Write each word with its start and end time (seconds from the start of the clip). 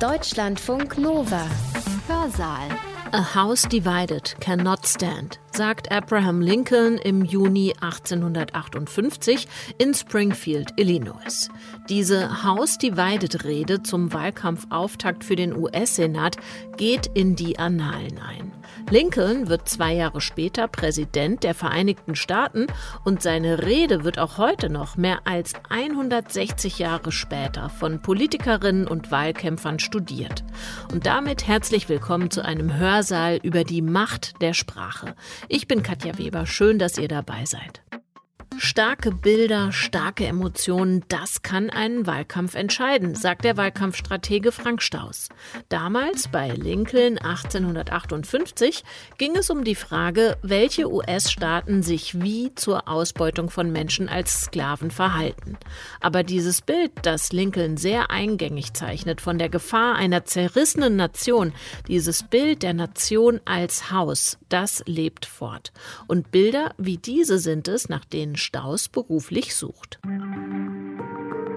Deutschlandfunk 0.00 0.98
Nova. 0.98 1.48
Hörsaal. 2.08 2.68
A 3.12 3.22
house 3.22 3.62
divided 3.68 4.34
cannot 4.40 4.84
stand 4.86 5.38
sagt 5.56 5.92
Abraham 5.92 6.40
Lincoln 6.40 6.98
im 6.98 7.24
Juni 7.24 7.74
1858 7.80 9.46
in 9.78 9.94
Springfield, 9.94 10.72
Illinois. 10.76 11.48
Diese 11.88 12.42
House-Divided-Rede 12.42 13.82
zum 13.82 14.12
Wahlkampfauftakt 14.12 15.22
für 15.22 15.36
den 15.36 15.56
US-Senat 15.56 16.36
geht 16.76 17.06
in 17.14 17.36
die 17.36 17.58
Annalen 17.58 18.18
ein. 18.18 18.52
Lincoln 18.90 19.48
wird 19.48 19.68
zwei 19.68 19.94
Jahre 19.94 20.20
später 20.20 20.68
Präsident 20.68 21.42
der 21.42 21.54
Vereinigten 21.54 22.16
Staaten 22.16 22.66
und 23.04 23.22
seine 23.22 23.62
Rede 23.62 24.04
wird 24.04 24.18
auch 24.18 24.38
heute 24.38 24.68
noch 24.68 24.96
mehr 24.96 25.20
als 25.24 25.52
160 25.70 26.78
Jahre 26.78 27.12
später 27.12 27.70
von 27.70 28.02
Politikerinnen 28.02 28.86
und 28.86 29.10
Wahlkämpfern 29.10 29.78
studiert. 29.78 30.44
Und 30.92 31.06
damit 31.06 31.46
herzlich 31.46 31.88
willkommen 31.88 32.30
zu 32.30 32.44
einem 32.44 32.76
Hörsaal 32.76 33.38
über 33.42 33.64
die 33.64 33.82
Macht 33.82 34.42
der 34.42 34.52
Sprache. 34.52 35.14
Ich 35.48 35.68
bin 35.68 35.82
Katja 35.82 36.16
Weber. 36.18 36.46
Schön, 36.46 36.78
dass 36.78 36.98
ihr 36.98 37.08
dabei 37.08 37.44
seid. 37.44 37.82
Starke 38.58 39.10
Bilder, 39.10 39.72
starke 39.72 40.26
Emotionen, 40.26 41.04
das 41.08 41.42
kann 41.42 41.70
einen 41.70 42.06
Wahlkampf 42.06 42.54
entscheiden, 42.54 43.14
sagt 43.14 43.44
der 43.44 43.56
Wahlkampfstratege 43.56 44.52
Frank 44.52 44.82
Staus. 44.82 45.28
Damals 45.68 46.28
bei 46.28 46.50
Lincoln 46.50 47.18
1858 47.18 48.84
ging 49.18 49.36
es 49.36 49.50
um 49.50 49.64
die 49.64 49.74
Frage, 49.74 50.36
welche 50.42 50.90
US-Staaten 50.90 51.82
sich 51.82 52.22
wie 52.22 52.54
zur 52.54 52.88
Ausbeutung 52.88 53.50
von 53.50 53.72
Menschen 53.72 54.08
als 54.08 54.42
Sklaven 54.42 54.90
verhalten. 54.90 55.56
Aber 56.00 56.22
dieses 56.22 56.62
Bild, 56.62 56.92
das 57.02 57.32
Lincoln 57.32 57.76
sehr 57.76 58.10
eingängig 58.10 58.72
zeichnet 58.74 59.20
von 59.20 59.38
der 59.38 59.48
Gefahr 59.48 59.96
einer 59.96 60.24
zerrissenen 60.24 60.96
Nation, 60.96 61.52
dieses 61.88 62.22
Bild 62.22 62.62
der 62.62 62.74
Nation 62.74 63.40
als 63.44 63.90
Haus, 63.90 64.38
das 64.48 64.82
lebt 64.86 65.26
fort. 65.26 65.72
Und 66.06 66.30
Bilder 66.30 66.74
wie 66.78 66.98
diese 66.98 67.38
sind 67.38 67.68
es, 67.68 67.88
nach 67.88 68.04
denen 68.04 68.36
Staus 68.44 68.90
beruflich 68.90 69.54
sucht. 69.54 69.98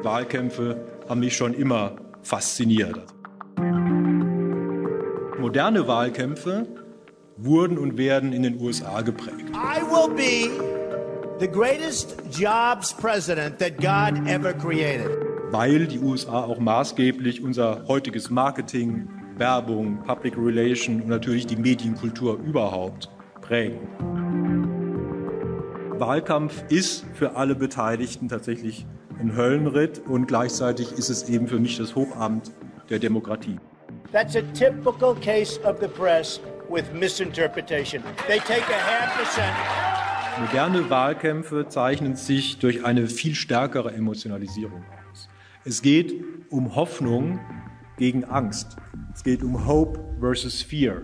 Wahlkämpfe 0.04 0.88
haben 1.10 1.20
mich 1.20 1.36
schon 1.36 1.54
immer 1.54 1.98
fasziniert. 2.22 2.98
Moderne 5.38 5.86
Wahlkämpfe 5.86 6.66
wurden 7.36 7.78
und 7.78 7.98
werden 7.98 8.32
in 8.32 8.44
den 8.44 8.62
USA 8.62 9.02
geprägt. 9.02 9.50
I 9.54 9.82
will 9.82 10.16
be 10.16 10.50
the 11.42 11.48
greatest 11.48 12.16
jobs 12.32 12.94
president 12.94 13.60
that 13.60 13.78
God 13.78 14.26
ever 14.26 14.54
created. 14.54 15.10
Weil 15.52 15.88
die 15.88 16.00
USA 16.00 16.46
auch 16.46 16.60
maßgeblich 16.60 17.44
unser 17.44 17.86
heutiges 17.90 18.30
Marketing, 18.30 19.10
Werbung, 19.36 20.02
Public 20.04 20.38
Relation 20.38 21.02
und 21.02 21.10
natürlich 21.10 21.46
die 21.48 21.58
Medienkultur 21.58 22.40
überhaupt 22.40 23.10
prägen. 23.42 23.80
Wahlkampf 26.00 26.64
ist 26.70 27.06
für 27.14 27.36
alle 27.36 27.56
Beteiligten 27.56 28.28
tatsächlich 28.28 28.86
ein 29.20 29.36
Höllenritt 29.36 30.02
und 30.08 30.28
gleichzeitig 30.28 30.92
ist 30.94 31.10
es 31.10 31.30
eben 31.30 31.48
für 31.48 31.60
mich 31.60 31.78
das 31.78 31.96
Hochamt 31.96 32.52
der 32.90 33.00
Demokratie. 33.00 33.58
That's 34.12 34.36
a 34.36 34.42
typical 34.54 35.16
case 35.16 35.60
of 35.64 35.80
the 35.80 35.88
press 35.88 36.40
with 36.70 36.86
misinterpretation. 36.94 38.04
They 38.28 38.40
take 38.40 38.64
a 38.70 38.80
half 38.80 39.18
percent. 39.18 39.54
Moderne 40.40 40.90
Wahlkämpfe 40.90 41.68
zeichnen 41.68 42.16
sich 42.16 42.60
durch 42.60 42.86
eine 42.86 43.08
viel 43.08 43.34
stärkere 43.34 43.92
Emotionalisierung 43.94 44.84
aus. 45.12 45.28
Es 45.66 45.82
geht 45.82 46.14
um 46.50 46.76
Hoffnung 46.76 47.40
gegen 47.98 48.24
Angst. 48.24 48.78
Es 49.16 49.24
geht 49.24 49.44
um 49.44 49.66
Hope 49.66 50.00
versus 50.20 50.62
Fear. 50.62 51.02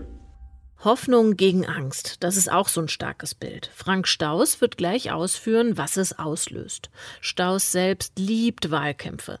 Hoffnung 0.84 1.36
gegen 1.36 1.66
Angst, 1.66 2.16
das 2.20 2.36
ist 2.36 2.50
auch 2.50 2.68
so 2.68 2.80
ein 2.80 2.88
starkes 2.88 3.34
Bild. 3.34 3.70
Frank 3.74 4.06
Staus 4.06 4.60
wird 4.60 4.76
gleich 4.76 5.10
ausführen, 5.10 5.78
was 5.78 5.96
es 5.96 6.18
auslöst. 6.18 6.90
Staus 7.20 7.72
selbst 7.72 8.18
liebt 8.18 8.70
Wahlkämpfe. 8.70 9.38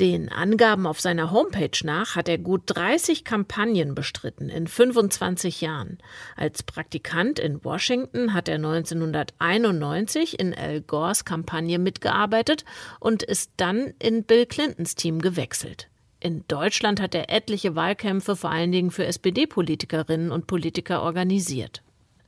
Den 0.00 0.28
Angaben 0.28 0.86
auf 0.86 1.00
seiner 1.00 1.32
Homepage 1.32 1.76
nach 1.82 2.14
hat 2.14 2.28
er 2.28 2.38
gut 2.38 2.62
30 2.66 3.24
Kampagnen 3.24 3.96
bestritten 3.96 4.48
in 4.48 4.68
25 4.68 5.60
Jahren. 5.60 5.98
Als 6.36 6.62
Praktikant 6.62 7.40
in 7.40 7.64
Washington 7.64 8.32
hat 8.32 8.48
er 8.48 8.56
1991 8.56 10.38
in 10.38 10.54
Al 10.54 10.82
Gores 10.82 11.24
Kampagne 11.24 11.80
mitgearbeitet 11.80 12.64
und 13.00 13.24
ist 13.24 13.50
dann 13.56 13.92
in 13.98 14.22
Bill 14.22 14.46
Clintons 14.46 14.94
Team 14.94 15.20
gewechselt. 15.20 15.88
In 16.20 16.44
Deutschland 16.48 17.00
hat 17.00 17.14
er 17.14 17.30
etliche 17.30 17.76
Wahlkämpfe 17.76 18.34
vor 18.34 18.50
allen 18.50 18.72
Dingen 18.72 18.90
für 18.90 19.06
SPD-Politikerinnen 19.06 20.32
und 20.32 20.46
Politiker 20.46 21.02
organisiert. 21.02 21.82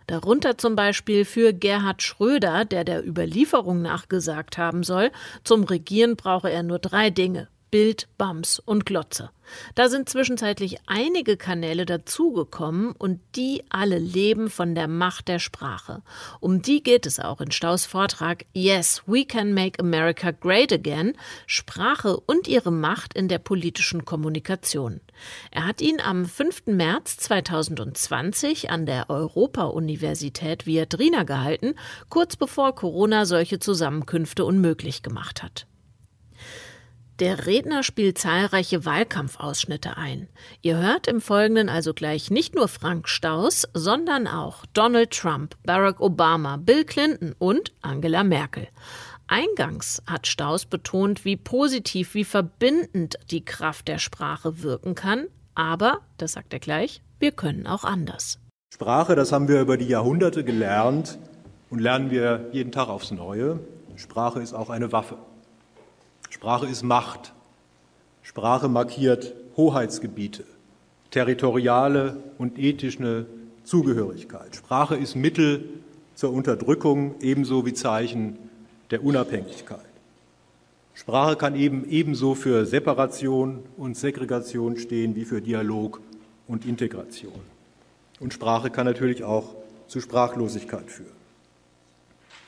Darunter 0.07 0.59
zum 0.59 0.77
Beispiel 0.77 1.25
für 1.25 1.53
Gerhard 1.53 2.03
Schröder, 2.03 2.65
der 2.65 2.85
der 2.85 3.07
Überlieferung 3.07 3.83
nachgesagt 3.83 4.59
haben 4.59 4.83
soll, 4.83 5.11
zum 5.45 5.65
Regieren 5.65 6.17
brauche 6.17 6.51
er 6.51 6.63
nur 6.63 6.79
drei 6.79 7.11
Dinge 7.11 7.49
Bild, 7.71 8.09
Bams 8.19 8.59
und 8.59 8.85
Glotze. 8.87 9.31
Da 9.75 9.89
sind 9.89 10.09
zwischenzeitlich 10.09 10.79
einige 10.87 11.37
Kanäle 11.37 11.87
dazugekommen 11.87 12.93
und 12.93 13.21
die 13.37 13.65
alle 13.69 13.99
leben 13.99 14.51
von 14.51 14.75
der 14.75 14.89
Macht 14.89 15.29
der 15.29 15.39
Sprache. 15.39 16.03
Um 16.41 16.63
die 16.63 16.83
geht 16.83 17.07
es 17.07 17.21
auch 17.21 17.41
in 17.41 17.51
Staus 17.51 17.87
Vortrag 17.87 18.45
Yes, 18.53 19.03
we 19.07 19.25
can 19.25 19.55
make 19.55 19.81
America 19.81 20.31
great 20.31 20.73
again, 20.73 21.15
Sprache 21.47 22.19
und 22.19 22.49
ihre 22.49 22.73
Macht 22.73 23.15
in 23.15 23.29
der 23.29 23.39
politischen 23.39 24.05
Kommunikation. 24.05 25.01
Er 25.51 25.67
hat 25.67 25.81
ihn 25.81 26.01
am 26.01 26.25
5. 26.25 26.67
März 26.67 27.19
2020 27.19 28.71
an 28.71 28.87
der 28.87 29.11
Europa-Universität 29.11 30.67
Viadrina 30.67 31.25
gehalten, 31.25 31.75
kurz 32.09 32.37
bevor 32.37 32.75
Corona 32.75 33.27
solche 33.27 33.59
Zusammenkünfte 33.59 34.45
unmöglich 34.45 35.03
gemacht 35.03 35.43
hat. 35.43 35.67
Der 37.21 37.47
Redner 37.47 37.83
spielt 37.83 38.17
zahlreiche 38.17 38.87
Wahlkampfausschnitte 38.87 39.99
ein. 39.99 40.29
Ihr 40.63 40.79
hört 40.79 41.07
im 41.07 41.21
Folgenden 41.21 41.69
also 41.69 41.93
gleich 41.93 42.31
nicht 42.31 42.55
nur 42.55 42.67
Frank 42.67 43.11
Staus, 43.11 43.69
sondern 43.75 44.27
auch 44.27 44.65
Donald 44.73 45.11
Trump, 45.11 45.55
Barack 45.63 46.01
Obama, 46.01 46.57
Bill 46.57 46.85
Clinton 46.85 47.35
und 47.39 47.75
Angela 47.83 48.25
Merkel. 48.25 48.69
Eingangs 49.27 50.03
hat 50.07 50.27
Staus 50.27 50.65
betont, 50.65 51.27
wie 51.27 51.37
positiv, 51.37 52.15
wie 52.15 52.25
verbindend 52.25 53.19
die 53.31 53.45
Kraft 53.45 53.87
der 53.89 53.99
Sprache 53.99 54.63
wirken 54.63 54.95
kann. 54.95 55.27
Aber, 55.55 56.01
das 56.17 56.33
sagt 56.33 56.55
er 56.55 56.59
gleich, 56.59 57.03
wir 57.19 57.33
können 57.33 57.67
auch 57.67 57.85
anders. 57.85 58.39
Sprache, 58.73 59.15
das 59.15 59.31
haben 59.31 59.47
wir 59.47 59.61
über 59.61 59.77
die 59.77 59.89
Jahrhunderte 59.89 60.43
gelernt 60.43 61.19
und 61.69 61.81
lernen 61.81 62.11
wir 62.11 62.49
jeden 62.53 62.73
Tag 62.73 62.89
aufs 62.89 63.11
Neue. 63.11 63.61
Sprache 63.97 64.41
ist 64.41 64.55
auch 64.55 64.71
eine 64.71 64.91
Waffe. 64.91 65.19
Sprache 66.41 66.69
ist 66.69 66.83
Macht. 66.83 67.35
Sprache 68.23 68.69
markiert 68.69 69.35
Hoheitsgebiete, 69.59 70.45
territoriale 71.11 72.17
und 72.39 72.59
ethische 72.59 73.27
Zugehörigkeit. 73.65 74.57
Sprache 74.57 74.97
ist 74.97 75.17
Mittel 75.17 75.69
zur 76.15 76.33
Unterdrückung 76.33 77.17
ebenso 77.21 77.67
wie 77.67 77.75
Zeichen 77.75 78.39
der 78.91 79.05
Unabhängigkeit. 79.05 79.85
Sprache 80.95 81.37
kann 81.37 81.55
eben 81.57 81.85
ebenso 81.91 82.35
für 82.35 82.65
Separation 82.65 83.59
und 83.77 83.99
Segregation 83.99 84.79
stehen 84.79 85.15
wie 85.17 85.27
für 85.27 85.43
Dialog 85.43 86.01
und 86.49 86.65
Integration. 86.65 87.43
Und 88.19 88.33
Sprache 88.33 88.71
kann 88.71 88.87
natürlich 88.87 89.25
auch 89.25 89.57
zu 89.89 90.01
Sprachlosigkeit 90.01 90.91
führen. 90.91 91.13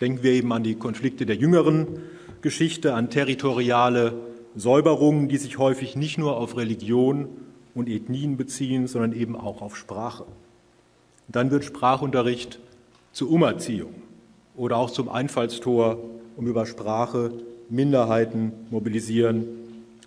Denken 0.00 0.22
wir 0.22 0.32
eben 0.32 0.50
an 0.50 0.62
die 0.62 0.76
Konflikte 0.76 1.26
der 1.26 1.36
jüngeren 1.36 2.00
Geschichte, 2.42 2.94
an 2.94 3.08
territoriale 3.08 4.14
Säuberungen, 4.56 5.28
die 5.28 5.38
sich 5.38 5.58
häufig 5.58 5.96
nicht 5.96 6.18
nur 6.18 6.36
auf 6.36 6.56
Religion 6.56 7.28
und 7.74 7.88
Ethnien 7.88 8.36
beziehen, 8.36 8.86
sondern 8.88 9.12
eben 9.12 9.36
auch 9.36 9.62
auf 9.62 9.76
Sprache. 9.76 10.26
dann 11.28 11.50
wird 11.50 11.64
Sprachunterricht 11.64 12.58
zur 13.12 13.30
Umerziehung 13.30 13.94
oder 14.56 14.76
auch 14.76 14.90
zum 14.90 15.08
Einfallstor, 15.08 15.98
um 16.36 16.46
über 16.46 16.66
Sprache 16.66 17.32
Minderheiten 17.70 18.52
mobilisieren 18.70 19.46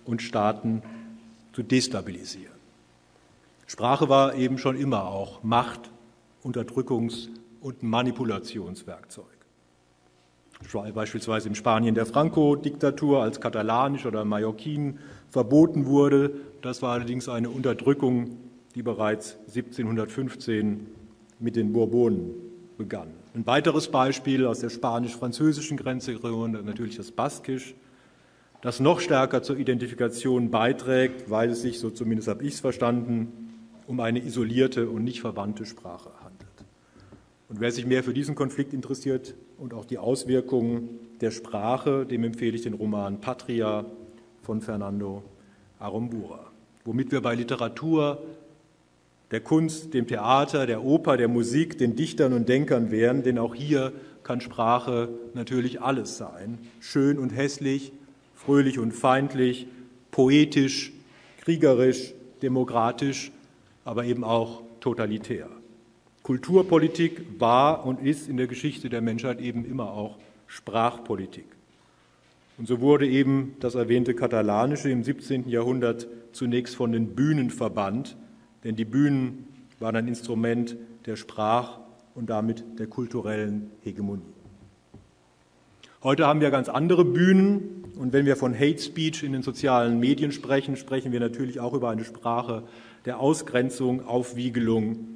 und 0.04 0.22
Staaten 0.22 0.82
zu 1.52 1.62
destabilisieren. 1.62 2.54
Sprache 3.66 4.08
war 4.08 4.34
eben 4.34 4.58
schon 4.58 4.76
immer 4.76 5.06
auch 5.06 5.42
Macht, 5.42 5.90
Unterdrückungs- 6.44 7.28
und 7.60 7.82
Manipulationswerkzeug 7.82 9.35
beispielsweise 10.94 11.48
in 11.48 11.54
Spanien 11.54 11.94
der 11.94 12.06
Franco-Diktatur 12.06 13.22
als 13.22 13.40
katalanisch 13.40 14.06
oder 14.06 14.24
mallorquin 14.24 14.98
verboten 15.30 15.86
wurde. 15.86 16.32
Das 16.62 16.82
war 16.82 16.92
allerdings 16.92 17.28
eine 17.28 17.50
Unterdrückung, 17.50 18.38
die 18.74 18.82
bereits 18.82 19.36
1715 19.48 20.86
mit 21.38 21.56
den 21.56 21.72
Bourbonen 21.72 22.30
begann. 22.78 23.08
Ein 23.34 23.46
weiteres 23.46 23.88
Beispiel 23.88 24.46
aus 24.46 24.60
der 24.60 24.70
spanisch-französischen 24.70 25.76
Grenzregion, 25.76 26.52
natürlich 26.64 26.96
das 26.96 27.10
Baskisch, 27.10 27.74
das 28.62 28.80
noch 28.80 29.00
stärker 29.00 29.42
zur 29.42 29.58
Identifikation 29.58 30.50
beiträgt, 30.50 31.30
weil 31.30 31.50
es 31.50 31.62
sich, 31.62 31.78
so 31.78 31.90
zumindest 31.90 32.28
habe 32.28 32.42
ich 32.42 32.54
es 32.54 32.60
verstanden, 32.60 33.52
um 33.86 34.00
eine 34.00 34.24
isolierte 34.24 34.88
und 34.88 35.04
nicht 35.04 35.20
verwandte 35.20 35.66
Sprache 35.66 36.10
handelt. 36.24 36.48
Und 37.48 37.60
wer 37.60 37.70
sich 37.70 37.86
mehr 37.86 38.02
für 38.02 38.14
diesen 38.14 38.34
Konflikt 38.34 38.72
interessiert 38.72 39.34
und 39.58 39.74
auch 39.74 39.84
die 39.84 39.98
Auswirkungen 39.98 40.88
der 41.20 41.30
Sprache, 41.30 42.06
dem 42.06 42.24
empfehle 42.24 42.56
ich 42.56 42.62
den 42.62 42.74
Roman 42.74 43.20
Patria 43.20 43.86
von 44.42 44.60
Fernando 44.60 45.22
Arambura, 45.78 46.50
womit 46.84 47.12
wir 47.12 47.20
bei 47.20 47.34
Literatur, 47.34 48.22
der 49.30 49.40
Kunst, 49.40 49.92
dem 49.92 50.06
Theater, 50.06 50.66
der 50.66 50.84
Oper, 50.84 51.16
der 51.16 51.28
Musik, 51.28 51.78
den 51.78 51.96
Dichtern 51.96 52.32
und 52.32 52.48
Denkern 52.48 52.90
wären, 52.90 53.22
denn 53.22 53.38
auch 53.38 53.54
hier 53.54 53.92
kann 54.22 54.40
Sprache 54.40 55.08
natürlich 55.34 55.80
alles 55.80 56.16
sein, 56.16 56.58
schön 56.80 57.18
und 57.18 57.30
hässlich, 57.30 57.92
fröhlich 58.34 58.78
und 58.78 58.92
feindlich, 58.92 59.66
poetisch, 60.10 60.92
kriegerisch, 61.40 62.14
demokratisch, 62.42 63.32
aber 63.84 64.04
eben 64.04 64.22
auch 64.22 64.62
totalitär. 64.80 65.48
Kulturpolitik 66.26 67.24
war 67.38 67.86
und 67.86 68.00
ist 68.00 68.28
in 68.28 68.36
der 68.36 68.48
Geschichte 68.48 68.88
der 68.88 69.00
Menschheit 69.00 69.40
eben 69.40 69.64
immer 69.64 69.92
auch 69.92 70.18
Sprachpolitik. 70.48 71.46
Und 72.58 72.66
so 72.66 72.80
wurde 72.80 73.06
eben 73.06 73.54
das 73.60 73.76
erwähnte 73.76 74.12
Katalanische 74.12 74.90
im 74.90 75.04
17. 75.04 75.48
Jahrhundert 75.48 76.08
zunächst 76.32 76.74
von 76.74 76.90
den 76.90 77.14
Bühnen 77.14 77.50
verbannt, 77.50 78.16
denn 78.64 78.74
die 78.74 78.84
Bühnen 78.84 79.46
waren 79.78 79.94
ein 79.94 80.08
Instrument 80.08 80.76
der 81.06 81.14
Sprach- 81.14 81.78
und 82.16 82.28
damit 82.28 82.64
der 82.80 82.88
kulturellen 82.88 83.70
Hegemonie. 83.82 84.26
Heute 86.02 86.26
haben 86.26 86.40
wir 86.40 86.50
ganz 86.50 86.68
andere 86.68 87.04
Bühnen 87.04 87.84
und 87.96 88.12
wenn 88.12 88.26
wir 88.26 88.34
von 88.34 88.52
Hate 88.52 88.82
Speech 88.82 89.22
in 89.22 89.30
den 89.30 89.42
sozialen 89.42 90.00
Medien 90.00 90.32
sprechen, 90.32 90.74
sprechen 90.74 91.12
wir 91.12 91.20
natürlich 91.20 91.60
auch 91.60 91.72
über 91.72 91.90
eine 91.90 92.04
Sprache 92.04 92.64
der 93.04 93.20
Ausgrenzung, 93.20 94.04
Aufwiegelung 94.04 95.15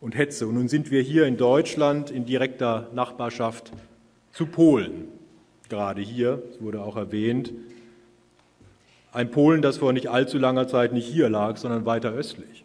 und 0.00 0.16
Hetze. 0.16 0.46
Und 0.46 0.54
nun 0.54 0.68
sind 0.68 0.90
wir 0.90 1.02
hier 1.02 1.26
in 1.26 1.36
Deutschland 1.36 2.10
in 2.10 2.24
direkter 2.24 2.88
Nachbarschaft 2.94 3.72
zu 4.32 4.46
Polen. 4.46 5.08
Gerade 5.68 6.00
hier, 6.00 6.42
es 6.50 6.60
wurde 6.60 6.82
auch 6.82 6.96
erwähnt, 6.96 7.52
ein 9.12 9.30
Polen, 9.30 9.60
das 9.60 9.78
vor 9.78 9.92
nicht 9.92 10.08
allzu 10.08 10.38
langer 10.38 10.68
Zeit 10.68 10.92
nicht 10.92 11.06
hier 11.06 11.28
lag, 11.28 11.56
sondern 11.56 11.84
weiter 11.84 12.12
östlich. 12.12 12.64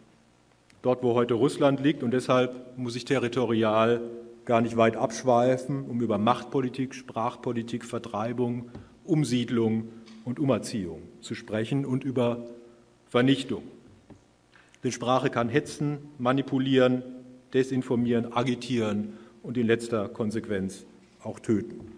Dort, 0.82 1.02
wo 1.02 1.14
heute 1.14 1.34
Russland 1.34 1.80
liegt. 1.80 2.04
Und 2.04 2.12
deshalb 2.12 2.78
muss 2.78 2.94
ich 2.94 3.04
territorial 3.04 4.00
gar 4.44 4.60
nicht 4.60 4.76
weit 4.76 4.96
abschweifen, 4.96 5.84
um 5.86 6.00
über 6.00 6.18
Machtpolitik, 6.18 6.94
Sprachpolitik, 6.94 7.84
Vertreibung, 7.84 8.70
Umsiedlung 9.04 9.88
und 10.24 10.38
Umerziehung 10.38 11.02
zu 11.20 11.34
sprechen 11.34 11.84
und 11.84 12.04
über 12.04 12.46
Vernichtung. 13.08 13.64
Denn 14.84 14.92
Sprache 14.92 15.30
kann 15.30 15.48
hetzen, 15.48 15.98
manipulieren, 16.18 17.02
desinformieren, 17.54 18.32
agitieren 18.32 19.14
und 19.42 19.56
in 19.56 19.66
letzter 19.66 20.08
Konsequenz 20.08 20.84
auch 21.22 21.40
töten. 21.40 21.92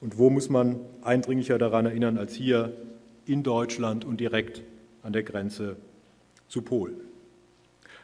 Und 0.00 0.18
wo 0.18 0.30
muss 0.30 0.48
man 0.48 0.80
eindringlicher 1.02 1.58
daran 1.58 1.86
erinnern 1.86 2.18
als 2.18 2.34
hier 2.34 2.72
in 3.26 3.42
Deutschland 3.42 4.04
und 4.04 4.20
direkt 4.20 4.62
an 5.02 5.12
der 5.12 5.22
Grenze 5.22 5.76
zu 6.48 6.62
Polen? 6.62 6.96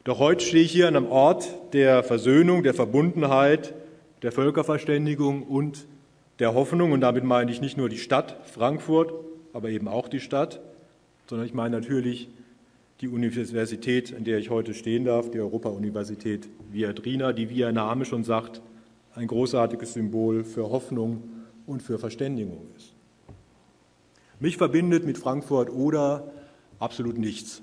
Doch 0.04 0.18
heute 0.18 0.44
stehe 0.44 0.64
ich 0.64 0.72
hier 0.72 0.88
an 0.88 0.96
einem 0.96 1.06
Ort 1.06 1.48
der 1.72 2.02
Versöhnung, 2.02 2.62
der 2.62 2.74
Verbundenheit, 2.74 3.74
der 4.22 4.32
Völkerverständigung 4.32 5.42
und 5.42 5.86
der 6.40 6.52
Hoffnung. 6.54 6.92
Und 6.92 7.00
damit 7.00 7.24
meine 7.24 7.50
ich 7.50 7.60
nicht 7.60 7.76
nur 7.76 7.88
die 7.88 7.98
Stadt 7.98 8.36
Frankfurt, 8.44 9.14
aber 9.52 9.70
eben 9.70 9.88
auch 9.88 10.08
die 10.08 10.20
Stadt, 10.20 10.60
sondern 11.26 11.46
ich 11.46 11.54
meine 11.54 11.78
natürlich 11.78 12.28
die 13.04 13.08
Universität, 13.08 14.16
an 14.16 14.24
der 14.24 14.38
ich 14.38 14.48
heute 14.48 14.72
stehen 14.72 15.04
darf, 15.04 15.30
die 15.30 15.38
Europa-Universität 15.38 16.48
Viadrina, 16.72 17.34
die, 17.34 17.50
wie 17.50 17.56
ihr 17.56 17.70
Name 17.70 18.06
schon 18.06 18.24
sagt, 18.24 18.62
ein 19.14 19.26
großartiges 19.26 19.92
Symbol 19.92 20.42
für 20.42 20.70
Hoffnung 20.70 21.22
und 21.66 21.82
für 21.82 21.98
Verständigung 21.98 22.66
ist. 22.78 22.94
Mich 24.40 24.56
verbindet 24.56 25.04
mit 25.04 25.18
Frankfurt 25.18 25.68
oder 25.68 26.32
absolut 26.78 27.18
nichts. 27.18 27.60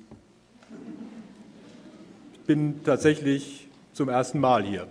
Ich 2.34 2.42
bin 2.42 2.84
tatsächlich 2.84 3.68
zum 3.94 4.10
ersten 4.10 4.40
Mal 4.40 4.64
hier. 4.64 4.86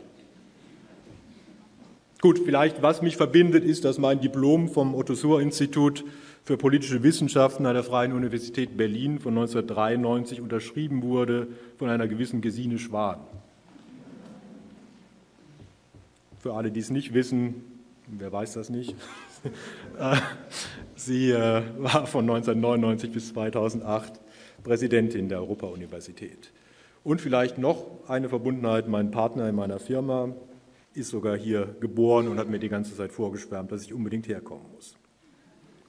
Gut, 2.20 2.40
vielleicht 2.44 2.82
was 2.82 3.02
mich 3.02 3.16
verbindet, 3.16 3.62
ist, 3.62 3.84
dass 3.84 3.98
mein 3.98 4.20
Diplom 4.20 4.68
vom 4.68 4.96
Otto-Suhr-Institut 4.96 6.04
für 6.44 6.56
politische 6.56 7.02
Wissenschaften 7.02 7.66
an 7.66 7.74
der 7.74 7.84
Freien 7.84 8.12
Universität 8.12 8.76
Berlin 8.76 9.18
von 9.18 9.34
1993 9.34 10.40
unterschrieben 10.40 11.02
wurde 11.02 11.48
von 11.78 11.88
einer 11.88 12.08
gewissen 12.08 12.40
Gesine 12.40 12.78
Schwan. 12.78 13.20
Für 16.38 16.54
alle, 16.54 16.70
die 16.70 16.80
es 16.80 16.90
nicht 16.90 17.12
wissen, 17.12 17.64
wer 18.06 18.32
weiß 18.32 18.54
das 18.54 18.70
nicht, 18.70 18.94
äh, 19.98 20.16
sie 20.96 21.30
äh, 21.30 21.62
war 21.78 22.06
von 22.06 22.28
1999 22.28 23.12
bis 23.12 23.28
2008 23.28 24.20
Präsidentin 24.62 25.28
der 25.28 25.38
Europa-Universität. 25.38 26.52
Und 27.02 27.20
vielleicht 27.20 27.58
noch 27.58 27.86
eine 28.08 28.28
Verbundenheit, 28.28 28.88
mein 28.88 29.10
Partner 29.10 29.48
in 29.48 29.54
meiner 29.54 29.78
Firma 29.78 30.34
ist 30.92 31.10
sogar 31.10 31.36
hier 31.36 31.76
geboren 31.80 32.28
und 32.28 32.38
hat 32.38 32.48
mir 32.48 32.58
die 32.58 32.68
ganze 32.68 32.96
Zeit 32.96 33.12
vorgeschwärmt, 33.12 33.70
dass 33.72 33.82
ich 33.82 33.94
unbedingt 33.94 34.28
herkommen 34.28 34.66
muss. 34.74 34.96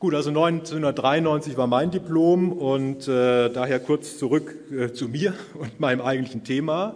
Gut, 0.01 0.15
also 0.15 0.31
1993 0.31 1.57
war 1.57 1.67
mein 1.67 1.91
Diplom 1.91 2.53
und 2.53 3.07
äh, 3.07 3.49
daher 3.51 3.79
kurz 3.79 4.17
zurück 4.17 4.55
äh, 4.71 4.91
zu 4.91 5.07
mir 5.07 5.35
und 5.53 5.79
meinem 5.79 6.01
eigentlichen 6.01 6.43
Thema. 6.43 6.95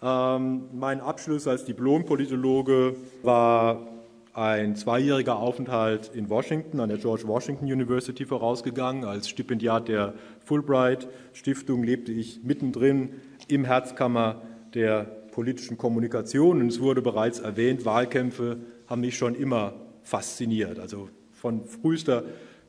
Ähm, 0.00 0.66
mein 0.72 1.00
Abschluss 1.00 1.48
als 1.48 1.64
Diplompolitologe 1.64 2.94
war 3.24 3.88
ein 4.34 4.76
zweijähriger 4.76 5.36
Aufenthalt 5.36 6.12
in 6.14 6.30
Washington 6.30 6.78
an 6.78 6.90
der 6.90 6.98
George 6.98 7.26
Washington 7.26 7.64
University 7.64 8.24
vorausgegangen. 8.24 9.04
Als 9.04 9.28
Stipendiat 9.28 9.88
der 9.88 10.14
Fulbright 10.44 11.08
Stiftung 11.32 11.82
lebte 11.82 12.12
ich 12.12 12.44
mittendrin 12.44 13.14
im 13.48 13.64
Herzkammer 13.64 14.42
der 14.74 15.02
politischen 15.32 15.76
Kommunikation. 15.76 16.60
Und 16.60 16.68
es 16.68 16.78
wurde 16.78 17.02
bereits 17.02 17.40
erwähnt, 17.40 17.84
Wahlkämpfe 17.84 18.58
haben 18.86 19.00
mich 19.00 19.18
schon 19.18 19.34
immer 19.34 19.74
fasziniert. 20.04 20.78
Also 20.78 21.08
von 21.44 21.62
frühester 21.66 22.22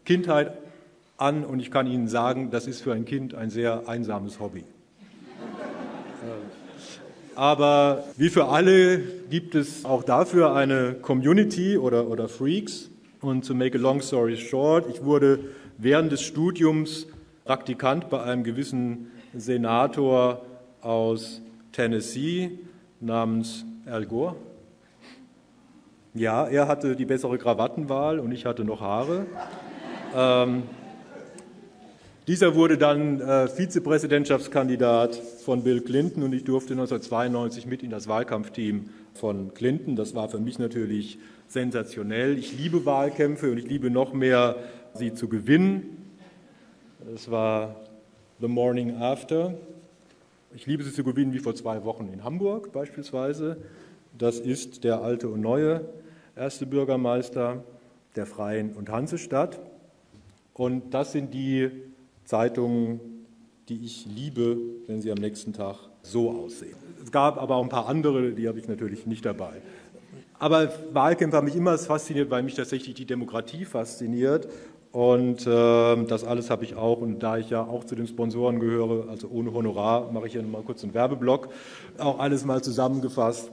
Kindheit 0.03 0.51
an 1.15 1.45
und 1.45 1.61
ich 1.61 1.71
kann 1.71 1.87
Ihnen 1.87 2.09
sagen, 2.09 2.51
das 2.51 2.67
ist 2.67 2.81
für 2.81 2.91
ein 2.91 3.05
Kind 3.05 3.33
ein 3.33 3.49
sehr 3.49 3.87
einsames 3.87 4.41
Hobby. 4.41 4.65
Aber 7.35 8.03
wie 8.17 8.27
für 8.27 8.47
alle 8.49 8.99
gibt 9.29 9.55
es 9.55 9.85
auch 9.85 10.03
dafür 10.03 10.53
eine 10.53 10.93
Community 11.01 11.77
oder, 11.77 12.09
oder 12.09 12.27
Freaks. 12.27 12.89
Und 13.21 13.47
to 13.47 13.53
make 13.53 13.77
a 13.77 13.81
long 13.81 14.01
story 14.01 14.35
short, 14.35 14.89
ich 14.89 15.05
wurde 15.05 15.39
während 15.77 16.11
des 16.11 16.21
Studiums 16.21 17.07
Praktikant 17.45 18.09
bei 18.09 18.23
einem 18.23 18.43
gewissen 18.43 19.09
Senator 19.33 20.45
aus 20.81 21.41
Tennessee 21.71 22.59
namens 22.99 23.63
Al 23.85 24.05
Gore. 24.05 24.35
Ja, 26.17 26.47
er 26.47 26.69
hatte 26.69 26.95
die 26.95 27.03
bessere 27.03 27.37
Krawattenwahl 27.37 28.19
und 28.19 28.31
ich 28.31 28.45
hatte 28.45 28.63
noch 28.63 28.79
Haare. 28.79 29.25
Ähm, 30.15 30.63
dieser 32.25 32.55
wurde 32.55 32.77
dann 32.77 33.19
äh, 33.19 33.49
Vizepräsidentschaftskandidat 33.49 35.13
von 35.13 35.63
Bill 35.63 35.81
Clinton 35.81 36.23
und 36.23 36.31
ich 36.31 36.45
durfte 36.45 36.71
1992 36.71 37.65
mit 37.65 37.83
in 37.83 37.89
das 37.89 38.07
Wahlkampfteam 38.07 38.91
von 39.13 39.53
Clinton. 39.53 39.97
Das 39.97 40.15
war 40.15 40.29
für 40.29 40.39
mich 40.39 40.57
natürlich 40.57 41.19
sensationell. 41.49 42.37
Ich 42.37 42.57
liebe 42.57 42.85
Wahlkämpfe 42.85 43.51
und 43.51 43.57
ich 43.57 43.67
liebe 43.67 43.89
noch 43.89 44.13
mehr, 44.13 44.55
sie 44.93 45.13
zu 45.13 45.27
gewinnen. 45.27 45.97
Es 47.13 47.29
war 47.29 47.75
The 48.39 48.47
Morning 48.47 48.95
After. 49.01 49.53
Ich 50.55 50.65
liebe 50.65 50.81
sie 50.85 50.93
zu 50.93 51.03
gewinnen 51.03 51.33
wie 51.33 51.39
vor 51.39 51.55
zwei 51.55 51.83
Wochen 51.83 52.07
in 52.13 52.23
Hamburg 52.23 52.71
beispielsweise. 52.71 53.57
Das 54.17 54.39
ist 54.39 54.85
der 54.85 55.01
alte 55.01 55.27
und 55.27 55.41
neue 55.41 55.81
erste 56.35 56.65
Bürgermeister 56.65 57.63
der 58.15 58.25
Freien 58.25 58.73
und 58.73 58.89
Hansestadt. 58.89 59.59
Und 60.53 60.93
das 60.93 61.11
sind 61.11 61.33
die 61.33 61.69
Zeitungen, 62.25 62.99
die 63.69 63.83
ich 63.83 64.05
liebe, 64.05 64.57
wenn 64.87 65.01
sie 65.01 65.11
am 65.11 65.17
nächsten 65.17 65.53
Tag 65.53 65.77
so 66.01 66.31
aussehen. 66.31 66.75
Es 67.03 67.11
gab 67.11 67.37
aber 67.37 67.55
auch 67.55 67.63
ein 67.63 67.69
paar 67.69 67.87
andere, 67.87 68.31
die 68.31 68.47
habe 68.47 68.59
ich 68.59 68.67
natürlich 68.67 69.05
nicht 69.05 69.25
dabei. 69.25 69.61
Aber 70.37 70.71
Wahlkämpfe 70.93 71.37
haben 71.37 71.45
mich 71.45 71.55
immer 71.55 71.77
fasziniert, 71.77 72.29
weil 72.29 72.43
mich 72.43 72.55
tatsächlich 72.55 72.95
die 72.95 73.05
Demokratie 73.05 73.65
fasziniert. 73.65 74.47
Und 74.91 75.45
äh, 75.45 76.03
das 76.05 76.23
alles 76.23 76.49
habe 76.49 76.63
ich 76.63 76.75
auch. 76.75 76.99
Und 76.99 77.19
da 77.19 77.37
ich 77.37 77.49
ja 77.49 77.63
auch 77.63 77.83
zu 77.83 77.95
den 77.95 78.07
Sponsoren 78.07 78.59
gehöre, 78.59 79.09
also 79.09 79.27
ohne 79.29 79.53
Honorar, 79.53 80.11
mache 80.11 80.27
ich 80.27 80.33
hier 80.33 80.43
mal 80.43 80.61
kurz 80.61 80.83
einen 80.83 80.93
Werbeblock, 80.93 81.49
auch 81.97 82.19
alles 82.19 82.45
mal 82.45 82.61
zusammengefasst 82.61 83.49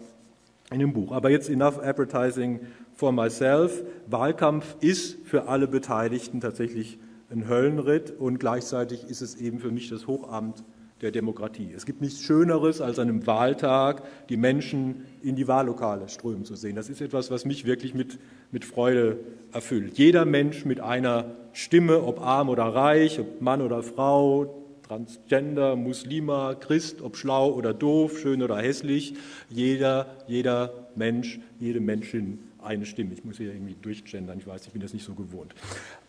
in 0.72 0.80
dem 0.80 0.92
Buch. 0.92 1.12
Aber 1.12 1.30
jetzt 1.30 1.48
enough 1.48 1.78
advertising 1.78 2.60
for 2.94 3.12
myself. 3.12 3.82
Wahlkampf 4.06 4.76
ist 4.80 5.18
für 5.24 5.48
alle 5.48 5.68
Beteiligten 5.68 6.40
tatsächlich 6.40 6.98
ein 7.30 7.48
Höllenritt 7.48 8.12
und 8.18 8.38
gleichzeitig 8.38 9.04
ist 9.04 9.22
es 9.22 9.36
eben 9.36 9.58
für 9.58 9.70
mich 9.70 9.88
das 9.88 10.06
Hochamt 10.06 10.64
der 11.00 11.10
Demokratie. 11.10 11.72
Es 11.74 11.84
gibt 11.84 12.00
nichts 12.00 12.20
Schöneres, 12.20 12.80
als 12.80 12.98
an 12.98 13.08
einem 13.08 13.26
Wahltag 13.26 14.04
die 14.28 14.36
Menschen 14.36 15.04
in 15.22 15.34
die 15.34 15.48
Wahllokale 15.48 16.08
strömen 16.08 16.44
zu 16.44 16.54
sehen. 16.54 16.76
Das 16.76 16.88
ist 16.88 17.00
etwas, 17.00 17.30
was 17.30 17.44
mich 17.44 17.64
wirklich 17.64 17.94
mit, 17.94 18.18
mit 18.52 18.64
Freude 18.64 19.18
erfüllt. 19.52 19.98
Jeder 19.98 20.24
Mensch 20.24 20.64
mit 20.64 20.80
einer 20.80 21.32
Stimme, 21.52 22.02
ob 22.04 22.20
arm 22.20 22.48
oder 22.48 22.64
reich, 22.64 23.18
ob 23.18 23.40
Mann 23.40 23.62
oder 23.62 23.82
Frau, 23.82 24.61
Transgender, 24.92 25.74
Muslima, 25.74 26.54
Christ, 26.54 27.00
ob 27.00 27.16
schlau 27.16 27.50
oder 27.52 27.72
doof, 27.72 28.18
schön 28.18 28.42
oder 28.42 28.58
hässlich, 28.58 29.14
jeder, 29.48 30.06
jeder 30.26 30.88
Mensch, 30.94 31.40
jede 31.58 31.80
Menschin 31.80 32.40
eine 32.62 32.84
Stimme. 32.84 33.14
Ich 33.14 33.24
muss 33.24 33.38
hier 33.38 33.54
irgendwie 33.54 33.74
durchgendern, 33.80 34.36
ich 34.36 34.46
weiß, 34.46 34.66
ich 34.66 34.72
bin 34.74 34.82
das 34.82 34.92
nicht 34.92 35.06
so 35.06 35.14
gewohnt. 35.14 35.54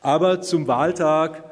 Aber 0.02 0.42
zum 0.42 0.68
Wahltag 0.68 1.46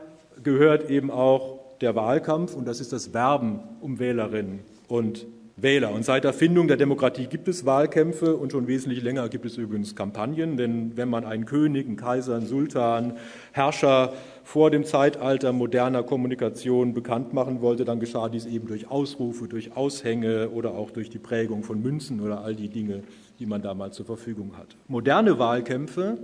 gehört 0.43 0.89
eben 0.89 1.09
auch 1.09 1.59
der 1.79 1.95
Wahlkampf 1.95 2.53
und 2.53 2.67
das 2.67 2.81
ist 2.81 2.91
das 2.91 3.13
Werben 3.13 3.61
um 3.79 3.97
Wählerinnen 3.97 4.59
und 4.89 5.25
Wähler. 5.55 5.91
Und 5.91 6.03
seit 6.03 6.25
Erfindung 6.25 6.67
der 6.67 6.77
Demokratie 6.77 7.27
gibt 7.27 7.47
es 7.47 7.65
Wahlkämpfe 7.65 8.35
und 8.35 8.51
schon 8.51 8.67
wesentlich 8.67 9.03
länger 9.03 9.29
gibt 9.29 9.45
es 9.45 9.57
übrigens 9.57 9.95
Kampagnen, 9.95 10.57
denn 10.57 10.97
wenn 10.97 11.09
man 11.09 11.23
einen 11.23 11.45
König, 11.45 11.87
einen 11.87 11.95
Kaiser, 11.95 12.35
einen 12.35 12.47
Sultan, 12.47 13.17
Herrscher 13.51 14.13
vor 14.43 14.71
dem 14.71 14.83
Zeitalter 14.83 15.53
moderner 15.53 16.03
Kommunikation 16.03 16.93
bekannt 16.93 17.33
machen 17.33 17.61
wollte, 17.61 17.85
dann 17.85 17.99
geschah 17.99 18.29
dies 18.29 18.45
eben 18.45 18.67
durch 18.67 18.89
Ausrufe, 18.89 19.47
durch 19.47 19.75
Aushänge 19.75 20.49
oder 20.49 20.73
auch 20.73 20.91
durch 20.91 21.09
die 21.09 21.19
Prägung 21.19 21.63
von 21.63 21.81
Münzen 21.81 22.21
oder 22.21 22.41
all 22.41 22.55
die 22.55 22.69
Dinge, 22.69 23.03
die 23.39 23.45
man 23.45 23.61
damals 23.61 23.95
zur 23.95 24.05
Verfügung 24.05 24.57
hat. 24.57 24.75
Moderne 24.87 25.39
Wahlkämpfe 25.39 26.17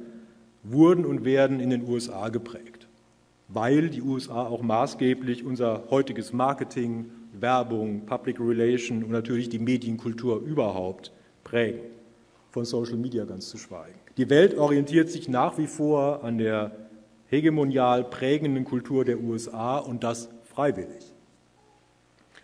wurden 0.63 1.05
und 1.05 1.25
werden 1.25 1.59
in 1.59 1.69
den 1.69 1.87
USA 1.87 2.29
geprägt, 2.29 2.87
weil 3.47 3.89
die 3.89 4.01
USA 4.01 4.45
auch 4.45 4.61
maßgeblich 4.61 5.45
unser 5.45 5.83
heutiges 5.89 6.33
Marketing, 6.33 7.05
Werbung, 7.39 8.05
Public 8.05 8.39
Relation 8.39 9.03
und 9.03 9.11
natürlich 9.11 9.49
die 9.49 9.59
Medienkultur 9.59 10.41
überhaupt 10.41 11.11
prägen, 11.43 11.81
von 12.51 12.65
Social 12.65 12.97
Media 12.97 13.25
ganz 13.25 13.49
zu 13.49 13.57
schweigen. 13.57 13.99
Die 14.17 14.29
Welt 14.29 14.57
orientiert 14.57 15.09
sich 15.09 15.29
nach 15.29 15.57
wie 15.57 15.67
vor 15.67 16.23
an 16.23 16.39
der 16.39 16.71
hegemonial 17.29 18.03
prägenden 18.03 18.63
Kultur 18.65 19.05
der 19.05 19.19
USA 19.19 19.77
und 19.77 20.03
das 20.03 20.29
freiwillig. 20.43 21.13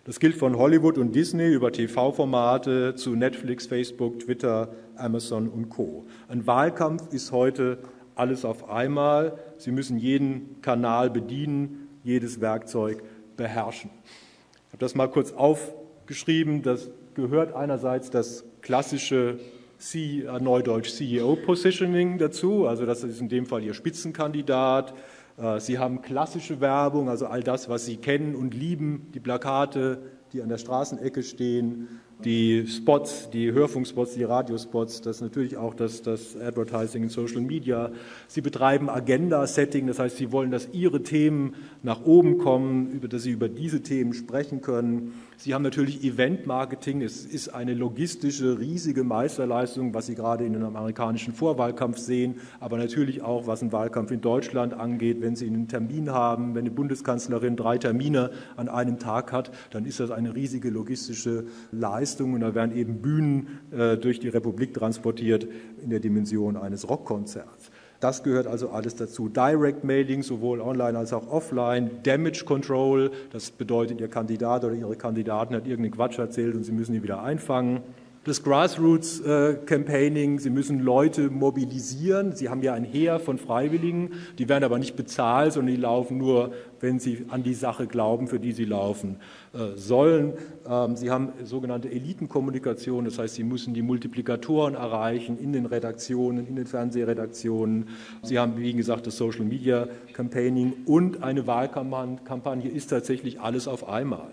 Das 0.06 0.20
gilt 0.20 0.36
von 0.36 0.58
Hollywood 0.58 0.98
und 0.98 1.16
Disney 1.16 1.54
über 1.54 1.72
TV-Formate 1.72 2.96
zu 2.96 3.16
Netflix, 3.16 3.68
Facebook, 3.68 4.20
Twitter, 4.20 4.74
Amazon 4.98 5.48
und 5.48 5.70
Co. 5.70 6.06
Ein 6.28 6.46
Wahlkampf 6.46 7.14
ist 7.14 7.32
heute 7.32 7.80
alles 8.16 8.44
auf 8.44 8.70
einmal. 8.70 9.40
Sie 9.58 9.72
müssen 9.72 9.98
jeden 9.98 10.62
Kanal 10.62 11.10
bedienen, 11.10 11.88
jedes 12.04 12.42
Werkzeug 12.42 13.02
beherrschen. 13.38 13.92
Ich 14.04 14.74
habe 14.74 14.80
das 14.80 14.94
mal 14.94 15.08
kurz 15.08 15.32
aufgeschrieben. 15.32 16.64
Das 16.64 16.92
gehört 17.14 17.56
einerseits 17.56 18.10
das 18.10 18.44
klassische 18.62 19.40
C, 19.84 20.22
äh, 20.22 20.40
Neudeutsch 20.40 20.92
CEO 20.92 21.36
Positioning 21.36 22.18
dazu, 22.18 22.68
also 22.68 22.86
das 22.86 23.04
ist 23.04 23.20
in 23.20 23.28
dem 23.28 23.46
Fall 23.46 23.64
Ihr 23.64 23.74
Spitzenkandidat. 23.74 24.94
Äh, 25.38 25.60
Sie 25.60 25.78
haben 25.78 26.02
klassische 26.02 26.62
Werbung, 26.62 27.10
also 27.10 27.26
all 27.26 27.44
das, 27.44 27.68
was 27.68 27.86
Sie 27.86 27.98
kennen 27.98 28.34
und 28.34 28.54
lieben, 28.54 29.12
die 29.14 29.20
Plakate, 29.20 30.02
die 30.32 30.42
an 30.42 30.48
der 30.48 30.58
Straßenecke 30.58 31.22
stehen, 31.22 32.00
die 32.24 32.66
Spots, 32.68 33.30
die 33.32 33.52
Hörfunkspots, 33.52 34.14
die 34.14 34.24
Radiospots, 34.24 35.02
das 35.02 35.22
natürlich 35.22 35.58
auch 35.58 35.74
das, 35.74 36.02
das 36.02 36.38
Advertising 36.38 37.04
in 37.04 37.10
Social 37.10 37.42
Media. 37.42 37.92
Sie 38.28 38.42
betreiben 38.42 38.90
Agenda-Setting, 38.90 39.88
das 39.88 40.00
heißt, 40.00 40.18
Sie 40.18 40.32
wollen, 40.32 40.52
dass 40.52 40.70
Ihre 40.72 41.04
Themen 41.04 41.56
nach 41.82 42.06
oben 42.06 42.38
kommen, 42.38 42.92
über, 42.92 43.08
dass 43.08 43.24
Sie 43.24 43.32
über 43.32 43.50
diese 43.50 43.82
Themen 43.82 44.14
sprechen 44.14 44.62
können. 44.62 45.14
Sie 45.36 45.54
haben 45.54 45.64
natürlich 45.64 46.04
Event-Marketing. 46.04 47.02
Es 47.02 47.26
ist 47.26 47.50
eine 47.50 47.74
logistische, 47.74 48.60
riesige 48.60 49.04
Meisterleistung, 49.04 49.94
was 49.94 50.06
Sie 50.06 50.16
gerade 50.16 50.46
in 50.46 50.54
dem 50.54 50.64
amerikanischen 50.64 51.34
Vorwahlkampf 51.34 51.98
sehen, 51.98 52.36
aber 52.62 52.78
natürlich 52.78 53.22
auch, 53.22 53.48
was 53.48 53.62
einen 53.62 53.74
Wahlkampf 53.74 54.12
in 54.12 54.22
Deutschland 54.22 54.74
angeht. 54.74 55.20
Wenn 55.20 55.36
Sie 55.36 55.48
einen 55.48 55.68
Termin 55.68 56.12
haben, 56.12 56.56
wenn 56.56 56.62
eine 56.62 56.72
Bundeskanzlerin 56.72 57.58
drei 57.58 57.78
Termine 57.78 58.32
an 58.56 58.70
einem 58.70 59.00
Tag 59.00 59.34
hat, 59.34 59.52
dann 59.72 59.86
ist 59.86 60.00
das 60.00 60.12
eine 60.12 60.34
riesige 60.36 60.70
logistische 60.70 61.46
Leistung 61.72 62.03
und 62.34 62.42
da 62.42 62.56
werden 62.56 62.76
eben 62.76 63.02
Bühnen 63.02 63.60
äh, 63.72 63.98
durch 63.98 64.20
die 64.20 64.30
Republik 64.30 64.74
transportiert 64.74 65.48
in 65.82 65.90
der 65.90 66.00
Dimension 66.00 66.58
eines 66.58 66.90
Rockkonzerts. 66.90 67.72
Das 68.00 68.22
gehört 68.22 68.48
also 68.48 68.70
alles 68.70 68.96
dazu. 68.96 69.30
Direct 69.30 69.86
Mailing, 69.86 70.24
sowohl 70.24 70.60
online 70.60 70.98
als 70.98 71.14
auch 71.14 71.32
offline. 71.32 71.90
Damage 72.04 72.44
Control, 72.44 73.12
das 73.32 73.52
bedeutet, 73.52 74.02
Ihr 74.02 74.10
Kandidat 74.10 74.66
oder 74.66 74.76
Ihre 74.76 74.98
Kandidaten 74.98 75.56
hat 75.56 75.66
irgendeinen 75.66 75.94
Quatsch 75.94 76.20
erzählt 76.20 76.54
und 76.54 76.64
Sie 76.64 76.74
müssen 76.74 76.94
ihn 76.94 77.04
wieder 77.04 77.24
einfangen 77.24 77.82
das 78.26 78.42
Grassroots 78.42 79.20
äh, 79.20 79.56
Campaigning, 79.66 80.40
sie 80.40 80.50
müssen 80.50 80.80
Leute 80.80 81.30
mobilisieren. 81.30 82.34
Sie 82.34 82.48
haben 82.48 82.64
ja 82.64 82.74
ein 82.74 82.86
Heer 82.86 83.20
von 83.20 83.38
Freiwilligen, 83.38 84.12
die 84.38 84.48
werden 84.48 84.64
aber 84.64 84.80
nicht 84.80 84.96
bezahlt, 84.96 85.54
sondern 85.54 85.76
die 85.76 85.82
laufen 85.82 86.18
nur, 86.18 86.54
wenn 86.80 87.00
sie 87.00 87.26
an 87.30 87.44
die 87.44 87.54
Sache 87.54 87.86
glauben, 87.86 88.28
für 88.28 88.40
die 88.40 88.54
sie 88.54 88.64
laufen 88.64 89.18
äh, 89.54 89.76
sollen. 89.76 90.34
Ähm, 90.70 90.96
sie 90.96 91.12
haben 91.12 91.34
sogenannte 91.44 91.92
Elitenkommunikation, 91.92 93.04
das 93.04 93.20
heißt, 93.20 93.36
sie 93.36 93.44
müssen 93.44 93.74
die 93.74 93.82
Multiplikatoren 93.82 94.76
erreichen 94.76 95.38
in 95.38 95.52
den 95.52 95.66
Redaktionen, 95.66 96.48
in 96.48 96.56
den 96.56 96.66
Fernsehredaktionen. 96.66 97.90
Sie 98.22 98.40
haben, 98.40 98.58
wie 98.58 98.74
gesagt, 98.74 99.06
das 99.06 99.18
Social 99.18 99.44
Media 99.44 99.90
Campaigning 100.14 100.74
und 100.86 101.24
eine 101.24 101.46
Wahlkampagne 101.46 102.70
ist 102.70 102.88
tatsächlich 102.88 103.42
alles 103.42 103.68
auf 103.68 103.90
einmal. 103.90 104.32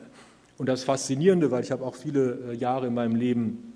Und 0.59 0.69
das 0.69 0.85
Faszinierende, 0.85 1.51
weil 1.51 1.65
ich 1.65 1.73
habe 1.73 1.85
auch 1.85 1.95
viele 1.95 2.39
äh, 2.51 2.55
Jahre 2.55 2.89
in 2.89 2.95
meinem 2.95 3.17
Leben 3.17 3.70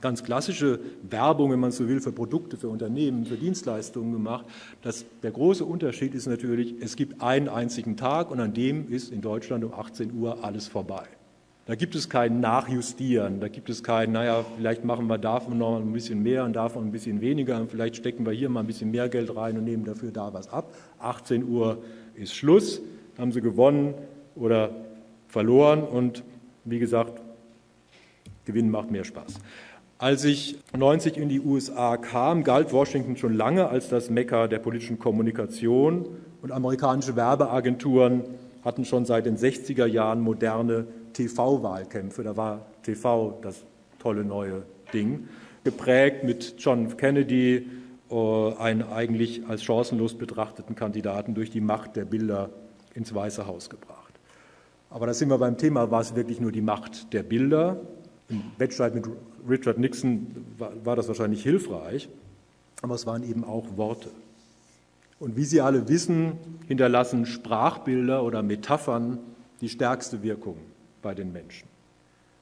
ganz 0.00 0.22
klassische 0.22 0.78
Werbung, 1.02 1.50
wenn 1.50 1.60
man 1.60 1.72
so 1.72 1.88
will, 1.88 2.00
für 2.00 2.12
Produkte, 2.12 2.56
für 2.56 2.68
Unternehmen, 2.68 3.26
für 3.26 3.36
Dienstleistungen 3.36 4.12
gemacht. 4.12 4.46
Das, 4.82 5.04
der 5.22 5.30
große 5.30 5.64
Unterschied 5.64 6.14
ist 6.14 6.26
natürlich, 6.26 6.76
es 6.80 6.96
gibt 6.96 7.20
einen 7.22 7.48
einzigen 7.48 7.96
Tag 7.96 8.30
und 8.30 8.40
an 8.40 8.54
dem 8.54 8.90
ist 8.90 9.12
in 9.12 9.20
Deutschland 9.20 9.64
um 9.64 9.74
18 9.74 10.12
Uhr 10.12 10.44
alles 10.44 10.68
vorbei. 10.68 11.04
Da 11.66 11.74
gibt 11.74 11.94
es 11.94 12.08
kein 12.08 12.40
Nachjustieren, 12.40 13.40
da 13.40 13.48
gibt 13.48 13.68
es 13.68 13.82
kein, 13.82 14.12
naja, 14.12 14.42
vielleicht 14.56 14.86
machen 14.86 15.06
wir 15.06 15.18
davon 15.18 15.58
noch 15.58 15.76
ein 15.76 15.92
bisschen 15.92 16.22
mehr 16.22 16.44
und 16.44 16.54
davon 16.54 16.86
ein 16.86 16.92
bisschen 16.92 17.20
weniger 17.20 17.60
und 17.60 17.70
vielleicht 17.70 17.96
stecken 17.96 18.24
wir 18.24 18.32
hier 18.32 18.48
mal 18.48 18.60
ein 18.60 18.66
bisschen 18.66 18.90
mehr 18.90 19.10
Geld 19.10 19.36
rein 19.36 19.58
und 19.58 19.64
nehmen 19.64 19.84
dafür 19.84 20.10
da 20.10 20.32
was 20.32 20.48
ab. 20.48 20.74
18 21.00 21.46
Uhr 21.46 21.82
ist 22.14 22.34
Schluss, 22.34 22.80
haben 23.18 23.32
sie 23.32 23.42
gewonnen 23.42 23.92
oder 24.34 24.70
verloren 25.26 25.82
und 25.82 26.22
wie 26.64 26.78
gesagt, 26.78 27.20
Gewinnen 28.46 28.70
macht 28.70 28.90
mehr 28.90 29.04
Spaß. 29.04 29.34
Als 30.00 30.22
ich 30.24 30.56
90 30.76 31.16
in 31.16 31.28
die 31.28 31.40
USA 31.40 31.96
kam, 31.96 32.44
galt 32.44 32.72
Washington 32.72 33.16
schon 33.16 33.34
lange 33.34 33.68
als 33.68 33.88
das 33.88 34.10
Mekka 34.10 34.46
der 34.46 34.60
politischen 34.60 35.00
Kommunikation 35.00 36.06
und 36.40 36.52
amerikanische 36.52 37.16
Werbeagenturen 37.16 38.22
hatten 38.64 38.84
schon 38.84 39.04
seit 39.06 39.26
den 39.26 39.36
60er 39.36 39.86
Jahren 39.86 40.20
moderne 40.20 40.86
TV-Wahlkämpfe. 41.14 42.22
Da 42.22 42.36
war 42.36 42.66
TV 42.84 43.40
das 43.42 43.64
tolle 43.98 44.24
neue 44.24 44.62
Ding, 44.92 45.26
geprägt 45.64 46.22
mit 46.22 46.54
John. 46.58 46.96
Kennedy, 46.96 47.66
äh, 48.08 48.52
einen 48.56 48.84
eigentlich 48.84 49.48
als 49.48 49.64
chancenlos 49.64 50.14
betrachteten 50.14 50.76
Kandidaten 50.76 51.34
durch 51.34 51.50
die 51.50 51.60
Macht 51.60 51.96
der 51.96 52.04
Bilder 52.04 52.50
ins 52.94 53.12
Weiße 53.12 53.48
Haus 53.48 53.68
gebracht. 53.68 54.14
Aber 54.90 55.06
da 55.06 55.12
sind 55.14 55.28
wir 55.28 55.38
beim 55.38 55.58
Thema, 55.58 55.90
war 55.90 56.02
es 56.02 56.14
wirklich 56.14 56.40
nur 56.40 56.52
die 56.52 56.62
Macht 56.62 57.12
der 57.12 57.24
Bilder? 57.24 57.80
Im 58.28 58.42
Wettstreit 58.58 58.94
mit 58.94 59.08
Richard 59.48 59.78
Nixon 59.78 60.28
war, 60.56 60.72
war 60.84 60.96
das 60.96 61.08
wahrscheinlich 61.08 61.42
hilfreich, 61.42 62.08
aber 62.82 62.94
es 62.94 63.06
waren 63.06 63.28
eben 63.28 63.44
auch 63.44 63.76
Worte. 63.76 64.10
Und 65.20 65.36
wie 65.36 65.44
Sie 65.44 65.60
alle 65.60 65.88
wissen, 65.88 66.32
hinterlassen 66.68 67.26
Sprachbilder 67.26 68.22
oder 68.22 68.42
Metaphern 68.42 69.18
die 69.60 69.68
stärkste 69.68 70.22
Wirkung 70.22 70.56
bei 71.02 71.14
den 71.14 71.32
Menschen. 71.32 71.68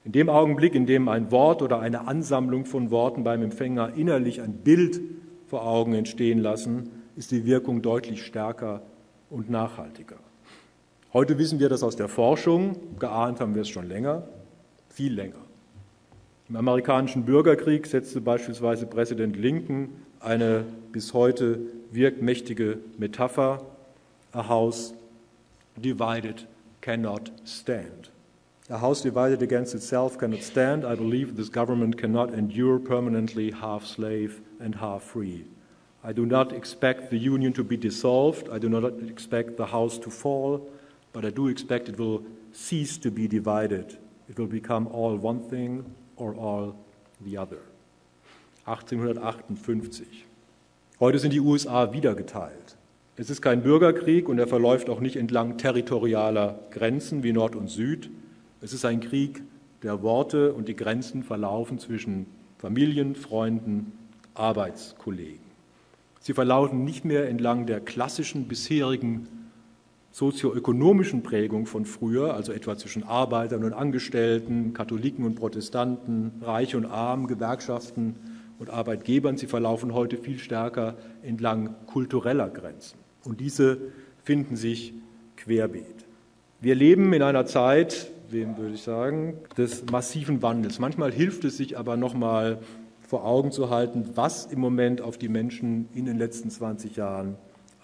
In 0.04 0.12
dem 0.12 0.28
Augenblick, 0.28 0.74
in 0.74 0.86
dem 0.86 1.08
ein 1.08 1.30
Wort 1.32 1.62
oder 1.62 1.80
eine 1.80 2.06
Ansammlung 2.06 2.64
von 2.64 2.90
Worten 2.90 3.24
beim 3.24 3.42
Empfänger 3.42 3.94
innerlich 3.94 4.40
ein 4.40 4.52
Bild 4.52 5.00
vor 5.46 5.66
Augen 5.66 5.94
entstehen 5.94 6.38
lassen, 6.38 6.90
ist 7.16 7.30
die 7.30 7.44
Wirkung 7.44 7.82
deutlich 7.82 8.24
stärker 8.24 8.82
und 9.30 9.50
nachhaltiger. 9.50 10.16
Heute 11.12 11.38
wissen 11.38 11.58
wir 11.58 11.68
das 11.68 11.82
aus 11.82 11.96
der 11.96 12.08
Forschung, 12.08 12.76
geahnt 12.98 13.40
haben 13.40 13.54
wir 13.54 13.62
es 13.62 13.68
schon 13.68 13.88
länger, 13.88 14.28
viel 14.90 15.14
länger. 15.14 15.45
Im 16.48 16.54
amerikanischen 16.54 17.24
Bürgerkrieg 17.24 17.88
setzte 17.88 18.20
beispielsweise 18.20 18.86
Präsident 18.86 19.36
Lincoln 19.36 19.88
eine 20.20 20.64
bis 20.92 21.12
heute 21.12 21.58
wirkmächtige 21.90 22.78
Metapher, 22.98 23.66
a 24.30 24.48
house 24.48 24.94
divided 25.76 26.46
cannot 26.82 27.32
stand. 27.44 28.12
A 28.68 28.80
house 28.80 29.02
divided 29.02 29.42
against 29.42 29.74
itself 29.74 30.18
cannot 30.18 30.44
stand. 30.44 30.84
I 30.84 30.94
believe 30.94 31.34
this 31.34 31.50
government 31.50 31.98
cannot 31.98 32.32
endure 32.32 32.78
permanently 32.78 33.50
half 33.50 33.84
slave 33.84 34.40
and 34.60 34.76
half 34.76 35.02
free. 35.02 35.46
I 36.04 36.12
do 36.12 36.24
not 36.24 36.52
expect 36.52 37.10
the 37.10 37.18
union 37.18 37.54
to 37.54 37.64
be 37.64 37.76
dissolved. 37.76 38.48
I 38.52 38.60
do 38.60 38.68
not 38.68 38.84
expect 39.10 39.56
the 39.56 39.66
house 39.66 39.98
to 39.98 40.10
fall, 40.10 40.70
but 41.12 41.24
I 41.24 41.30
do 41.30 41.48
expect 41.48 41.88
it 41.88 41.98
will 41.98 42.22
cease 42.52 42.98
to 42.98 43.10
be 43.10 43.26
divided. 43.26 43.98
It 44.28 44.38
will 44.38 44.46
become 44.46 44.86
all 44.86 45.16
one 45.16 45.40
thing 45.50 45.84
or 46.16 46.34
all 46.34 46.74
the 47.24 47.38
other. 47.38 47.60
1858. 48.64 50.26
Heute 50.98 51.18
sind 51.18 51.32
die 51.32 51.40
USA 51.40 51.92
wieder 51.92 52.14
geteilt. 52.14 52.76
Es 53.16 53.30
ist 53.30 53.40
kein 53.40 53.62
Bürgerkrieg 53.62 54.28
und 54.28 54.38
er 54.38 54.46
verläuft 54.46 54.90
auch 54.90 55.00
nicht 55.00 55.16
entlang 55.16 55.56
territorialer 55.56 56.58
Grenzen 56.70 57.22
wie 57.22 57.32
Nord 57.32 57.56
und 57.56 57.68
Süd. 57.68 58.10
Es 58.60 58.72
ist 58.72 58.84
ein 58.84 59.00
Krieg 59.00 59.42
der 59.82 60.02
Worte 60.02 60.52
und 60.52 60.68
die 60.68 60.76
Grenzen 60.76 61.22
verlaufen 61.22 61.78
zwischen 61.78 62.26
Familien, 62.58 63.14
Freunden, 63.14 63.92
Arbeitskollegen. 64.34 65.46
Sie 66.20 66.34
verlaufen 66.34 66.84
nicht 66.84 67.04
mehr 67.04 67.28
entlang 67.28 67.66
der 67.66 67.80
klassischen 67.80 68.48
bisherigen 68.48 69.28
sozioökonomischen 70.16 71.22
Prägung 71.22 71.66
von 71.66 71.84
früher, 71.84 72.32
also 72.32 72.50
etwa 72.50 72.74
zwischen 72.78 73.02
Arbeitern 73.02 73.64
und 73.64 73.74
Angestellten, 73.74 74.72
Katholiken 74.72 75.26
und 75.26 75.34
Protestanten, 75.34 76.32
Reich 76.40 76.74
und 76.74 76.86
Arm, 76.86 77.26
Gewerkschaften 77.26 78.14
und 78.58 78.70
Arbeitgebern. 78.70 79.36
Sie 79.36 79.46
verlaufen 79.46 79.92
heute 79.92 80.16
viel 80.16 80.38
stärker 80.38 80.96
entlang 81.22 81.74
kultureller 81.84 82.48
Grenzen. 82.48 82.96
Und 83.24 83.40
diese 83.40 83.76
finden 84.24 84.56
sich 84.56 84.94
querbeet. 85.36 86.06
Wir 86.62 86.76
leben 86.76 87.12
in 87.12 87.20
einer 87.20 87.44
Zeit, 87.44 88.10
wem 88.30 88.56
würde 88.56 88.72
ich 88.72 88.82
sagen, 88.82 89.34
des 89.58 89.84
massiven 89.92 90.40
Wandels. 90.40 90.78
Manchmal 90.78 91.12
hilft 91.12 91.44
es 91.44 91.58
sich 91.58 91.76
aber 91.76 91.98
noch 91.98 92.14
mal 92.14 92.60
vor 93.06 93.26
Augen 93.26 93.52
zu 93.52 93.68
halten, 93.68 94.08
was 94.14 94.46
im 94.46 94.60
Moment 94.60 95.02
auf 95.02 95.18
die 95.18 95.28
Menschen 95.28 95.90
in 95.92 96.06
den 96.06 96.16
letzten 96.16 96.48
20 96.48 96.96
Jahren 96.96 97.36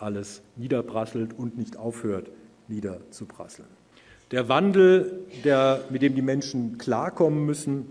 alles 0.03 0.43
niederprasselt 0.57 1.39
und 1.39 1.57
nicht 1.57 1.77
aufhört 1.77 2.31
niederzuprasseln. 2.69 3.69
Der 4.31 4.49
Wandel, 4.49 5.21
der, 5.45 5.85
mit 5.91 6.03
dem 6.03 6.15
die 6.15 6.23
Menschen 6.23 6.79
klarkommen 6.79 7.45
müssen, 7.45 7.87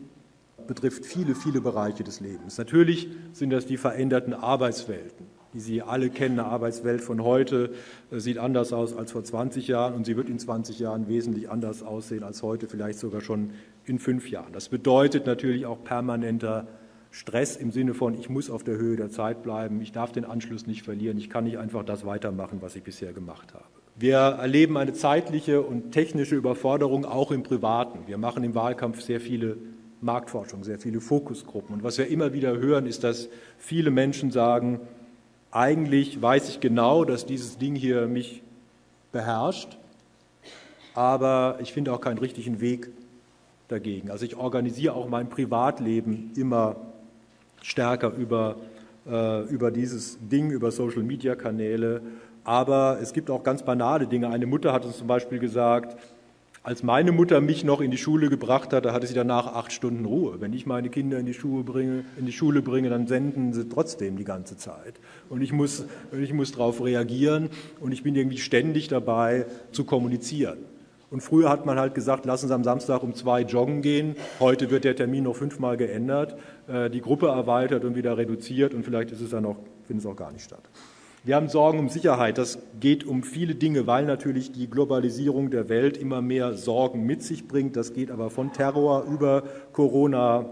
betrifft 0.68 1.06
viele, 1.06 1.36
viele 1.36 1.62
Bereiche 1.62 2.04
des 2.04 2.20
Lebens. 2.20 2.58
Natürlich 2.58 3.10
sind 3.34 3.52
das 3.52 3.66
die 3.66 3.78
veränderten 3.78 4.34
Arbeitswelten, 4.34 5.28
die 5.54 5.60
Sie 5.60 5.82
alle 5.82 6.10
kennen. 6.10 6.40
Eine 6.40 6.48
Arbeitswelt 6.48 7.02
von 7.02 7.24
heute 7.24 7.74
äh, 8.12 8.20
sieht 8.20 8.38
anders 8.38 8.74
aus 8.74 8.96
als 8.96 9.12
vor 9.12 9.24
20 9.24 9.68
Jahren 9.68 9.94
und 9.94 10.06
sie 10.06 10.16
wird 10.16 10.30
in 10.30 10.40
20 10.40 10.80
Jahren 10.80 11.08
wesentlich 11.08 11.50
anders 11.50 11.84
aussehen 11.84 12.24
als 12.24 12.42
heute, 12.42 12.68
vielleicht 12.68 13.00
sogar 13.00 13.22
schon 13.22 13.52
in 13.86 14.00
fünf 14.00 14.30
Jahren. 14.30 14.54
Das 14.54 14.70
bedeutet 14.70 15.26
natürlich 15.26 15.66
auch 15.66 15.84
permanenter 15.84 16.68
Stress 17.12 17.58
im 17.58 17.72
Sinne 17.72 17.94
von, 17.94 18.14
ich 18.14 18.30
muss 18.30 18.50
auf 18.50 18.64
der 18.64 18.78
Höhe 18.78 18.96
der 18.96 19.10
Zeit 19.10 19.44
bleiben, 19.44 19.82
ich 19.82 19.92
darf 19.92 20.14
den 20.14 20.24
Anschluss 20.24 20.66
nicht 20.66 20.84
verlieren, 20.84 21.18
ich 21.18 21.30
kann 21.30 21.44
nicht 21.44 21.58
einfach 21.58 21.84
das 21.84 22.06
weitermachen, 22.06 22.60
was 22.62 22.76
ich 22.78 22.84
bisher 22.84 23.12
gemacht 23.12 23.54
habe. 23.54 23.66
Wir 23.98 24.18
erleben 24.18 24.78
eine 24.78 24.94
zeitliche 24.94 25.62
und 25.62 25.92
technische 25.92 26.36
Überforderung 26.36 27.06
auch 27.06 27.32
im 27.32 27.44
Privaten. 27.44 28.08
Wir 28.08 28.18
machen 28.18 28.44
im 28.44 28.56
Wahlkampf 28.56 29.02
sehr 29.02 29.20
viele 29.20 29.58
Marktforschung, 30.00 30.64
sehr 30.64 30.80
viele 30.80 31.02
Fokusgruppen. 31.02 31.76
Und 31.76 31.84
was 31.84 31.98
wir 31.98 32.08
immer 32.08 32.34
wieder 32.34 32.58
hören, 32.58 32.88
ist, 32.88 33.04
dass 33.04 33.28
viele 33.58 33.92
Menschen 33.92 34.32
sagen, 34.32 34.80
eigentlich 35.52 36.22
weiß 36.22 36.48
ich 36.48 36.62
genau, 36.62 37.04
dass 37.04 37.26
dieses 37.26 37.58
Ding 37.58 37.76
hier 37.76 38.08
mich 38.08 38.42
beherrscht, 39.12 39.78
aber 40.94 41.60
ich 41.62 41.74
finde 41.74 41.94
auch 41.94 42.02
keinen 42.02 42.18
richtigen 42.18 42.62
Weg 42.62 42.90
dagegen. 43.68 44.10
Also 44.10 44.26
ich 44.26 44.38
organisiere 44.38 44.96
auch 44.96 45.10
mein 45.10 45.30
Privatleben 45.30 46.32
immer 46.36 46.91
stärker 47.62 48.14
über, 48.14 48.58
äh, 49.10 49.44
über 49.46 49.72
dieses 49.72 50.18
Ding, 50.22 50.52
über 50.52 50.72
Social-Media-Kanäle. 50.72 52.02
Aber 52.44 53.00
es 53.02 53.14
gibt 53.14 53.30
auch 53.30 53.44
ganz 53.44 53.64
banale 53.64 54.08
Dinge. 54.08 54.30
Eine 54.30 54.48
Mutter 54.48 54.74
hat 54.74 54.86
uns 54.86 54.98
zum 54.98 55.08
Beispiel 55.08 55.40
gesagt, 55.40 55.98
als 56.64 56.84
meine 56.84 57.12
Mutter 57.12 57.42
mich 57.42 57.64
noch 57.64 57.82
in 57.82 57.90
die 57.90 57.98
Schule 57.98 58.30
gebracht 58.30 58.72
hat, 58.72 58.86
da 58.86 58.94
hatte 58.94 59.08
sie 59.08 59.16
danach 59.16 59.48
acht 59.48 59.72
Stunden 59.72 60.06
Ruhe. 60.06 60.42
Wenn 60.42 60.54
ich 60.54 60.68
meine 60.68 60.90
Kinder 60.90 61.18
in 61.18 61.26
die, 61.26 61.34
Schule 61.34 61.64
bringe, 61.64 62.06
in 62.18 62.28
die 62.28 62.32
Schule 62.32 62.62
bringe, 62.62 62.90
dann 62.90 63.08
senden 63.08 63.52
sie 63.52 63.68
trotzdem 63.68 64.16
die 64.16 64.26
ganze 64.26 64.58
Zeit. 64.58 65.00
Und 65.30 65.42
ich 65.42 65.54
muss, 65.54 65.86
ich 66.12 66.34
muss 66.34 66.52
darauf 66.52 66.84
reagieren 66.84 67.50
und 67.80 67.94
ich 67.94 68.04
bin 68.04 68.16
irgendwie 68.16 68.38
ständig 68.38 68.90
dabei 68.90 69.48
zu 69.72 69.86
kommunizieren. 69.86 70.60
Und 71.10 71.22
früher 71.22 71.50
hat 71.50 71.66
man 71.66 71.80
halt 71.80 71.96
gesagt, 71.96 72.26
lassen 72.26 72.48
Sie 72.48 72.54
am 72.54 72.64
Samstag 72.64 73.04
um 73.04 73.16
zwei 73.16 73.42
joggen 73.42 73.82
gehen. 73.82 74.16
Heute 74.40 74.70
wird 74.70 74.86
der 74.86 74.96
Termin 74.96 75.26
noch 75.26 75.36
fünfmal 75.36 75.78
geändert, 75.78 76.38
die 76.68 77.02
Gruppe 77.02 77.28
erweitert 77.28 77.84
und 77.84 77.96
wieder 77.96 78.18
reduziert 78.18 78.74
und 78.74 78.84
vielleicht 78.84 79.12
ist 79.12 79.22
es 79.22 79.32
dann 79.32 79.46
auch, 79.46 79.58
findet 79.84 80.06
es 80.06 80.12
auch 80.12 80.16
gar 80.16 80.32
nicht 80.32 80.44
statt. 80.44 80.62
Wir 81.24 81.36
haben 81.36 81.50
Sorgen 81.50 81.78
um 81.78 81.90
Sicherheit. 81.90 82.40
Das 82.40 82.58
geht 82.80 83.06
um 83.06 83.22
viele 83.22 83.54
Dinge, 83.54 83.86
weil 83.86 84.06
natürlich 84.06 84.52
die 84.52 84.68
Globalisierung 84.68 85.52
der 85.52 85.70
Welt 85.70 85.96
immer 85.96 86.20
mehr 86.20 86.54
Sorgen 86.54 87.06
mit 87.06 87.22
sich 87.22 87.48
bringt. 87.48 87.76
Das 87.76 87.94
geht 87.94 88.10
aber 88.10 88.32
von 88.32 88.54
Terror 88.54 89.04
über 89.04 89.44
Corona, 89.72 90.50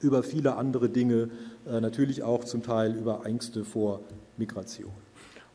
über 0.00 0.22
viele 0.22 0.56
andere 0.56 0.88
Dinge, 0.88 1.28
äh, 1.70 1.82
natürlich 1.82 2.22
auch 2.22 2.44
zum 2.44 2.62
Teil 2.62 2.94
über 2.94 3.26
Ängste 3.26 3.64
vor 3.64 4.00
Migration. 4.38 4.92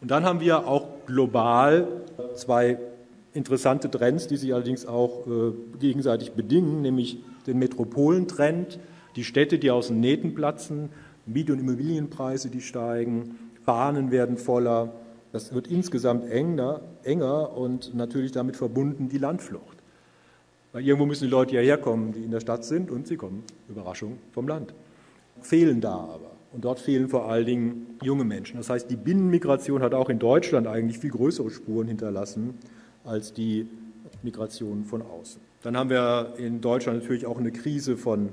Und 0.02 0.12
dann 0.12 0.24
haben 0.24 0.40
wir 0.40 0.68
auch 0.68 0.86
global 1.08 1.88
zwei 2.36 2.78
interessante 3.34 3.90
Trends, 3.90 4.28
die 4.28 4.38
sich 4.38 4.54
allerdings 4.54 4.86
auch 4.86 5.26
äh, 5.26 5.54
gegenseitig 5.80 6.34
bedingen, 6.34 6.84
nämlich 6.84 7.18
den 7.48 7.58
Metropolentrend, 7.58 8.78
die 9.16 9.24
Städte, 9.24 9.60
die 9.60 9.72
aus 9.72 9.88
den 9.88 10.00
Nähten 10.00 10.34
platzen, 10.34 10.90
Miet- 11.26 11.52
und 11.52 11.60
Immobilienpreise, 11.60 12.50
die 12.50 12.62
steigen, 12.62 13.36
Bahnen 13.66 14.12
werden 14.12 14.38
voller. 14.38 14.94
Das 15.32 15.54
wird 15.54 15.68
insgesamt 15.68 16.30
enger, 16.30 16.82
enger 17.04 17.56
und 17.58 17.96
natürlich 17.96 18.32
damit 18.32 18.56
verbunden 18.56 19.10
die 19.10 19.18
Landflucht. 19.18 19.78
Weil 20.74 20.86
irgendwo 20.86 21.06
müssen 21.06 21.26
die 21.26 21.30
Leute 21.30 21.56
ja 21.56 21.62
herkommen, 21.62 22.14
die 22.14 22.24
in 22.24 22.32
der 22.32 22.40
Stadt 22.40 22.66
sind 22.66 22.92
und 22.92 23.08
sie 23.08 23.16
kommen, 23.16 23.44
Überraschung, 23.70 24.18
vom 24.32 24.48
Land. 24.48 24.74
Fehlen 25.42 25.82
da 25.82 25.94
aber. 25.94 26.32
Und 26.52 26.66
dort 26.66 26.80
fehlen 26.80 27.10
vor 27.10 27.30
allen 27.30 27.46
Dingen 27.46 27.98
junge 28.04 28.24
Menschen. 28.24 28.58
Das 28.58 28.70
heißt, 28.70 28.90
die 28.90 28.96
Binnenmigration 28.96 29.82
hat 29.82 29.94
auch 29.94 30.10
in 30.10 30.20
Deutschland 30.20 30.68
eigentlich 30.68 31.00
viel 31.00 31.10
größere 31.10 31.50
Spuren 31.50 31.88
hinterlassen 31.88 32.56
als 33.04 33.34
die 33.34 33.68
Migration 34.22 34.86
von 34.86 35.02
außen. 35.02 35.42
Dann 35.64 35.78
haben 35.78 35.90
wir 35.90 36.34
in 36.38 36.62
Deutschland 36.62 37.00
natürlich 37.00 37.26
auch 37.26 37.40
eine 37.40 37.52
Krise 37.52 37.98
von 37.98 38.30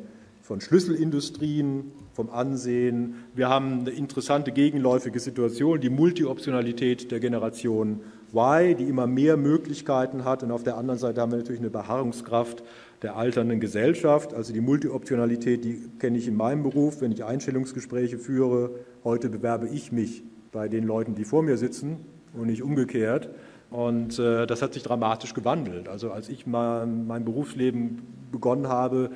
von 0.51 0.61
Schlüsselindustrien, 0.61 1.93
vom 2.13 2.29
Ansehen. 2.29 3.15
Wir 3.37 3.49
haben 3.49 3.83
eine 3.83 3.91
interessante 3.91 4.51
gegenläufige 4.51 5.21
Situation, 5.21 5.81
die 5.81 5.91
Multioptionalität 5.91 7.13
der 7.13 7.21
Generation 7.21 8.01
Y, 8.35 8.77
die 8.77 8.89
immer 8.89 9.07
mehr 9.07 9.37
Möglichkeiten 9.37 10.25
hat. 10.25 10.43
Und 10.43 10.51
auf 10.51 10.65
der 10.65 10.77
anderen 10.77 10.99
Seite 10.99 11.21
haben 11.21 11.31
wir 11.31 11.39
natürlich 11.39 11.61
eine 11.61 11.71
Beharrungskraft 11.71 12.65
der 13.03 13.15
alternden 13.15 13.61
Gesellschaft. 13.61 14.35
Also 14.35 14.53
die 14.53 14.61
Multioptionalität, 14.61 15.63
die 15.65 15.89
kenne 16.01 16.19
ich 16.19 16.27
in 16.27 16.35
meinem 16.35 16.65
Beruf, 16.65 17.01
wenn 17.01 17.13
ich 17.13 17.23
Einstellungsgespräche 17.23 18.19
führe. 18.19 18.73
Heute 19.05 19.29
bewerbe 19.29 19.69
ich 19.69 19.93
mich 19.93 20.25
bei 20.51 20.67
den 20.67 20.83
Leuten, 20.83 21.15
die 21.15 21.25
vor 21.25 21.45
mir 21.45 21.59
sitzen 21.59 21.99
und 22.35 22.49
nicht 22.49 22.65
umgekehrt. 22.65 23.31
Und 23.71 24.19
äh, 24.19 24.49
das 24.49 24.63
hat 24.63 24.75
sich 24.75 24.83
dramatisch 24.83 25.33
gewandelt. 25.33 25.89
Also 25.89 26.11
als 26.11 26.29
ich 26.29 26.45
mal 26.45 26.89
mein 26.89 27.25
Berufsleben 27.25 28.03
begonnen 28.33 28.67
habe, 28.67 29.11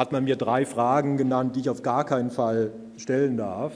hat 0.00 0.12
man 0.12 0.24
mir 0.24 0.36
drei 0.36 0.64
Fragen 0.64 1.18
genannt, 1.18 1.56
die 1.56 1.60
ich 1.60 1.68
auf 1.68 1.82
gar 1.82 2.06
keinen 2.06 2.30
Fall 2.30 2.72
stellen 2.96 3.36
darf. 3.36 3.74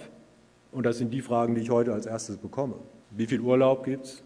Und 0.73 0.87
das 0.87 0.97
sind 0.97 1.13
die 1.13 1.21
Fragen, 1.21 1.55
die 1.55 1.61
ich 1.61 1.69
heute 1.69 1.93
als 1.93 2.07
erstes 2.07 2.39
bekomme. 2.39 2.77
Wie 3.11 3.27
viel 3.27 3.43
Urlaub 3.43 3.85
gibt 3.85 4.07
es? 4.07 4.23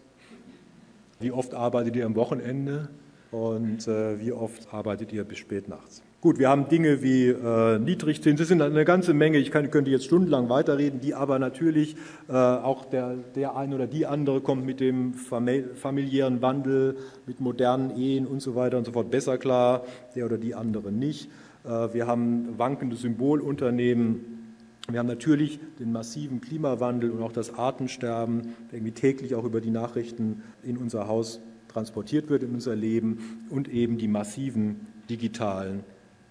Wie 1.19 1.33
oft 1.33 1.53
arbeitet 1.53 1.97
ihr 1.97 2.05
am 2.05 2.15
Wochenende? 2.15 2.87
Und 3.31 3.85
äh, 3.89 4.17
wie 4.17 4.31
oft 4.31 4.73
arbeitet 4.73 5.11
ihr 5.11 5.25
bis 5.25 5.39
spät 5.39 5.67
nachts? 5.67 6.01
Gut, 6.21 6.39
wir 6.39 6.47
haben 6.47 6.69
Dinge 6.69 7.03
wie 7.03 7.27
äh, 7.27 7.79
Niedrigzins, 7.79 8.39
das 8.39 8.47
sind 8.47 8.61
eine 8.61 8.85
ganze 8.85 9.13
Menge, 9.13 9.37
ich 9.37 9.51
kann, 9.51 9.69
könnte 9.69 9.91
jetzt 9.91 10.05
stundenlang 10.05 10.47
weiterreden, 10.47 11.01
die 11.01 11.13
aber 11.13 11.37
natürlich 11.37 11.97
äh, 12.29 12.33
auch 12.33 12.85
der, 12.85 13.15
der 13.35 13.57
eine 13.57 13.75
oder 13.75 13.87
die 13.87 14.05
andere 14.05 14.39
kommt 14.39 14.65
mit 14.65 14.79
dem 14.79 15.13
familiären 15.13 16.41
Wandel, 16.41 16.95
mit 17.25 17.41
modernen 17.41 17.97
Ehen 17.97 18.25
und 18.25 18.41
so 18.41 18.55
weiter 18.55 18.77
und 18.77 18.85
so 18.85 18.93
fort 18.93 19.11
besser 19.11 19.37
klar, 19.37 19.83
der 20.15 20.25
oder 20.25 20.37
die 20.37 20.55
andere 20.55 20.93
nicht. 20.93 21.29
Äh, 21.63 21.93
wir 21.93 22.07
haben 22.07 22.57
wankende 22.57 22.95
Symbolunternehmen. 22.95 24.55
Wir 24.89 24.99
haben 24.99 25.07
natürlich 25.07 25.59
den 25.79 25.91
massiven 25.91 26.41
Klimawandel 26.41 27.11
und 27.11 27.21
auch 27.21 27.31
das 27.31 27.53
Artensterben, 27.53 28.55
der 28.71 28.79
irgendwie 28.79 28.93
täglich 28.93 29.35
auch 29.35 29.43
über 29.43 29.61
die 29.61 29.69
Nachrichten 29.69 30.41
in 30.63 30.77
unser 30.77 31.07
Haus 31.07 31.39
transportiert 31.67 32.29
wird, 32.29 32.43
in 32.43 32.53
unser 32.53 32.75
Leben 32.75 33.45
und 33.49 33.67
eben 33.67 33.97
die 33.97 34.07
massiven 34.07 34.87
digitalen 35.09 35.83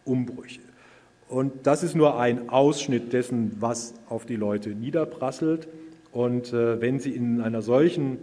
Umbrüche. 0.04 0.60
Und 1.28 1.66
das 1.66 1.82
ist 1.82 1.94
nur 1.94 2.18
ein 2.18 2.48
Ausschnitt 2.48 3.12
dessen, 3.12 3.52
was 3.60 3.94
auf 4.08 4.24
die 4.26 4.36
Leute 4.36 4.70
niederprasselt. 4.70 5.68
Und 6.10 6.52
äh, 6.52 6.80
wenn 6.80 7.00
sie 7.00 7.10
in 7.10 7.40
einer 7.40 7.60
solchen 7.60 8.18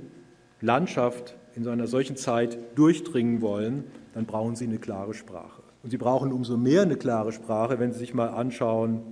Landschaft, 0.59 1.35
in 1.55 1.63
so 1.63 1.69
einer 1.69 1.87
solchen 1.87 2.17
Zeit 2.17 2.57
durchdringen 2.75 3.41
wollen, 3.41 3.83
dann 4.13 4.25
brauchen 4.25 4.55
sie 4.55 4.65
eine 4.65 4.79
klare 4.79 5.13
Sprache. 5.13 5.54
Und 5.85 5.91
Sie 5.91 5.97
brauchen 5.97 6.33
umso 6.33 6.57
mehr 6.57 6.81
eine 6.81 6.95
klare 6.95 7.31
Sprache, 7.31 7.77
wenn 7.77 7.93
Sie 7.93 7.99
sich 7.99 8.15
mal 8.15 8.29
anschauen, 8.29 9.03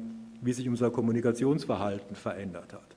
wie 0.42 0.54
sich 0.54 0.68
unser 0.68 0.90
Kommunikationsverhalten 0.90 2.16
verändert 2.16 2.74
hat. 2.74 2.96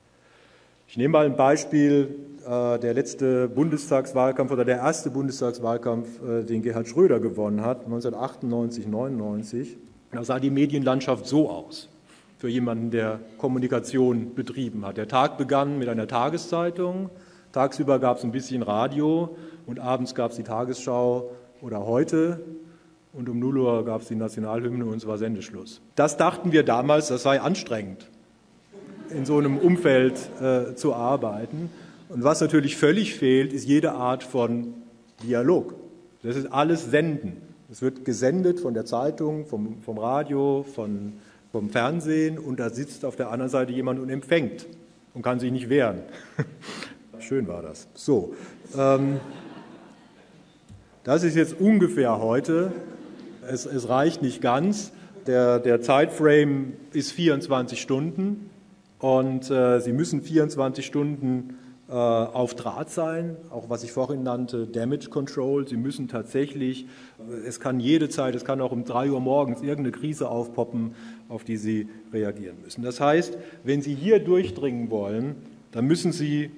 Ich 0.89 0.97
nehme 0.97 1.12
mal 1.12 1.27
ein 1.27 1.37
Beispiel, 1.37 2.09
äh, 2.47 2.79
der 2.79 2.95
letzte 2.95 3.49
Bundestagswahlkampf 3.49 4.51
oder 4.51 4.65
der 4.65 4.79
erste 4.79 5.11
Bundestagswahlkampf, 5.11 6.09
äh, 6.27 6.43
den 6.45 6.62
Gerhard 6.62 6.89
Schröder 6.89 7.21
gewonnen 7.21 7.61
hat, 7.61 7.85
1998, 7.85 8.87
99. 8.87 9.77
Da 10.11 10.25
sah 10.25 10.41
die 10.41 10.49
Medienlandschaft 10.49 11.27
so 11.27 11.51
aus 11.51 11.91
für 12.39 12.49
jemanden, 12.49 12.91
der 12.91 13.21
Kommunikation 13.37 14.35
betrieben 14.35 14.87
hat. 14.87 14.97
Der 14.97 15.07
Tag 15.07 15.37
begann 15.37 15.79
mit 15.79 15.91
einer 15.91 16.09
Tageszeitung, 16.09 17.11
tagsüber 17.53 17.99
gab 17.99 18.17
es 18.17 18.25
ein 18.25 18.33
bisschen 18.33 18.62
Radio 18.62 19.37
und 19.67 19.81
abends 19.81 20.15
gab 20.15 20.31
es 20.31 20.39
die 20.39 20.45
Tagesschau 20.45 21.31
oder 21.61 21.85
heute 21.85 22.41
und 23.16 23.29
um 23.31 23.38
0 23.38 23.59
Uhr 23.59 23.85
gab 23.85 24.02
es 24.02 24.09
die 24.09 24.14
Nationalhymne 24.14 24.85
und 24.85 24.98
es 24.98 25.07
war 25.07 25.16
Sendeschluss. 25.16 25.81
Das 25.94 26.16
dachten 26.16 26.52
wir 26.52 26.62
damals, 26.62 27.09
das 27.09 27.22
sei 27.22 27.40
anstrengend, 27.40 28.11
in 29.11 29.24
so 29.24 29.38
einem 29.38 29.57
Umfeld 29.57 30.14
äh, 30.40 30.74
zu 30.74 30.94
arbeiten. 30.94 31.70
Und 32.11 32.24
was 32.24 32.40
natürlich 32.40 32.76
völlig 32.76 33.14
fehlt, 33.14 33.52
ist 33.52 33.64
jede 33.64 33.92
Art 33.92 34.22
von 34.22 34.74
Dialog. 35.22 35.74
Das 36.22 36.37
ist 36.37 36.52
alles 36.52 36.90
Senden. 36.90 37.40
Es 37.70 37.81
wird 37.81 38.05
gesendet 38.05 38.61
von 38.61 38.74
der 38.74 38.85
Zeitung, 38.85 39.46
vom, 39.46 39.81
vom 39.83 39.98
Radio, 39.98 40.64
von, 40.74 41.14
vom 41.52 41.70
Fernsehen 41.70 42.38
und 42.38 42.61
da 42.61 42.68
sitzt 42.70 43.05
auf 43.05 43.16
der 43.16 43.31
anderen 43.31 43.50
Seite 43.50 43.72
jemand 43.72 43.98
und 43.98 44.11
empfängt 44.11 44.66
und 45.14 45.22
kann 45.22 45.40
sich 45.40 45.50
nicht 45.50 45.70
wehren. 45.70 46.02
Schön 47.18 47.48
war 47.48 47.62
das. 47.62 47.88
So, 47.94 48.35
ähm, 48.76 49.20
das 51.02 51.22
ist 51.22 51.35
jetzt 51.35 51.59
ungefähr 51.59 52.18
heute. 52.18 52.72
Es, 53.49 53.67
es 53.67 53.89
reicht 53.89 54.23
nicht 54.23 54.41
ganz. 54.41 54.93
Der, 55.27 55.59
der 55.59 55.81
Zeitframe 55.81 56.75
ist 56.93 57.13
24 57.13 57.81
Stunden 57.81 58.51
und 58.99 59.51
äh, 59.51 59.81
Sie 59.81 59.93
müssen 59.93 60.23
24 60.23 60.87
Stunden 60.87 61.57
äh, 61.89 61.93
auf 61.93 62.55
Draht 62.55 62.91
sein, 62.91 63.37
auch 63.51 63.69
was 63.69 63.85
ich 63.85 63.93
vorhin 63.93 64.23
nannte, 64.23 64.67
Damage 64.67 65.09
Control. 65.09 65.69
Sie 65.69 65.77
müssen 65.77 66.09
tatsächlich, 66.09 66.87
äh, 67.19 67.47
es 67.47 67.61
kann 67.61 67.81
jede 67.81 68.09
Zeit, 68.09 68.35
es 68.35 68.45
kann 68.45 68.61
auch 68.61 68.73
um 68.73 68.85
drei 68.85 69.11
Uhr 69.11 69.21
morgens 69.21 69.63
irgendeine 69.63 69.93
Krise 69.93 70.29
aufpoppen, 70.29 70.95
auf 71.29 71.45
die 71.45 71.57
Sie 71.57 71.89
reagieren 72.13 72.57
müssen. 72.63 72.83
Das 72.83 73.01
heißt, 73.01 73.37
wenn 73.65 73.83
Sie 73.83 73.95
hier 73.95 74.21
durchdringen 74.21 74.91
wollen, 74.91 75.37
dann 75.73 75.87
müssen 75.87 76.13
Sie 76.13 76.51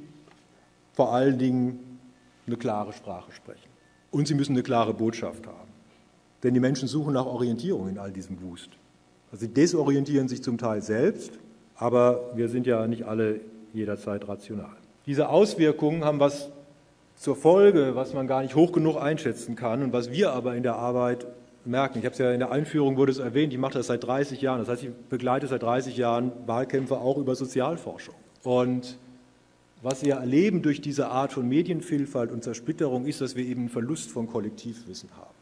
vor 0.93 1.13
allen 1.13 1.39
Dingen 1.39 1.99
eine 2.47 2.57
klare 2.57 2.93
Sprache 2.93 3.33
sprechen. 3.33 3.69
Und 4.11 4.29
Sie 4.29 4.35
müssen 4.35 4.53
eine 4.53 4.63
klare 4.63 4.95
Botschaft 4.95 5.47
haben. 5.47 5.68
Denn 6.43 6.55
die 6.55 6.61
Menschen 6.61 6.89
suchen 6.89 7.15
nach 7.15 7.27
Orientierung 7.27 7.89
in 7.89 7.99
all 7.99 8.13
diesem 8.13 8.41
Wust. 8.43 8.71
Also 9.31 9.47
sie 9.47 9.53
desorientieren 9.53 10.29
sich 10.29 10.43
zum 10.43 10.59
Teil 10.59 10.83
selbst, 10.83 11.33
aber 11.77 12.31
wir 12.35 12.49
sind 12.49 12.67
ja 12.67 12.87
nicht 12.87 13.05
alle 13.05 13.41
jederzeit 13.73 14.27
rational. 14.29 14.77
Diese 15.07 15.29
Auswirkungen 15.29 16.05
haben 16.05 16.21
was 16.21 16.51
zur 17.17 17.37
Folge, 17.37 17.95
was 17.95 18.15
man 18.15 18.27
gar 18.27 18.43
nicht 18.43 18.55
hoch 18.55 18.73
genug 18.73 18.97
einschätzen 18.97 19.57
kann 19.57 19.83
und 19.83 19.93
was 19.93 20.11
wir 20.13 20.33
aber 20.33 20.55
in 20.55 20.63
der 20.63 20.77
Arbeit 20.77 21.27
merken. 21.65 21.99
Ich 21.99 22.05
habe 22.05 22.13
es 22.13 22.19
ja 22.19 22.33
in 22.33 22.39
der 22.39 22.53
Einführung 22.53 22.97
wurde 22.97 23.13
es 23.13 23.19
erwähnt, 23.19 23.53
ich 23.53 23.59
mache 23.59 23.75
das 23.75 23.89
seit 23.89 24.05
30 24.05 24.41
Jahren. 24.41 24.61
Das 24.61 24.69
heißt, 24.69 24.85
ich 24.85 24.91
begleite 25.09 25.47
seit 25.47 25.63
30 25.63 25.97
Jahren 25.97 26.33
Wahlkämpfe 26.47 26.99
auch 26.99 27.19
über 27.19 27.35
Sozialforschung. 27.35 28.15
Und 28.45 28.99
was 29.83 30.05
wir 30.05 30.15
erleben 30.15 30.63
durch 30.63 30.81
diese 30.81 31.09
Art 31.09 31.33
von 31.33 31.49
Medienvielfalt 31.49 32.33
und 32.33 32.43
Zersplitterung 32.43 33.07
ist, 33.07 33.21
dass 33.21 33.37
wir 33.37 33.45
eben 33.45 33.63
einen 33.63 33.69
Verlust 33.69 34.11
von 34.11 34.27
Kollektivwissen 34.27 35.11
haben. 35.17 35.38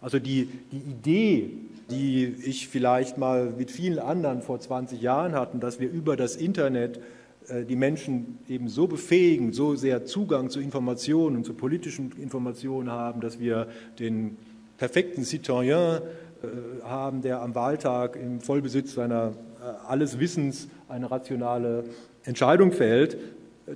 Also 0.00 0.18
die, 0.18 0.48
die 0.70 0.78
Idee, 0.78 1.50
die 1.90 2.24
ich 2.44 2.68
vielleicht 2.68 3.18
mal 3.18 3.52
mit 3.56 3.70
vielen 3.70 3.98
anderen 3.98 4.42
vor 4.42 4.60
20 4.60 5.00
Jahren 5.00 5.32
hatten, 5.32 5.60
dass 5.60 5.80
wir 5.80 5.90
über 5.90 6.16
das 6.16 6.36
Internet 6.36 7.00
äh, 7.48 7.64
die 7.64 7.76
Menschen 7.76 8.38
eben 8.48 8.68
so 8.68 8.86
befähigen, 8.86 9.52
so 9.52 9.74
sehr 9.74 10.04
Zugang 10.04 10.50
zu 10.50 10.60
Informationen, 10.60 11.44
zu 11.44 11.54
politischen 11.54 12.12
Informationen 12.20 12.90
haben, 12.90 13.20
dass 13.20 13.40
wir 13.40 13.68
den 13.98 14.36
perfekten 14.76 15.24
Citoyen 15.24 16.00
äh, 16.42 16.84
haben, 16.84 17.22
der 17.22 17.40
am 17.42 17.54
Wahltag 17.54 18.16
im 18.16 18.40
Vollbesitz 18.40 18.94
seiner 18.94 19.32
äh, 19.60 19.88
alles 19.88 20.20
Wissens 20.20 20.68
eine 20.88 21.10
rationale 21.10 21.84
Entscheidung 22.24 22.72
fällt. 22.72 23.16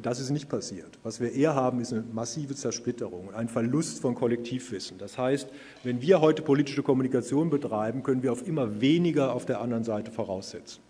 Das 0.01 0.21
ist 0.21 0.31
nicht 0.31 0.49
passiert. 0.49 0.99
Was 1.03 1.21
wir 1.21 1.33
eher 1.33 1.55
haben, 1.55 1.81
ist 1.81 1.93
eine 1.93 2.05
massive 2.13 2.55
Zersplitterung, 2.55 3.35
ein 3.35 3.49
Verlust 3.49 4.01
von 4.01 4.15
Kollektivwissen. 4.15 4.99
Das 4.99 5.19
heißt, 5.19 5.49
wenn 5.83 6.01
wir 6.01 6.21
heute 6.21 6.43
politische 6.43 6.83
Kommunikation 6.83 7.51
betreiben, 7.51 8.03
können 8.03 8.23
wir 8.23 8.33
auf 8.33 8.47
immer 8.47 8.81
weniger 8.81 9.35
auf 9.35 9.45
der 9.45 9.61
anderen 9.61 9.85
Seite 9.85 10.11
voraussetzen. 10.11 10.81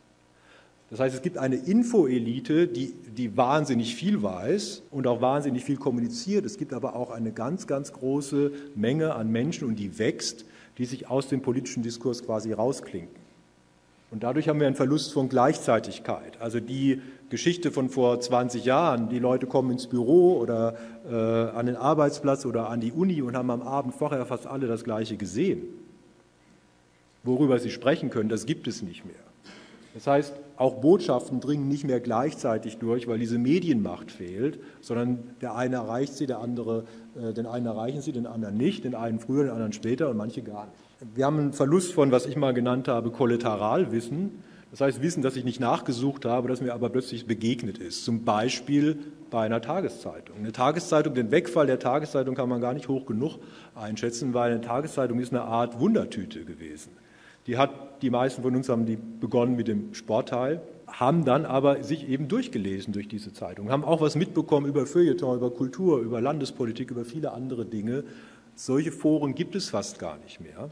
Das 0.91 1.01
heißt, 1.01 1.15
es 1.15 1.23
gibt 1.23 1.39
eine 1.39 1.57
Infoelite, 1.57 2.69
die, 2.69 2.93
die 3.17 3.35
wahnsinnig 3.35 3.95
viel 3.95 4.23
weiß 4.23 4.83
und 4.91 5.07
auch 5.07 5.23
wahnsinnig 5.23 5.65
viel 5.65 5.79
kommuniziert. 5.79 6.45
Es 6.45 6.59
gibt 6.59 6.75
aber 6.75 6.95
auch 6.95 7.11
eine 7.11 7.33
ganz, 7.33 7.67
ganz 7.67 7.95
große 7.95 8.53
Menge 8.75 9.15
an 9.15 9.33
Menschen 9.33 9.67
und 9.67 9.77
die 9.77 9.99
wächst, 9.99 10.45
die 10.77 10.85
sich 10.85 11.09
aus 11.09 11.29
dem 11.29 11.41
politischen 11.41 11.83
Diskurs 11.83 12.23
quasi 12.23 12.53
rausklinken. 12.53 13.22
Und 14.13 14.23
dadurch 14.23 14.47
haben 14.49 14.61
wir 14.61 14.67
einen 14.67 14.77
Verlust 14.77 15.15
von 15.15 15.31
Gleichzeitigkeit. 15.31 16.39
Also 16.39 16.61
die 16.61 17.01
Geschichte 17.31 17.73
von 17.73 17.89
vor 17.89 18.21
20 18.21 18.63
Jahren, 18.63 19.09
die 19.09 19.19
Leute 19.19 19.47
kommen 19.47 19.71
ins 19.71 19.87
Büro 19.87 20.37
oder 20.39 20.77
äh, 21.11 21.15
an 21.57 21.65
den 21.65 21.77
Arbeitsplatz 21.77 22.45
oder 22.45 22.69
an 22.69 22.83
die 22.83 22.93
Uni 22.93 23.23
und 23.23 23.35
haben 23.35 23.51
am 23.51 23.63
Abend 23.63 23.95
vorher 23.95 24.27
fast 24.27 24.47
alle 24.47 24.67
das 24.67 24.85
Gleiche 24.85 25.17
gesehen. 25.17 25.63
Worüber 27.25 27.59
sie 27.59 27.71
sprechen 27.71 28.11
können, 28.11 28.29
das 28.29 28.45
gibt 28.45 28.69
es 28.69 28.83
nicht 28.83 29.07
mehr. 29.07 29.15
Das 29.95 30.07
heißt, 30.07 30.35
auch 30.57 30.83
Botschaften 30.83 31.41
dringen 31.41 31.69
nicht 31.69 31.85
mehr 31.85 32.01
gleichzeitig 32.01 32.77
durch, 32.77 33.09
weil 33.09 33.19
diese 33.19 33.39
Medienmacht 33.39 34.11
fehlt, 34.11 34.61
sondern 34.83 35.21
der 35.41 35.55
eine 35.55 35.77
erreicht 35.77 36.15
sie, 36.15 36.27
der 36.27 36.41
andere, 36.41 36.85
äh, 37.17 37.33
den 37.33 37.47
einen 37.47 37.65
erreichen 37.65 38.03
sie, 38.03 38.13
den 38.13 38.27
anderen 38.27 38.59
nicht, 38.59 38.85
den 38.85 38.95
einen 38.95 39.21
früher, 39.21 39.45
den 39.45 39.53
anderen 39.53 39.73
später 39.73 40.11
und 40.11 40.19
manche 40.19 40.43
gar 40.43 40.67
nicht. 40.67 40.92
Wir 41.15 41.27
haben 41.27 41.39
einen 41.39 41.53
Verlust 41.53 41.93
von, 41.93 42.13
was 42.13 42.27
ich 42.27 42.37
mal 42.37 42.55
genannt 42.55 42.87
habe, 42.87 43.11
Kollateralwissen. 43.11 44.43
Das 44.71 44.81
heißt 44.81 45.03
Wissen, 45.03 45.21
das 45.21 45.35
ich 45.35 45.45
nicht 45.45 45.59
nachgesucht 45.59 46.25
habe, 46.25 46.47
das 46.47 46.61
mir 46.61 46.73
aber 46.73 46.91
plötzlich 46.91 47.27
begegnet 47.27 47.79
ist. 47.79 48.05
Zum 48.05 48.25
Beispiel 48.25 48.99
bei 49.29 49.45
einer 49.45 49.61
Tageszeitung. 49.61 50.37
Eine 50.39 50.53
Tageszeitung, 50.53 51.15
den 51.15 51.33
Wegfall 51.33 51.67
der 51.67 51.81
Tageszeitung 51.81 52.37
kann 52.37 52.49
man 52.49 52.61
gar 52.61 52.73
nicht 52.73 52.89
hoch 52.89 53.05
genug 53.05 53.39
einschätzen, 53.75 54.33
weil 54.33 54.53
eine 54.53 54.61
Tageszeitung 54.61 55.19
ist 55.19 55.33
eine 55.33 55.43
Art 55.43 55.81
Wundertüte 55.81 56.45
gewesen. 56.45 56.93
Die 57.49 57.59
hat, 57.59 58.01
die 58.03 58.11
meisten 58.11 58.43
von 58.43 58.55
uns 58.55 58.69
haben 58.69 58.87
die 58.87 58.97
begonnen 58.97 59.57
mit 59.57 59.67
dem 59.67 59.95
Sportteil, 59.95 60.63
haben 60.87 61.25
dann 61.25 61.45
aber 61.45 61.83
sich 61.83 62.09
eben 62.09 62.29
durchgelesen 62.29 62.93
durch 62.93 63.09
diese 63.09 63.33
Zeitung, 63.33 63.71
haben 63.71 63.85
auch 63.85 64.01
was 64.01 64.15
mitbekommen 64.15 64.67
über 64.67 64.87
Feuilleton, 64.87 65.37
über 65.37 65.51
Kultur, 65.51 65.99
über 65.99 66.21
Landespolitik, 66.21 66.93
über 66.93 67.05
viele 67.05 67.33
andere 67.33 67.65
Dinge. 67.65 68.05
Solche 68.55 68.93
Foren 68.93 69.35
gibt 69.35 69.57
es 69.57 69.71
fast 69.71 69.99
gar 69.99 70.19
nicht 70.19 70.41
mehr. 70.41 70.71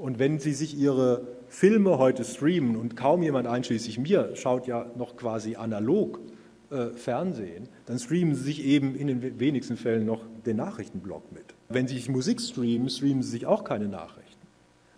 Und 0.00 0.18
wenn 0.18 0.38
Sie 0.38 0.54
sich 0.54 0.78
Ihre 0.78 1.26
Filme 1.48 1.98
heute 1.98 2.24
streamen 2.24 2.76
und 2.76 2.96
kaum 2.96 3.22
jemand 3.22 3.46
einschließlich 3.46 3.98
mir 3.98 4.34
schaut 4.34 4.66
ja 4.66 4.86
noch 4.96 5.14
quasi 5.14 5.56
analog 5.56 6.18
äh, 6.70 6.86
Fernsehen, 6.94 7.68
dann 7.84 7.98
streamen 7.98 8.34
Sie 8.34 8.44
sich 8.44 8.64
eben 8.64 8.94
in 8.94 9.08
den 9.08 9.38
wenigsten 9.38 9.76
Fällen 9.76 10.06
noch 10.06 10.22
den 10.46 10.56
Nachrichtenblock 10.56 11.30
mit. 11.32 11.44
Wenn 11.68 11.86
Sie 11.86 11.96
sich 11.96 12.08
Musik 12.08 12.40
streamen, 12.40 12.88
streamen 12.88 13.22
Sie 13.22 13.28
sich 13.28 13.44
auch 13.44 13.62
keine 13.62 13.88
Nachrichten. 13.88 14.40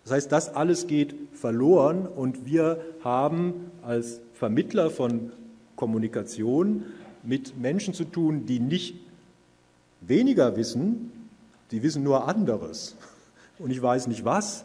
Das 0.05 0.13
heißt, 0.13 0.31
das 0.31 0.55
alles 0.55 0.87
geht 0.87 1.15
verloren 1.33 2.07
und 2.07 2.45
wir 2.45 2.79
haben 3.03 3.71
als 3.81 4.21
Vermittler 4.31 4.89
von 4.89 5.33
Kommunikation 5.75 6.85
mit 7.23 7.59
Menschen 7.59 7.93
zu 7.93 8.05
tun, 8.05 8.45
die 8.45 8.61
nicht 8.61 8.95
weniger 9.99 10.55
wissen, 10.55 11.11
die 11.71 11.83
wissen 11.83 12.03
nur 12.03 12.25
anderes. 12.25 12.95
Und 13.59 13.71
ich 13.71 13.81
weiß 13.81 14.07
nicht 14.07 14.23
was, 14.23 14.63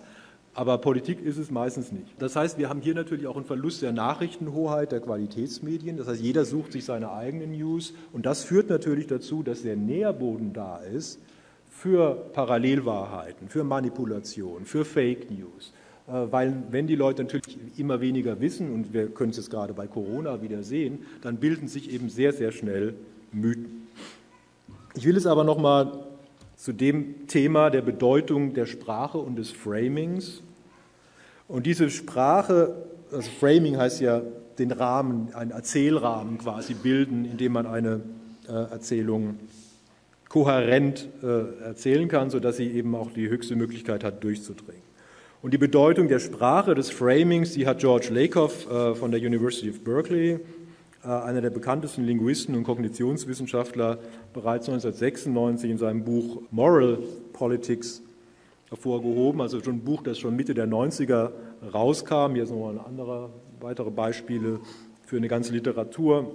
aber 0.59 0.79
Politik 0.79 1.25
ist 1.25 1.39
es 1.39 1.53
meistens 1.53 1.93
nicht. 1.93 2.09
Das 2.19 2.35
heißt, 2.35 2.59
wir 2.59 2.69
haben 2.69 2.81
hier 2.81 2.97
natürlich 2.97 3.29
auch 3.29 3.37
einen 3.37 3.45
Verlust 3.45 3.81
der 3.81 3.93
Nachrichtenhoheit, 3.93 4.91
der 4.91 4.99
Qualitätsmedien. 4.99 5.97
Das 5.97 6.09
heißt, 6.09 6.21
jeder 6.21 6.45
sucht 6.45 6.73
sich 6.73 6.85
seine 6.85 7.13
eigenen 7.13 7.53
News. 7.53 7.95
Und 8.13 8.27
das 8.27 8.43
führt 8.43 8.69
natürlich 8.69 9.07
dazu, 9.07 9.45
dass 9.45 9.63
der 9.63 9.77
Nährboden 9.77 10.53
da 10.53 10.79
ist 10.79 11.21
für 11.71 12.13
Parallelwahrheiten, 12.33 13.49
für 13.49 13.63
Manipulation, 13.63 14.65
für 14.65 14.85
Fake 14.85 15.31
News. 15.31 15.73
Äh, 16.09 16.33
weil 16.33 16.53
wenn 16.73 16.89
die 16.89 16.97
Leute 16.97 17.23
natürlich 17.23 17.57
immer 17.77 18.01
weniger 18.01 18.41
wissen, 18.41 18.75
und 18.75 18.93
wir 18.93 19.11
können 19.11 19.31
es 19.31 19.37
jetzt 19.37 19.51
gerade 19.51 19.75
bei 19.75 19.87
Corona 19.87 20.43
wieder 20.43 20.65
sehen, 20.65 21.07
dann 21.23 21.37
bilden 21.37 21.69
sich 21.69 21.93
eben 21.93 22.09
sehr, 22.09 22.33
sehr 22.33 22.51
schnell 22.51 22.95
Mythen. 23.31 23.87
Ich 24.97 25.07
will 25.07 25.17
es 25.17 25.27
aber 25.27 25.45
noch 25.45 25.59
mal 25.59 26.05
zu 26.57 26.73
dem 26.73 27.29
Thema 27.29 27.71
der 27.71 27.83
Bedeutung 27.83 28.55
der 28.55 28.67
Sprache 28.67 29.19
und 29.19 29.37
des 29.37 29.53
Framings. 29.53 30.43
Und 31.49 31.65
diese 31.65 31.89
Sprache, 31.89 32.75
also 33.11 33.29
Framing 33.41 33.79
heißt 33.79 34.03
ja 34.03 34.23
den 34.59 34.71
Rahmen, 34.71 35.35
einen 35.35 35.51
Erzählrahmen 35.51 36.37
quasi 36.39 36.75
bilden, 36.75 37.25
in 37.25 37.39
dem 37.39 37.53
man 37.53 37.67
eine 37.67 38.03
äh, 38.47 38.53
Erzählung 38.53 39.39
kohärent 40.29 41.09
äh, 41.23 41.65
erzählen 41.65 42.07
kann, 42.09 42.29
sodass 42.29 42.59
sie 42.59 42.71
eben 42.71 42.95
auch 42.95 43.11
die 43.11 43.31
höchste 43.31 43.57
Möglichkeit 43.57 44.05
hat, 44.05 44.23
durchzudringen. 44.23 44.83
Und 45.41 45.55
die 45.55 45.59
Bedeutung 45.59 46.09
der 46.09 46.19
Sprache, 46.19 46.75
des 46.75 46.91
Framings, 46.91 47.53
die 47.53 47.67
hat 47.67 47.79
George 47.79 48.09
Lakoff 48.11 48.71
äh, 48.71 48.95
von 48.95 49.11
der 49.11 49.21
University 49.21 49.71
of 49.71 49.81
Berkeley 49.83 50.41
einer 51.01 51.41
der 51.41 51.51
bekanntesten 51.51 52.05
Linguisten 52.05 52.57
und 52.57 52.65
Kognitionswissenschaftler, 52.65 53.99
bereits 54.35 54.69
1996 54.69 55.71
in 55.71 55.79
seinem 55.79 56.05
Buch 56.05 56.43
Moral 56.51 56.99
Politics 57.33 58.03
hervorgehoben. 58.69 59.41
Also 59.41 59.63
schon 59.63 59.77
ein 59.77 59.85
Buch, 59.85 60.03
das 60.03 60.19
schon 60.19 60.37
Mitte 60.37 60.55
der 60.55 60.69
90er 60.69 61.31
rauskam. 61.73 62.35
Hier 62.35 62.47
sind 62.47 62.59
noch 62.59 62.87
andere 62.87 63.31
weitere 63.61 63.91
Beispiele 63.91 64.61
für 65.05 65.17
eine 65.17 65.29
ganze 65.29 65.53
Literatur 65.53 66.35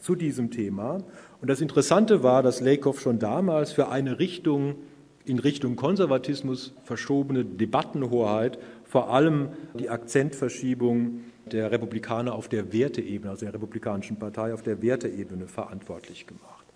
zu 0.00 0.14
diesem 0.14 0.50
Thema. 0.50 0.98
Und 1.40 1.48
das 1.48 1.60
Interessante 1.60 2.22
war, 2.22 2.42
dass 2.42 2.60
Lakoff 2.60 3.00
schon 3.00 3.18
damals 3.18 3.72
für 3.72 3.88
eine 3.88 4.18
Richtung 4.18 4.76
in 5.24 5.38
Richtung 5.38 5.76
Konservatismus 5.76 6.74
verschobene 6.84 7.44
Debattenhoheit 7.44 8.58
vor 8.84 9.10
allem 9.10 9.48
die 9.78 9.88
Akzentverschiebung 9.88 11.20
der 11.50 11.70
Republikaner 11.70 12.34
auf 12.34 12.48
der 12.48 12.72
Werteebene, 12.72 13.30
also 13.30 13.46
der 13.46 13.54
Republikanischen 13.54 14.18
Partei 14.18 14.52
auf 14.52 14.62
der 14.62 14.82
Werteebene 14.82 15.46
verantwortlich 15.46 16.26
gemacht. 16.26 16.66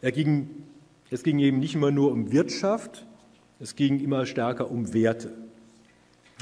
Er 0.00 0.12
ging, 0.12 0.48
es 1.10 1.22
ging 1.22 1.38
eben 1.38 1.58
nicht 1.58 1.74
immer 1.74 1.90
nur 1.90 2.12
um 2.12 2.32
Wirtschaft, 2.32 3.06
es 3.60 3.76
ging 3.76 4.00
immer 4.00 4.26
stärker 4.26 4.70
um 4.70 4.92
Werte. 4.94 5.30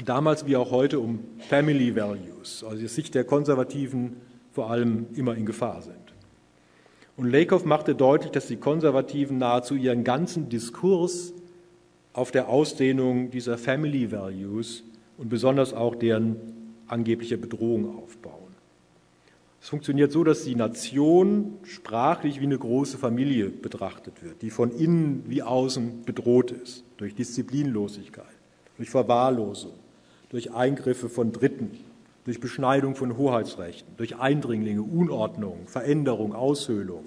Damals 0.05 0.45
wie 0.45 0.55
auch 0.55 0.71
heute 0.71 0.99
um 0.99 1.19
Family 1.49 1.95
Values, 1.95 2.63
also 2.63 2.77
die 2.77 2.87
Sicht 2.87 3.15
der 3.15 3.23
Konservativen 3.23 4.17
vor 4.51 4.69
allem 4.69 5.07
immer 5.15 5.35
in 5.35 5.45
Gefahr 5.45 5.81
sind. 5.81 5.95
Und 7.15 7.31
Lakoff 7.31 7.65
machte 7.65 7.95
deutlich, 7.95 8.31
dass 8.31 8.47
die 8.47 8.57
Konservativen 8.57 9.39
nahezu 9.39 9.75
ihren 9.75 10.03
ganzen 10.03 10.49
Diskurs 10.49 11.33
auf 12.13 12.29
der 12.29 12.47
Ausdehnung 12.47 13.31
dieser 13.31 13.57
Family 13.57 14.11
Values 14.11 14.83
und 15.17 15.29
besonders 15.29 15.73
auch 15.73 15.95
deren 15.95 16.35
angebliche 16.87 17.39
Bedrohung 17.39 17.97
aufbauen. 17.97 18.46
Es 19.61 19.69
funktioniert 19.69 20.11
so, 20.11 20.23
dass 20.23 20.43
die 20.43 20.55
Nation 20.55 21.57
sprachlich 21.63 22.39
wie 22.39 22.45
eine 22.45 22.57
große 22.57 22.97
Familie 22.97 23.49
betrachtet 23.49 24.23
wird, 24.23 24.41
die 24.41 24.49
von 24.49 24.71
innen 24.71 25.23
wie 25.27 25.43
außen 25.43 26.03
bedroht 26.05 26.51
ist 26.51 26.83
durch 26.97 27.15
Disziplinlosigkeit, 27.15 28.25
durch 28.77 28.89
Verwahrlosung, 28.89 29.73
durch 30.29 30.53
Eingriffe 30.53 31.09
von 31.09 31.31
Dritten, 31.31 31.71
durch 32.25 32.39
Beschneidung 32.39 32.95
von 32.95 33.17
Hoheitsrechten, 33.17 33.95
durch 33.97 34.17
Eindringlinge, 34.17 34.81
Unordnung, 34.81 35.67
Veränderung, 35.67 36.33
Aushöhlung, 36.33 37.05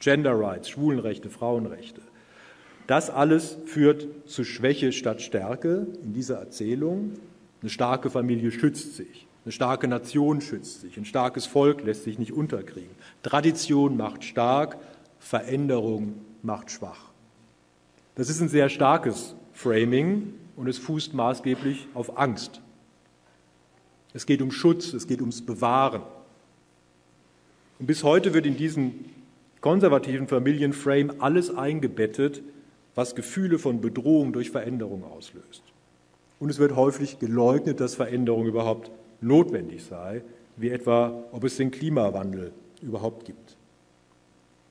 Gender 0.00 0.38
Rights, 0.38 0.68
Schwulenrechte, 0.68 1.30
Frauenrechte. 1.30 2.02
Das 2.86 3.10
alles 3.10 3.56
führt 3.66 4.06
zu 4.26 4.44
Schwäche 4.44 4.92
statt 4.92 5.22
Stärke 5.22 5.86
in 6.02 6.12
dieser 6.12 6.38
Erzählung. 6.38 7.12
Eine 7.62 7.70
starke 7.70 8.10
Familie 8.10 8.52
schützt 8.52 8.94
sich, 8.94 9.25
eine 9.46 9.52
starke 9.52 9.86
Nation 9.86 10.40
schützt 10.40 10.80
sich, 10.80 10.96
ein 10.96 11.04
starkes 11.04 11.46
Volk 11.46 11.84
lässt 11.84 12.02
sich 12.02 12.18
nicht 12.18 12.32
unterkriegen. 12.32 12.90
Tradition 13.22 13.96
macht 13.96 14.24
stark, 14.24 14.76
Veränderung 15.20 16.14
macht 16.42 16.72
schwach. 16.72 17.12
Das 18.16 18.28
ist 18.28 18.40
ein 18.40 18.48
sehr 18.48 18.68
starkes 18.68 19.36
Framing 19.52 20.34
und 20.56 20.66
es 20.66 20.78
fußt 20.78 21.14
maßgeblich 21.14 21.86
auf 21.94 22.18
Angst. 22.18 22.60
Es 24.14 24.26
geht 24.26 24.42
um 24.42 24.50
Schutz, 24.50 24.92
es 24.92 25.06
geht 25.06 25.20
ums 25.20 25.46
Bewahren. 25.46 26.02
Und 27.78 27.86
bis 27.86 28.02
heute 28.02 28.34
wird 28.34 28.46
in 28.46 28.56
diesen 28.56 29.04
konservativen 29.60 30.26
Familienframe 30.26 31.20
alles 31.20 31.54
eingebettet, 31.54 32.42
was 32.96 33.14
Gefühle 33.14 33.60
von 33.60 33.80
Bedrohung 33.80 34.32
durch 34.32 34.50
Veränderung 34.50 35.04
auslöst. 35.04 35.62
Und 36.40 36.50
es 36.50 36.58
wird 36.58 36.74
häufig 36.74 37.20
geleugnet, 37.20 37.78
dass 37.78 37.94
Veränderung 37.94 38.46
überhaupt 38.46 38.90
notwendig 39.20 39.84
sei, 39.84 40.22
wie 40.56 40.70
etwa, 40.70 41.24
ob 41.32 41.44
es 41.44 41.56
den 41.56 41.70
Klimawandel 41.70 42.52
überhaupt 42.82 43.24
gibt. 43.24 43.56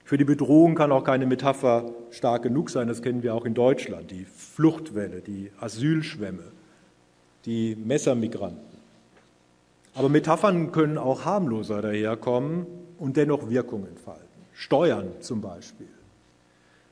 Für 0.04 0.18
die 0.18 0.24
Bedrohung 0.24 0.76
kann 0.76 0.92
auch 0.92 1.04
keine 1.04 1.26
Metapher 1.26 1.92
stark 2.12 2.44
genug 2.44 2.70
sein, 2.70 2.88
das 2.88 3.02
kennen 3.02 3.24
wir 3.24 3.34
auch 3.34 3.46
in 3.46 3.56
Deutschland, 3.56 4.12
die 4.12 4.26
Fluchtwelle, 4.26 5.22
die 5.22 5.52
Asylschwämme, 5.60 6.52
die 7.46 7.76
Messermigranten. 7.76 8.76
Aber 9.96 10.10
Metaphern 10.10 10.72
können 10.72 10.98
auch 10.98 11.26
harmloser 11.26 11.82
daherkommen 11.82 12.68
und 13.00 13.18
dennoch 13.18 13.50
Wirkung 13.50 13.88
entfalten. 13.88 14.26
Steuern 14.54 15.08
zum 15.22 15.42
Beispiel 15.42 15.88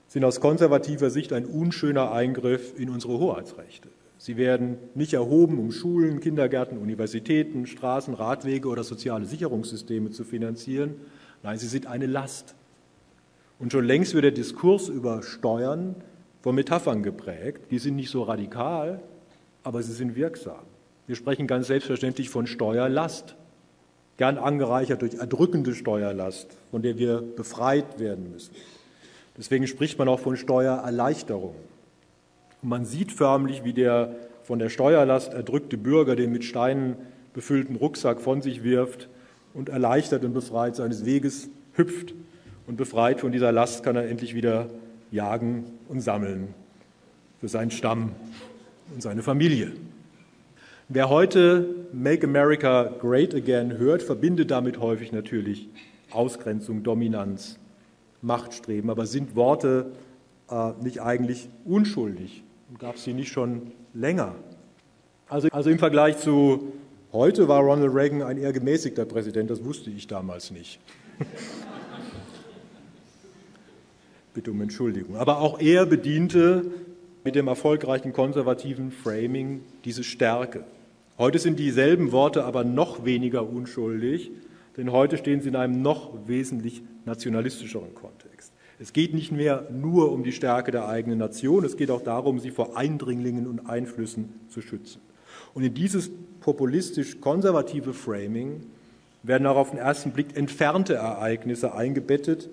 sind 0.07 0.23
aus 0.23 0.39
konservativer 0.39 1.09
Sicht 1.09 1.33
ein 1.33 1.45
unschöner 1.45 2.11
Eingriff 2.11 2.79
in 2.79 2.89
unsere 2.89 3.19
Hoheitsrechte. 3.19 3.89
Sie 4.23 4.37
werden 4.37 4.77
nicht 4.95 5.11
erhoben, 5.11 5.59
um 5.59 5.73
Schulen, 5.73 6.21
Kindergärten, 6.21 6.77
Universitäten, 6.77 7.67
Straßen, 7.67 8.13
Radwege 8.13 8.69
oder 8.69 8.85
soziale 8.85 9.25
Sicherungssysteme 9.25 10.11
zu 10.11 10.23
finanzieren. 10.23 10.95
Nein, 11.43 11.57
sie 11.57 11.67
sind 11.67 11.87
eine 11.87 12.05
Last. 12.05 12.55
Und 13.59 13.73
schon 13.73 13.83
längst 13.83 14.13
wird 14.13 14.23
der 14.23 14.31
Diskurs 14.31 14.87
über 14.87 15.23
Steuern 15.23 15.95
von 16.41 16.55
Metaphern 16.55 17.03
geprägt. 17.03 17.69
Die 17.69 17.79
sind 17.79 17.97
nicht 17.97 18.11
so 18.11 18.23
radikal, 18.23 19.01
aber 19.61 19.83
sie 19.83 19.91
sind 19.91 20.15
wirksam. 20.15 20.63
Wir 21.05 21.17
sprechen 21.17 21.45
ganz 21.45 21.67
selbstverständlich 21.67 22.29
von 22.29 22.47
Steuerlast, 22.47 23.35
gern 24.15 24.37
angereichert 24.37 25.01
durch 25.01 25.15
erdrückende 25.15 25.75
Steuerlast, 25.75 26.47
von 26.71 26.81
der 26.81 26.97
wir 26.97 27.21
befreit 27.21 27.99
werden 27.99 28.31
müssen. 28.31 28.55
Deswegen 29.37 29.67
spricht 29.67 29.99
man 29.99 30.07
auch 30.07 30.21
von 30.21 30.37
Steuererleichterung. 30.37 31.55
Und 32.63 32.69
man 32.69 32.85
sieht 32.85 33.11
förmlich, 33.11 33.63
wie 33.65 33.73
der 33.73 34.15
von 34.43 34.57
der 34.57 34.69
Steuerlast 34.69 35.33
erdrückte 35.33 35.77
Bürger 35.77 36.15
den 36.15 36.31
mit 36.31 36.45
Steinen 36.45 36.95
befüllten 37.33 37.75
Rucksack 37.75 38.21
von 38.21 38.41
sich 38.41 38.63
wirft 38.63 39.09
und 39.53 39.69
erleichtert 39.69 40.23
und 40.23 40.33
befreit 40.33 40.75
seines 40.75 41.05
Weges 41.05 41.49
hüpft. 41.73 42.13
Und 42.65 42.77
befreit 42.77 43.19
von 43.19 43.31
dieser 43.31 43.51
Last 43.51 43.83
kann 43.83 43.97
er 43.97 44.07
endlich 44.07 44.33
wieder 44.33 44.69
jagen 45.11 45.65
und 45.89 45.99
sammeln 46.01 46.53
für 47.41 47.49
seinen 47.49 47.71
Stamm 47.71 48.11
und 48.93 49.01
seine 49.01 49.21
Familie. 49.21 49.73
Wer 50.87 51.09
heute 51.09 51.67
Make 51.91 52.25
America 52.25 52.93
Great 52.99 53.35
Again 53.35 53.77
hört, 53.77 54.03
verbindet 54.03 54.51
damit 54.51 54.79
häufig 54.79 55.11
natürlich 55.11 55.67
Ausgrenzung, 56.11 56.83
Dominanz, 56.83 57.59
Machtstreben. 58.21 58.89
Aber 58.89 59.05
sind 59.05 59.35
Worte 59.35 59.91
äh, 60.49 60.71
nicht 60.81 61.01
eigentlich 61.01 61.49
unschuldig? 61.65 62.43
Gab 62.79 62.95
es 62.95 63.03
sie 63.03 63.13
nicht 63.13 63.31
schon 63.31 63.71
länger? 63.93 64.35
Also, 65.29 65.47
also 65.49 65.69
im 65.69 65.79
Vergleich 65.79 66.17
zu 66.17 66.73
heute 67.11 67.47
war 67.47 67.61
Ronald 67.61 67.93
Reagan 67.93 68.21
ein 68.21 68.37
eher 68.37 68.51
gemäßigter 68.53 69.05
Präsident, 69.05 69.49
das 69.49 69.63
wusste 69.63 69.89
ich 69.89 70.07
damals 70.07 70.51
nicht. 70.51 70.79
Bitte 74.33 74.51
um 74.51 74.61
Entschuldigung. 74.61 75.17
Aber 75.17 75.39
auch 75.39 75.59
er 75.59 75.85
bediente 75.85 76.65
mit 77.23 77.35
dem 77.35 77.47
erfolgreichen 77.47 78.11
konservativen 78.13 78.91
Framing 78.91 79.61
diese 79.85 80.03
Stärke. 80.03 80.63
Heute 81.17 81.37
sind 81.39 81.59
dieselben 81.59 82.11
Worte 82.11 82.43
aber 82.43 82.63
noch 82.63 83.05
weniger 83.05 83.47
unschuldig, 83.47 84.31
denn 84.77 84.91
heute 84.91 85.17
stehen 85.17 85.41
sie 85.41 85.49
in 85.49 85.55
einem 85.55 85.81
noch 85.83 86.27
wesentlich 86.27 86.81
nationalistischeren 87.05 87.93
Kontext. 87.93 88.32
Es 88.83 88.91
geht 88.91 89.13
nicht 89.13 89.31
mehr 89.31 89.65
nur 89.71 90.11
um 90.11 90.25
die 90.25 90.33
Stärke 90.33 90.71
der 90.71 90.89
eigenen 90.89 91.17
Nation, 91.17 91.63
es 91.63 91.77
geht 91.77 91.89
auch 91.89 92.01
darum, 92.01 92.39
sie 92.39 92.51
vor 92.51 92.75
Eindringlingen 92.75 93.47
und 93.47 93.69
Einflüssen 93.69 94.41
zu 94.49 94.59
schützen. 94.59 94.99
Und 95.53 95.63
in 95.63 95.73
dieses 95.73 96.11
populistisch-konservative 96.41 97.93
Framing 97.93 98.65
werden 99.23 99.47
auch 99.47 99.55
auf 99.55 99.69
den 99.69 99.79
ersten 99.79 100.11
Blick 100.11 100.35
entfernte 100.35 100.95
Ereignisse 100.95 101.73
eingebettet, 101.73 102.49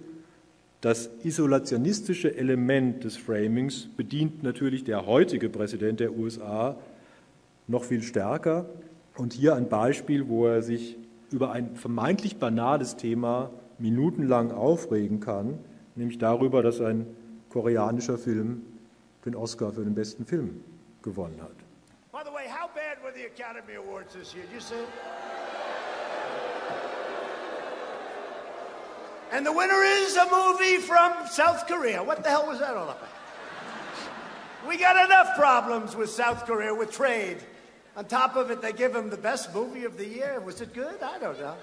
das 0.81 1.11
isolationistische 1.25 2.37
Element 2.37 3.03
des 3.03 3.17
Framings 3.17 3.89
bedient 3.97 4.45
natürlich 4.45 4.85
der 4.85 5.07
heutige 5.07 5.49
Präsident 5.49 5.99
der 5.99 6.17
USA 6.17 6.77
noch 7.67 7.83
viel 7.83 8.03
stärker. 8.03 8.67
Und 9.17 9.33
hier 9.33 9.57
ein 9.57 9.69
Beispiel, 9.69 10.29
wo 10.29 10.47
er 10.47 10.63
sich 10.63 10.97
über 11.33 11.51
ein 11.51 11.75
vermeintlich 11.75 12.37
banales 12.37 12.97
Thema 12.97 13.51
minutenlang 13.81 14.53
aufregen 14.53 15.19
kann, 15.19 15.59
nämlich 16.01 16.19
darüber, 16.19 16.63
dass 16.63 16.81
ein 16.81 17.07
koreanischer 17.51 18.19
Film 18.19 18.63
den 19.25 19.37
Oscar 19.37 19.73
für 19.73 19.85
den 19.85 19.95
besten 19.95 20.27
Film 20.27 20.65
gewonnen 21.03 21.41
hat. 21.41 21.57
By 22.13 22.25
the 22.25 22.35
way, 22.35 22.49
how 22.49 22.69
bad 22.75 23.03
were 23.03 23.13
the 23.13 23.27
Academy 23.27 23.77
Awards 23.77 24.15
this 24.15 24.35
year? 24.35 24.45
You 24.53 24.61
see? 24.61 24.75
And 29.33 29.47
the 29.47 29.53
winner 29.53 29.83
is 29.85 30.17
a 30.17 30.25
movie 30.25 30.79
from 30.79 31.13
South 31.29 31.69
Korea. 31.69 32.03
What 32.03 32.25
the 32.25 32.31
hell 32.31 32.47
was 32.47 32.59
that 32.59 32.75
all 32.75 32.89
about? 32.89 33.09
We 34.69 34.77
got 34.77 34.97
enough 35.05 35.37
problems 35.37 35.95
with 35.95 36.11
South 36.11 36.47
Korea 36.47 36.75
with 36.75 36.91
trade. 36.91 37.39
On 37.97 38.05
top 38.05 38.37
of 38.37 38.51
it, 38.51 38.61
they 38.61 38.73
give 38.73 38.95
him 38.95 39.09
the 39.09 39.17
best 39.17 39.55
movie 39.55 39.85
of 39.85 39.97
the 39.97 40.07
year. 40.07 40.41
Was 40.41 40.61
it 40.61 40.75
good? 40.75 41.01
I 41.03 41.19
don't 41.19 41.39
know. 41.39 41.55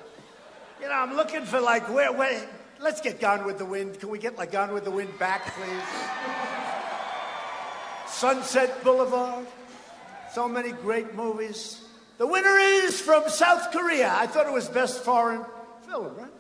You 0.80 0.88
know, 0.88 0.94
I'm 0.94 1.16
looking 1.16 1.44
for 1.44 1.60
like 1.60 1.92
where, 1.94 2.14
where 2.14 2.48
let's 2.82 3.02
get 3.02 3.20
Gone 3.20 3.46
with 3.46 3.58
the 3.58 3.66
Wind. 3.66 4.00
Can 4.00 4.10
we 4.10 4.20
get 4.20 4.38
like 4.38 4.52
Gone 4.52 4.74
with 4.74 4.84
the 4.84 4.92
Wind 4.92 5.18
back, 5.20 5.54
please? 5.56 5.84
Sunset 8.08 8.84
Boulevard. 8.84 9.46
So 10.34 10.48
many 10.48 10.72
great 10.72 11.16
movies. 11.16 11.84
The 12.18 12.28
winner 12.28 12.58
is 12.58 13.00
from 13.00 13.30
South 13.30 13.72
Korea. 13.72 14.14
I 14.16 14.28
thought 14.28 14.48
it 14.48 14.54
was 14.54 14.68
best 14.68 15.04
foreign 15.04 15.46
film, 15.88 16.16
right? 16.16 16.32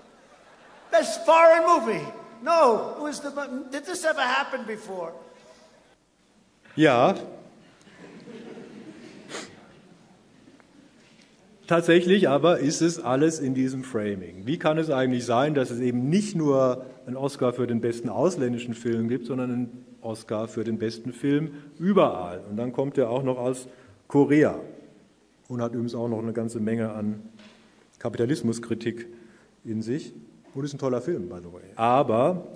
Best 0.92 1.26
foreign 1.26 1.66
movie. 1.66 2.06
No, 2.42 2.96
it 2.98 3.02
was 3.02 3.20
the. 3.20 3.32
Did 3.72 3.86
this 3.86 4.04
ever 4.06 4.22
happen 4.22 4.64
before? 4.66 5.14
Ja. 6.76 7.16
Tatsächlich 11.68 12.30
aber 12.30 12.60
ist 12.60 12.82
es 12.82 12.98
alles 12.98 13.40
in 13.40 13.54
diesem 13.54 13.84
Framing. 13.84 14.46
Wie 14.46 14.58
kann 14.58 14.78
es 14.78 14.90
eigentlich 14.90 15.26
sein, 15.26 15.54
dass 15.54 15.70
es 15.70 15.82
eben 15.82 16.10
nicht 16.10 16.34
nur 16.34 16.86
einen 17.06 17.18
Oscar 17.18 17.52
für 17.52 17.68
den 17.68 17.82
besten 17.82 18.08
ausländischen 18.08 18.74
Film 18.74 19.10
gibt, 19.10 19.26
sondern 19.26 19.52
einen 19.52 19.86
Oscar 20.00 20.48
für 20.48 20.64
den 20.64 20.78
besten 20.78 21.12
Film 21.12 21.52
überall? 21.78 22.42
Und 22.50 22.56
dann 22.56 22.72
kommt 22.72 22.98
er 22.98 23.10
auch 23.10 23.22
noch 23.22 23.38
aus 23.38 23.68
Korea 24.08 24.58
und 25.50 25.62
hat 25.62 25.74
übrigens 25.74 25.94
auch 25.94 26.08
noch 26.08 26.20
eine 26.20 26.32
ganze 26.32 26.62
Menge 26.62 26.92
an 26.92 27.20
Kapitalismuskritik 28.00 29.08
in 29.66 29.82
sich. 29.82 30.14
Und 30.54 30.64
ist 30.64 30.74
ein 30.74 30.80
toller 30.80 31.02
Film, 31.02 31.28
by 31.28 31.36
the 31.40 31.54
way. 31.54 31.62
Aber 31.76 32.48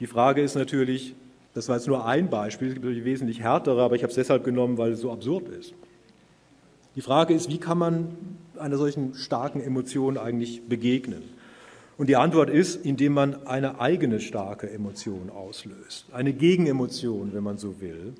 die 0.00 0.06
Frage 0.06 0.42
ist 0.42 0.54
natürlich, 0.54 1.16
das 1.54 1.68
war 1.68 1.76
jetzt 1.76 1.88
nur 1.88 2.06
ein 2.06 2.28
Beispiel, 2.28 2.68
es 2.68 2.74
gibt 2.74 2.84
natürlich 2.84 3.04
wesentlich 3.04 3.40
härtere, 3.40 3.82
aber 3.82 3.96
ich 3.96 4.02
habe 4.02 4.10
es 4.10 4.16
deshalb 4.16 4.44
genommen, 4.44 4.76
weil 4.78 4.92
es 4.92 5.00
so 5.00 5.10
absurd 5.10 5.48
ist. 5.48 5.74
Die 6.96 7.02
Frage 7.02 7.34
ist, 7.34 7.48
wie 7.48 7.58
kann 7.58 7.78
man 7.78 8.16
einer 8.58 8.76
solchen 8.76 9.14
starken 9.14 9.60
Emotion 9.60 10.18
eigentlich 10.18 10.62
begegnen? 10.68 11.22
Und 11.96 12.08
die 12.08 12.16
Antwort 12.16 12.50
ist, 12.50 12.84
indem 12.84 13.12
man 13.12 13.46
eine 13.46 13.80
eigene 13.80 14.20
starke 14.20 14.70
Emotion 14.70 15.30
auslöst, 15.30 16.06
eine 16.12 16.32
Gegenemotion, 16.32 17.32
wenn 17.32 17.44
man 17.44 17.58
so 17.58 17.80
will. 17.80 18.14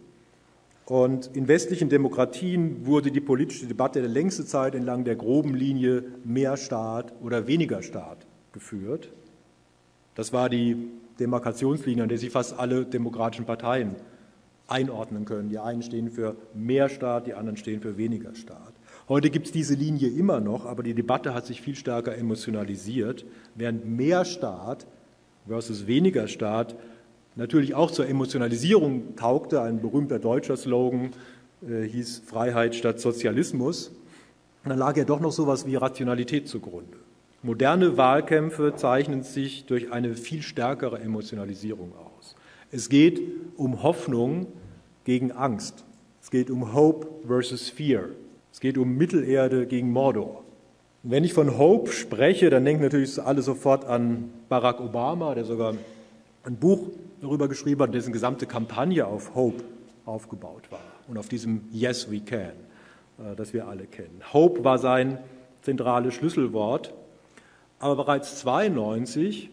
Und 0.84 1.30
in 1.34 1.48
westlichen 1.48 1.88
Demokratien 1.88 2.84
wurde 2.86 3.10
die 3.10 3.20
politische 3.20 3.66
Debatte 3.66 4.00
der 4.00 4.10
längste 4.10 4.44
Zeit 4.44 4.74
entlang 4.74 5.04
der 5.04 5.16
groben 5.16 5.54
Linie 5.54 6.04
mehr 6.24 6.56
Staat 6.56 7.12
oder 7.22 7.46
weniger 7.46 7.82
Staat 7.82 8.26
geführt. 8.52 9.08
Das 10.14 10.32
war 10.32 10.48
die 10.48 10.76
Demarkationslinie, 11.18 12.02
an 12.02 12.08
der 12.08 12.18
sich 12.18 12.30
fast 12.30 12.58
alle 12.58 12.84
demokratischen 12.84 13.46
Parteien 13.46 13.96
einordnen 14.70 15.24
können. 15.24 15.48
Die 15.48 15.58
einen 15.58 15.82
stehen 15.82 16.10
für 16.10 16.36
mehr 16.54 16.88
Staat, 16.88 17.26
die 17.26 17.34
anderen 17.34 17.56
stehen 17.56 17.80
für 17.80 17.96
weniger 17.96 18.34
Staat. 18.34 18.72
Heute 19.08 19.30
gibt 19.30 19.46
es 19.46 19.52
diese 19.52 19.74
Linie 19.74 20.08
immer 20.08 20.40
noch, 20.40 20.66
aber 20.66 20.82
die 20.82 20.94
Debatte 20.94 21.34
hat 21.34 21.46
sich 21.46 21.60
viel 21.60 21.74
stärker 21.74 22.16
emotionalisiert, 22.16 23.24
während 23.56 23.84
mehr 23.84 24.24
Staat 24.24 24.86
versus 25.48 25.86
weniger 25.86 26.28
Staat 26.28 26.76
natürlich 27.34 27.74
auch 27.74 27.90
zur 27.90 28.08
Emotionalisierung 28.08 29.16
taugte. 29.16 29.62
Ein 29.62 29.80
berühmter 29.80 30.18
deutscher 30.18 30.56
Slogan 30.56 31.10
äh, 31.68 31.82
hieß 31.82 32.22
Freiheit 32.24 32.74
statt 32.74 33.00
Sozialismus. 33.00 33.88
Und 34.62 34.70
dann 34.70 34.78
lag 34.78 34.96
ja 34.96 35.04
doch 35.04 35.20
noch 35.20 35.32
so 35.32 35.42
etwas 35.42 35.66
wie 35.66 35.74
Rationalität 35.76 36.48
zugrunde. 36.48 36.98
Moderne 37.42 37.96
Wahlkämpfe 37.96 38.74
zeichnen 38.76 39.22
sich 39.22 39.64
durch 39.64 39.90
eine 39.90 40.14
viel 40.14 40.42
stärkere 40.42 41.00
Emotionalisierung 41.00 41.94
aus. 41.96 42.36
Es 42.70 42.90
geht 42.90 43.20
um 43.56 43.82
Hoffnung 43.82 44.46
gegen 45.10 45.32
Angst. 45.32 45.82
Es 46.22 46.30
geht 46.30 46.50
um 46.50 46.72
Hope 46.72 47.08
versus 47.26 47.68
Fear. 47.68 48.10
Es 48.52 48.60
geht 48.60 48.78
um 48.78 48.96
Mittelerde 48.96 49.66
gegen 49.66 49.90
Mordor. 49.90 50.44
Und 51.02 51.10
wenn 51.10 51.24
ich 51.24 51.32
von 51.32 51.58
Hope 51.58 51.90
spreche, 51.90 52.48
dann 52.48 52.64
denken 52.64 52.84
natürlich 52.84 53.20
alle 53.20 53.42
sofort 53.42 53.84
an 53.86 54.30
Barack 54.48 54.78
Obama, 54.78 55.34
der 55.34 55.44
sogar 55.44 55.74
ein 56.44 56.54
Buch 56.54 56.90
darüber 57.20 57.48
geschrieben 57.48 57.82
hat, 57.82 57.92
dessen 57.92 58.12
gesamte 58.12 58.46
Kampagne 58.46 59.04
auf 59.04 59.34
Hope 59.34 59.64
aufgebaut 60.06 60.70
war 60.70 60.78
und 61.08 61.18
auf 61.18 61.28
diesem 61.28 61.62
Yes, 61.72 62.08
we 62.08 62.20
can, 62.20 62.52
äh, 63.18 63.34
das 63.36 63.52
wir 63.52 63.66
alle 63.66 63.86
kennen. 63.86 64.20
Hope 64.32 64.62
war 64.62 64.78
sein 64.78 65.18
zentrales 65.62 66.14
Schlüsselwort 66.14 66.94
aber 67.80 67.96
bereits 67.96 68.46
1992 68.46 69.50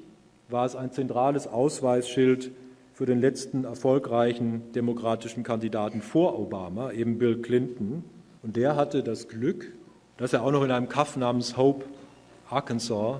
war 0.49 0.65
es 0.65 0.75
ein 0.75 0.91
zentrales 0.91 1.47
Ausweisschild 1.47 2.51
für 2.97 3.05
den 3.05 3.21
letzten 3.21 3.63
erfolgreichen 3.63 4.71
demokratischen 4.73 5.43
Kandidaten 5.43 6.01
vor 6.01 6.39
Obama, 6.39 6.91
eben 6.91 7.19
Bill 7.19 7.43
Clinton. 7.43 8.03
Und 8.41 8.55
der 8.55 8.75
hatte 8.75 9.03
das 9.03 9.27
Glück, 9.27 9.71
dass 10.17 10.33
er 10.33 10.41
auch 10.41 10.49
noch 10.49 10.63
in 10.63 10.71
einem 10.71 10.89
Kaff 10.89 11.15
namens 11.15 11.57
Hope, 11.57 11.85
Arkansas, 12.49 13.19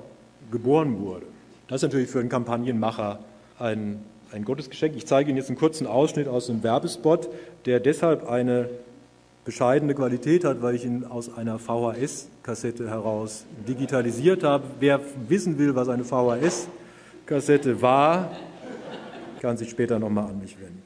geboren 0.49 0.99
wurde. 0.99 1.27
Das 1.67 1.83
ist 1.83 1.83
natürlich 1.83 2.09
für 2.09 2.19
einen 2.19 2.29
Kampagnenmacher 2.29 3.19
ein, 3.59 3.99
ein 4.31 4.45
Gottesgeschenk. 4.45 4.95
Ich 4.95 5.05
zeige 5.05 5.29
Ihnen 5.29 5.37
jetzt 5.37 5.49
einen 5.49 5.59
kurzen 5.59 5.85
Ausschnitt 5.85 6.27
aus 6.27 6.49
einem 6.49 6.63
Werbespot, 6.63 7.29
der 7.67 7.79
deshalb 7.79 8.27
eine 8.27 8.71
bescheidene 9.45 9.93
Qualität 9.93 10.43
hat, 10.43 10.63
weil 10.63 10.73
ich 10.73 10.85
ihn 10.85 11.05
aus 11.05 11.37
einer 11.37 11.59
VHS-Kassette 11.59 12.89
heraus 12.89 13.45
digitalisiert 13.67 14.43
habe. 14.43 14.63
Wer 14.79 15.01
wissen 15.27 15.59
will, 15.59 15.75
was 15.75 15.87
eine 15.87 16.03
VHS-Kassette 16.03 17.83
war, 17.83 18.31
kann 19.41 19.57
sich 19.57 19.69
später 19.69 19.99
nochmal 19.99 20.29
an 20.29 20.39
mich 20.39 20.57
wenden. 20.59 20.81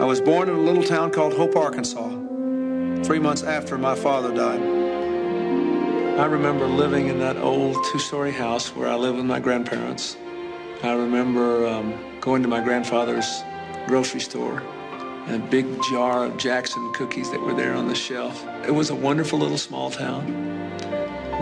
I 0.00 0.06
was 0.06 0.20
born 0.20 0.48
in 0.48 0.54
a 0.54 0.60
little 0.60 0.82
town 0.82 1.10
called 1.10 1.32
Hope, 1.32 1.56
Arkansas, 1.56 2.10
three 3.04 3.18
months 3.18 3.42
after 3.42 3.78
my 3.78 3.94
father 3.94 4.34
died. 4.34 4.60
I 6.18 6.26
remember 6.26 6.66
living 6.66 7.08
in 7.08 7.18
that 7.20 7.38
old 7.38 7.76
two 7.90 7.98
story 7.98 8.30
house 8.30 8.76
where 8.76 8.88
I 8.88 8.94
lived 8.94 9.16
with 9.16 9.26
my 9.26 9.40
grandparents. 9.40 10.16
I 10.82 10.92
remember 10.92 11.66
um, 11.66 11.94
going 12.20 12.42
to 12.42 12.48
my 12.48 12.62
grandfather's 12.62 13.42
grocery 13.86 14.20
store 14.20 14.62
and 15.26 15.42
a 15.42 15.46
big 15.46 15.66
jar 15.90 16.26
of 16.26 16.36
Jackson 16.36 16.92
cookies 16.92 17.30
that 17.30 17.40
were 17.40 17.54
there 17.54 17.74
on 17.74 17.88
the 17.88 17.94
shelf. 17.94 18.46
It 18.66 18.72
was 18.72 18.90
a 18.90 18.94
wonderful 18.94 19.38
little 19.38 19.56
small 19.56 19.90
town 19.90 20.53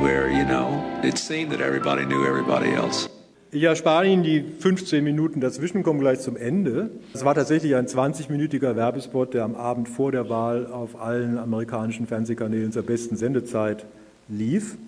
where, 0.01 0.31
you 0.31 0.45
know, 0.45 0.83
it 1.03 1.19
seemed 1.19 1.53
that 1.53 1.61
everybody 1.61 2.05
knew 2.05 2.25
everybody 2.25 2.73
else. 2.73 3.09
Ich 3.55 3.65
erspare 3.65 4.07
Ihnen 4.07 4.23
die 4.23 4.41
15 4.41 5.05
Minuten 5.05 5.41
dazwischen, 5.41 5.83
kommen 5.83 6.01
gleich 6.01 6.21
zum 6.21 6.39
Ende. 6.39 6.89
Es 7.13 7.23
war 7.23 7.35
tatsächlich 7.35 7.75
ein 7.77 7.87
20-minütiger 7.87 8.77
Werbespot, 8.77 9.35
der 9.35 9.45
am 9.45 9.57
Abend 9.57 9.91
vor 9.91 10.11
der 10.11 10.31
Wahl 10.31 10.67
auf 10.67 10.99
allen 10.99 11.37
amerikanischen 11.37 12.07
Fernsehkanälen 12.07 12.73
zur 12.73 12.83
besten 12.83 13.17
Sendezeit 13.17 13.85
lief. 14.29 14.79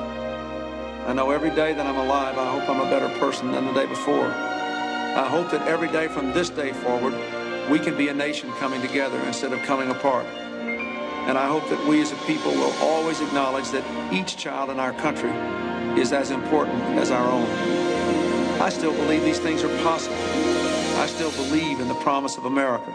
I 0.00 1.12
know 1.12 1.30
every 1.30 1.50
day 1.50 1.72
that 1.72 1.86
I'm 1.86 1.98
alive, 1.98 2.36
I 2.36 2.46
hope 2.46 2.68
I'm 2.68 2.80
a 2.80 2.90
better 2.90 3.08
person 3.20 3.52
than 3.52 3.66
the 3.68 3.74
day 3.74 3.86
before. 3.86 4.26
I 5.14 5.28
hope 5.28 5.50
that 5.50 5.66
every 5.68 5.88
day 5.88 6.08
from 6.08 6.32
this 6.32 6.50
day 6.50 6.72
forward, 6.72 7.14
we 7.70 7.78
can 7.78 7.96
be 7.96 8.08
a 8.10 8.14
nation 8.14 8.50
coming 8.58 8.80
together 8.82 9.18
instead 9.26 9.52
of 9.52 9.60
coming 9.66 9.90
apart. 9.90 10.26
And 11.30 11.38
I 11.38 11.46
hope 11.46 11.68
that 11.68 11.86
we 11.86 12.02
as 12.02 12.10
a 12.10 12.16
people 12.26 12.50
will 12.50 12.72
always 12.80 13.20
acknowledge 13.20 13.70
that 13.70 13.84
each 14.12 14.36
child 14.36 14.68
in 14.68 14.80
our 14.80 14.92
country 14.92 15.30
is 15.96 16.12
as 16.12 16.32
important 16.32 16.82
as 16.98 17.12
our 17.12 17.24
own. 17.24 17.46
I 18.60 18.68
still 18.68 18.92
believe 18.92 19.22
these 19.22 19.38
things 19.38 19.62
are 19.62 19.68
possible. 19.80 20.16
I 20.98 21.06
still 21.06 21.30
believe 21.30 21.78
in 21.78 21.86
the 21.86 21.94
promise 22.02 22.36
of 22.36 22.46
America. 22.46 22.92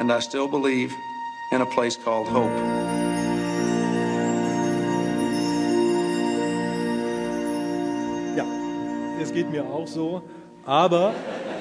And 0.00 0.10
I 0.10 0.18
still 0.18 0.48
believe 0.48 0.92
in 1.52 1.60
a 1.60 1.66
place 1.66 1.96
called 1.96 2.26
hope. 2.26 2.50
es 9.22 9.32
geht 9.32 9.50
mir 9.50 9.64
auch 9.64 9.86
so. 9.86 10.22
Aber 10.66 11.14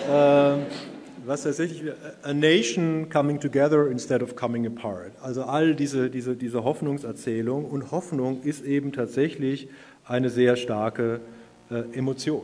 äh, 0.10 0.95
was 1.26 1.44
tatsächlich, 1.44 1.84
a 2.24 2.34
nation 2.34 3.10
coming 3.10 3.40
together 3.40 3.90
instead 3.90 4.22
of 4.22 4.36
coming 4.36 4.66
apart. 4.66 5.12
Also 5.22 5.44
all 5.44 5.76
diese, 5.76 6.10
diese, 6.10 6.36
diese 6.36 6.64
Hoffnungserzählung. 6.64 7.66
Und 7.66 7.92
Hoffnung 7.92 8.42
ist 8.44 8.64
eben 8.66 8.92
tatsächlich 8.92 9.68
eine 10.06 10.30
sehr 10.30 10.56
starke 10.56 11.22
äh, 11.70 11.84
Emotion. 11.98 12.44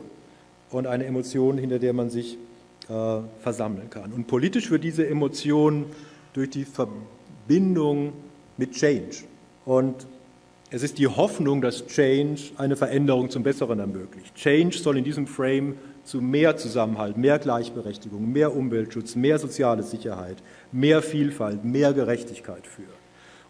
Und 0.70 0.86
eine 0.86 1.04
Emotion, 1.04 1.58
hinter 1.58 1.78
der 1.78 1.92
man 1.92 2.10
sich 2.10 2.38
äh, 2.88 3.18
versammeln 3.40 3.90
kann. 3.90 4.12
Und 4.12 4.26
politisch 4.26 4.70
wird 4.70 4.84
diese 4.84 5.06
Emotion 5.06 5.86
durch 6.32 6.50
die 6.50 6.64
Verbindung 6.64 8.12
mit 8.56 8.72
Change. 8.72 9.24
Und 9.64 10.06
es 10.70 10.82
ist 10.82 10.98
die 10.98 11.06
Hoffnung, 11.06 11.60
dass 11.60 11.86
Change 11.86 12.40
eine 12.56 12.76
Veränderung 12.76 13.28
zum 13.28 13.42
Besseren 13.42 13.78
ermöglicht. 13.78 14.34
Change 14.34 14.78
soll 14.78 14.96
in 14.96 15.04
diesem 15.04 15.26
Frame 15.26 15.74
zu 16.04 16.20
mehr 16.20 16.56
Zusammenhalt, 16.56 17.16
mehr 17.16 17.38
Gleichberechtigung, 17.38 18.30
mehr 18.30 18.54
Umweltschutz, 18.54 19.14
mehr 19.14 19.38
soziale 19.38 19.82
Sicherheit, 19.82 20.38
mehr 20.72 21.02
Vielfalt, 21.02 21.64
mehr 21.64 21.92
Gerechtigkeit 21.92 22.66
führen. 22.66 22.88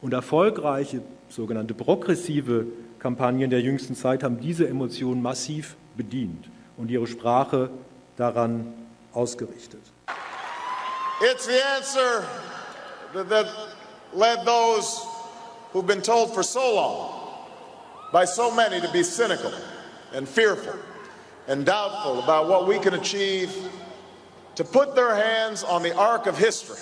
Und 0.01 0.13
erfolgreiche 0.13 1.03
sogenannte 1.29 1.75
progressive 1.75 2.67
Kampagnen 2.99 3.51
der 3.51 3.61
jüngsten 3.61 3.95
Zeit 3.95 4.23
haben 4.23 4.41
diese 4.41 4.69
Emotion 4.69 5.23
massiv 5.23 5.77
bedient 5.97 6.51
und 6.77 6.91
ihre 6.91 7.07
Sprache 7.07 7.71
daran 8.17 8.73
ausgerichtet. 9.13 9.81
It's 11.21 11.47
the 11.47 11.61
answer 11.77 12.25
that 13.15 13.47
led 14.15 14.45
those 14.45 15.07
who've 15.73 15.87
been 15.87 16.03
told 16.03 16.35
for 16.35 16.43
so 16.43 16.75
long 16.75 17.23
by 18.13 18.27
so 18.27 18.51
many 18.51 18.81
to 18.81 18.91
be 18.93 19.03
cynical 19.03 19.53
and 20.15 20.29
fearful 20.29 20.75
and 21.49 21.67
doubtful 21.67 22.23
about 22.23 22.49
what 22.49 22.67
we 22.67 22.79
can 22.79 22.95
achieve 22.95 23.55
to 24.55 24.65
put 24.65 24.95
their 24.95 25.15
hands 25.15 25.65
on 25.65 25.83
the 25.83 25.95
arc 25.97 26.27
of 26.27 26.39
history 26.39 26.81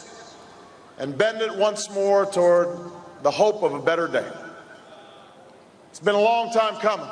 and 0.99 1.17
bend 1.17 1.41
it 1.41 1.55
once 1.55 1.91
more 1.91 2.27
toward 2.27 2.79
the 3.23 3.31
hope 3.31 3.63
of 3.63 3.75
a 3.75 3.81
better 3.81 4.07
day. 4.07 4.31
It's 5.91 6.01
been 6.01 6.15
a 6.15 6.21
long 6.21 6.53
time 6.53 6.77
coming. 6.81 7.09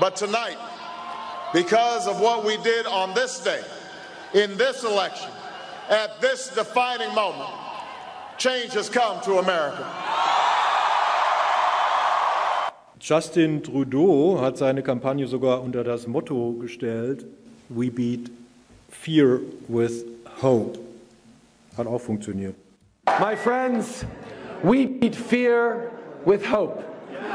But 0.00 0.16
tonight, 0.16 0.56
because 1.52 2.06
of 2.06 2.20
what 2.20 2.44
we 2.44 2.56
did 2.58 2.86
on 2.86 3.14
this 3.14 3.40
day, 3.40 3.62
in 4.34 4.56
this 4.56 4.84
election, 4.84 5.30
at 5.90 6.20
this 6.20 6.48
defining 6.48 7.14
moment, 7.14 7.50
change 8.38 8.72
has 8.72 8.88
come 8.88 9.20
to 9.22 9.38
America. 9.38 9.86
Justin 13.02 13.64
Trudeau 13.64 14.40
hat 14.40 14.56
seine 14.56 14.80
Kampagne 14.80 15.26
sogar 15.26 15.60
unter 15.60 15.82
das 15.82 16.06
Motto 16.06 16.52
gestellt, 16.52 17.26
We 17.68 17.90
beat 17.90 18.30
fear 18.90 19.40
with 19.66 20.04
hope. 20.40 20.78
Hat 21.76 21.88
auch 21.88 22.00
funktioniert. 22.00 22.54
My 23.18 23.34
friends, 23.34 24.04
we 24.62 24.86
beat 24.86 25.16
fear 25.16 25.90
with 26.24 26.46
hope. 26.46 26.84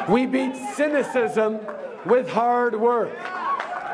We 0.08 0.26
beat 0.26 0.56
cynicism 0.78 1.60
with 2.06 2.30
hard 2.30 2.74
work. 2.80 3.12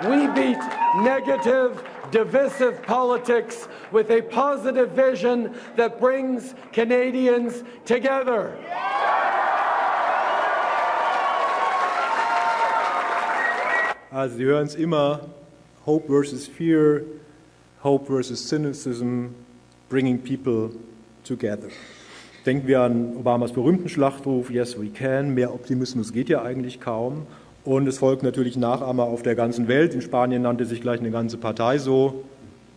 We 0.04 0.28
beat 0.28 0.60
negative, 0.98 1.84
divisive 2.12 2.84
politics 2.84 3.68
with 3.92 4.12
a 4.12 4.22
positive 4.22 4.92
vision 4.92 5.56
that 5.76 6.00
brings 6.00 6.54
Canadians 6.72 7.64
together. 7.84 8.56
Also 14.14 14.38
Sie 14.38 14.43
hören 14.43 14.68
es 14.68 14.76
immer, 14.76 15.22
Hope 15.88 16.05
versus 16.05 16.45
Fear, 16.45 17.01
Hope 17.84 18.05
versus 18.05 18.47
Cynicism, 18.47 19.30
bringing 19.89 20.20
people 20.20 20.70
together. 21.24 21.70
Denken 22.45 22.68
wir 22.68 22.82
an 22.82 23.16
Obamas 23.18 23.53
berühmten 23.53 23.89
Schlachtruf, 23.89 24.51
Yes, 24.51 24.80
we 24.80 24.89
can. 24.89 25.34
Mehr 25.34 25.51
Optimismus 25.51 26.14
geht 26.14 26.30
ja 26.30 26.43
eigentlich 26.43 26.80
kaum. 26.80 27.26
Und 27.66 27.88
es 27.88 27.97
folgt 27.97 28.22
natürlich 28.22 28.55
Nachahmer 28.55 29.05
auf 29.05 29.24
der 29.24 29.34
ganzen 29.34 29.68
Welt. 29.68 29.95
In 29.95 30.01
Spanien 30.03 30.43
nannte 30.43 30.66
sich 30.66 30.82
gleich 30.82 30.99
eine 30.99 31.09
ganze 31.09 31.39
Partei 31.39 31.80
so, 31.80 32.24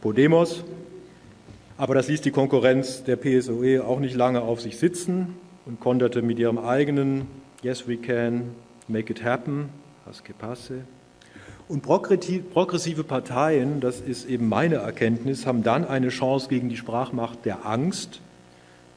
Podemos. 0.01 0.65
Aber 1.77 1.95
das 1.95 2.09
ließ 2.09 2.23
die 2.23 2.31
Konkurrenz 2.31 3.05
der 3.05 3.17
PSOE 3.17 3.85
auch 3.85 4.01
nicht 4.01 4.17
lange 4.17 4.41
auf 4.41 4.63
sich 4.63 4.79
sitzen 4.79 5.35
und 5.67 5.81
konterte 5.81 6.23
mit 6.23 6.39
ihrem 6.39 6.57
eigenen 6.57 7.27
Yes, 7.63 7.87
we 7.87 7.99
can, 7.99 8.55
make 8.89 9.13
it 9.13 9.23
happen, 9.23 9.69
as 10.09 10.25
que 10.25 10.33
passe. 10.33 10.85
Und 11.69 11.83
progressive 11.83 13.03
Parteien, 13.03 13.81
das 13.81 14.01
ist 14.01 14.29
eben 14.29 14.49
meine 14.49 14.77
Erkenntnis, 14.77 15.47
haben 15.47 15.65
dann 15.65 15.85
eine 15.85 16.11
Chance 16.11 16.49
gegen 16.49 16.69
die 16.69 16.77
Sprachmacht 16.77 17.45
der 17.45 17.67
Angst, 17.67 18.21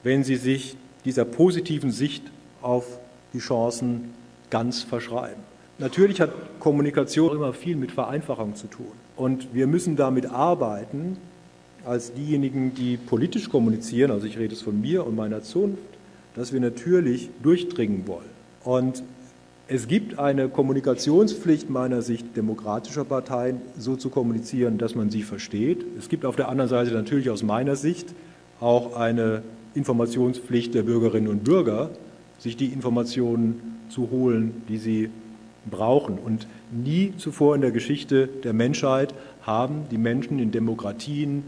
wenn 0.04 0.24
sie 0.24 0.36
sich 0.36 0.78
dieser 1.04 1.26
positiven 1.26 1.92
Sicht 1.92 2.24
auf 2.62 2.86
die 3.34 3.40
Chancen 3.40 4.14
ganz 4.52 4.84
verschreiben. 4.84 5.42
Natürlich 5.80 6.22
hat 6.22 6.32
Kommunikation 6.60 7.36
immer 7.36 7.54
viel 7.54 7.76
mit 7.76 7.92
Vereinfachung 7.92 8.56
zu 8.56 8.68
tun. 8.68 8.92
Und 9.16 9.54
wir 9.54 9.66
müssen 9.66 9.96
damit 9.96 10.28
arbeiten, 10.28 11.18
als 11.86 12.14
diejenigen, 12.14 12.76
die 12.76 12.98
politisch 12.98 13.50
kommunizieren, 13.50 14.12
also 14.12 14.28
ich 14.28 14.38
rede 14.38 14.54
es 14.54 14.62
von 14.62 14.80
mir 14.80 15.08
und 15.08 15.16
meiner 15.16 15.42
Zunft, 15.42 15.82
dass 16.36 16.54
wir 16.54 16.60
natürlich 16.60 17.30
durchdringen 17.42 18.08
wollen. 18.08 18.30
Und 18.64 19.02
es 19.72 19.88
gibt 19.88 20.18
eine 20.18 20.50
Kommunikationspflicht 20.50 21.70
meiner 21.70 22.02
Sicht 22.02 22.36
demokratischer 22.36 23.06
Parteien, 23.06 23.62
so 23.78 23.96
zu 23.96 24.10
kommunizieren, 24.10 24.80
dass 24.80 24.96
man 24.96 25.12
sie 25.12 25.22
versteht. 25.22 25.86
Es 25.98 26.10
gibt 26.10 26.26
auf 26.26 26.36
der 26.36 26.50
anderen 26.50 26.70
Seite 26.70 26.92
natürlich 26.92 27.30
aus 27.30 27.44
meiner 27.44 27.76
Sicht 27.76 28.16
auch 28.60 28.96
eine 28.96 29.44
Informationspflicht 29.76 30.74
der 30.74 30.84
Bürgerinnen 30.84 31.28
und 31.28 31.44
Bürger, 31.44 31.92
sich 32.40 32.58
die 32.58 32.66
Informationen 32.66 33.78
zu 33.90 34.10
holen, 34.10 34.64
die 34.68 34.78
sie 34.78 35.12
brauchen. 35.70 36.18
Und 36.18 36.48
nie 36.72 37.14
zuvor 37.18 37.54
in 37.54 37.62
der 37.62 37.72
Geschichte 37.72 38.28
der 38.28 38.54
Menschheit 38.54 39.14
haben 39.44 39.84
die 39.92 40.00
Menschen 40.00 40.40
in 40.40 40.50
Demokratien 40.50 41.44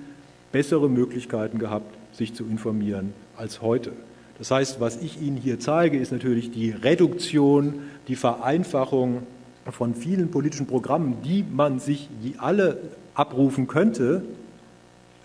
bessere 0.51 0.89
Möglichkeiten 0.89 1.57
gehabt, 1.57 1.95
sich 2.13 2.35
zu 2.35 2.43
informieren 2.43 3.13
als 3.35 3.63
heute. 3.63 3.93
Das 4.41 4.49
heißt, 4.49 4.79
was 4.79 4.97
ich 4.97 5.21
Ihnen 5.21 5.37
hier 5.37 5.59
zeige, 5.59 5.99
ist 5.99 6.11
natürlich 6.11 6.49
die 6.49 6.71
Reduktion, 6.71 7.81
die 8.07 8.15
Vereinfachung 8.15 9.21
von 9.69 9.93
vielen 9.93 10.31
politischen 10.31 10.65
Programmen, 10.65 11.17
die 11.23 11.45
man 11.47 11.79
sich 11.79 12.09
alle 12.39 12.79
abrufen 13.13 13.67
könnte. 13.67 14.23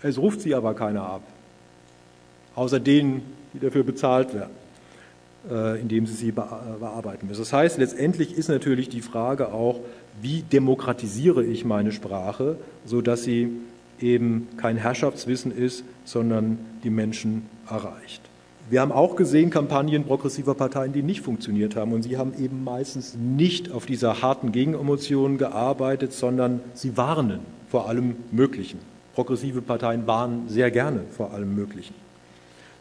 Es 0.03 0.19
ruft 0.19 0.41
sie 0.41 0.53
aber 0.53 0.75
keiner 0.75 1.01
ab, 1.01 1.23
außer 2.53 2.79
denen, 2.79 3.23
die 3.55 3.59
dafür 3.59 3.83
bezahlt 3.83 4.35
werden, 4.35 4.51
äh, 5.49 5.81
indem 5.81 6.05
sie 6.05 6.13
sie 6.13 6.31
bearbeiten 6.31 7.25
müssen. 7.25 7.41
Das 7.41 7.53
heißt, 7.53 7.79
letztendlich 7.79 8.37
ist 8.37 8.49
natürlich 8.49 8.87
die 8.87 9.01
Frage 9.01 9.51
auch, 9.51 9.79
wie 10.21 10.43
demokratisiere 10.43 11.43
ich 11.43 11.65
meine 11.65 11.91
Sprache, 11.91 12.57
sodass 12.85 13.23
sie 13.23 13.49
eben 13.99 14.47
kein 14.57 14.77
Herrschaftswissen 14.77 15.51
ist, 15.51 15.83
sondern 16.05 16.59
die 16.83 16.91
Menschen 16.91 17.47
erreicht. 17.67 18.26
Wir 18.69 18.81
haben 18.81 18.91
auch 18.91 19.15
gesehen 19.15 19.49
Kampagnen 19.49 20.03
progressiver 20.03 20.53
Parteien, 20.53 20.91
die 20.91 21.01
nicht 21.01 21.21
funktioniert 21.21 21.77
haben. 21.77 21.93
Und 21.93 22.01
sie 22.01 22.17
haben 22.17 22.33
eben 22.37 22.65
meistens 22.65 23.15
nicht 23.15 23.71
auf 23.71 23.85
dieser 23.85 24.21
harten 24.21 24.51
Gegenemotion 24.51 25.37
gearbeitet, 25.37 26.11
sondern 26.11 26.59
sie 26.73 26.97
warnen 26.97 27.39
vor 27.69 27.87
allem 27.87 28.17
Möglichen. 28.31 28.79
Progressive 29.15 29.61
Parteien 29.61 30.05
warnen 30.05 30.49
sehr 30.49 30.69
gerne 30.69 31.03
vor 31.11 31.31
allem 31.31 31.55
Möglichen. 31.55 31.95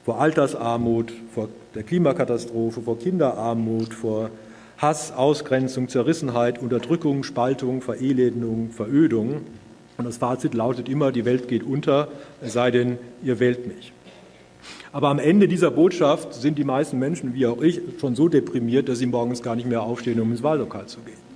Vor 0.04 0.20
Altersarmut, 0.20 1.12
vor 1.32 1.48
der 1.76 1.84
Klimakatastrophe, 1.84 2.80
vor 2.80 2.98
Kinderarmut, 2.98 3.94
vor 3.94 4.30
Hass, 4.78 5.12
Ausgrenzung, 5.12 5.88
Zerrissenheit, 5.88 6.60
Unterdrückung, 6.60 7.22
Spaltung, 7.22 7.80
Verelendung, 7.80 8.70
Verödung. 8.70 9.42
Und 9.98 10.04
das 10.04 10.16
Fazit 10.16 10.52
lautet 10.52 10.88
immer, 10.88 11.12
die 11.12 11.24
Welt 11.24 11.46
geht 11.46 11.62
unter, 11.62 12.08
es 12.42 12.54
sei 12.54 12.72
denn, 12.72 12.98
ihr 13.22 13.38
wählt 13.38 13.68
mich. 13.68 13.92
Aber 14.92 15.08
am 15.08 15.18
Ende 15.18 15.48
dieser 15.48 15.70
Botschaft 15.70 16.34
sind 16.34 16.58
die 16.58 16.64
meisten 16.64 16.98
Menschen, 16.98 17.34
wie 17.34 17.46
auch 17.46 17.60
ich, 17.60 17.80
schon 18.00 18.14
so 18.14 18.28
deprimiert, 18.28 18.88
dass 18.88 18.98
sie 18.98 19.06
morgens 19.06 19.42
gar 19.42 19.56
nicht 19.56 19.68
mehr 19.68 19.82
aufstehen, 19.82 20.20
um 20.20 20.30
ins 20.30 20.42
Wahllokal 20.42 20.86
zu 20.86 21.00
gehen. 21.00 21.26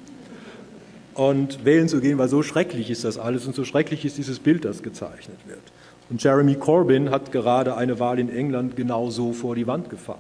Und 1.15 1.65
wählen 1.65 1.89
zu 1.89 2.01
gehen, 2.01 2.19
weil 2.19 2.29
so 2.29 2.43
schrecklich 2.43 2.91
ist 2.91 3.05
das 3.05 3.19
alles 3.19 3.47
und 3.47 3.55
so 3.55 3.65
schrecklich 3.65 4.05
ist 4.05 4.17
dieses 4.17 4.39
Bild, 4.39 4.65
das 4.65 4.83
gezeichnet 4.83 5.39
wird. 5.47 5.61
Und 6.09 6.23
Jeremy 6.23 6.55
Corbyn 6.55 7.11
hat 7.11 7.33
gerade 7.33 7.77
eine 7.77 8.01
Wahl 8.01 8.19
in 8.19 8.31
England 8.31 8.77
genau 8.77 9.11
so 9.11 9.33
vor 9.33 9.55
die 9.55 9.67
Wand 9.67 9.91
gefahren, 9.91 10.19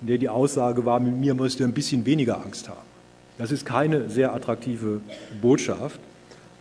in 0.00 0.08
der 0.08 0.18
die 0.18 0.28
Aussage 0.28 0.84
war, 0.84 1.00
mit 1.00 1.16
mir 1.16 1.34
müsst 1.34 1.60
ihr 1.60 1.66
ein 1.66 1.72
bisschen 1.72 2.04
weniger 2.04 2.42
Angst 2.42 2.68
haben. 2.68 2.86
Das 3.38 3.52
ist 3.52 3.64
keine 3.66 4.08
sehr 4.08 4.34
attraktive 4.34 5.00
Botschaft. 5.40 6.00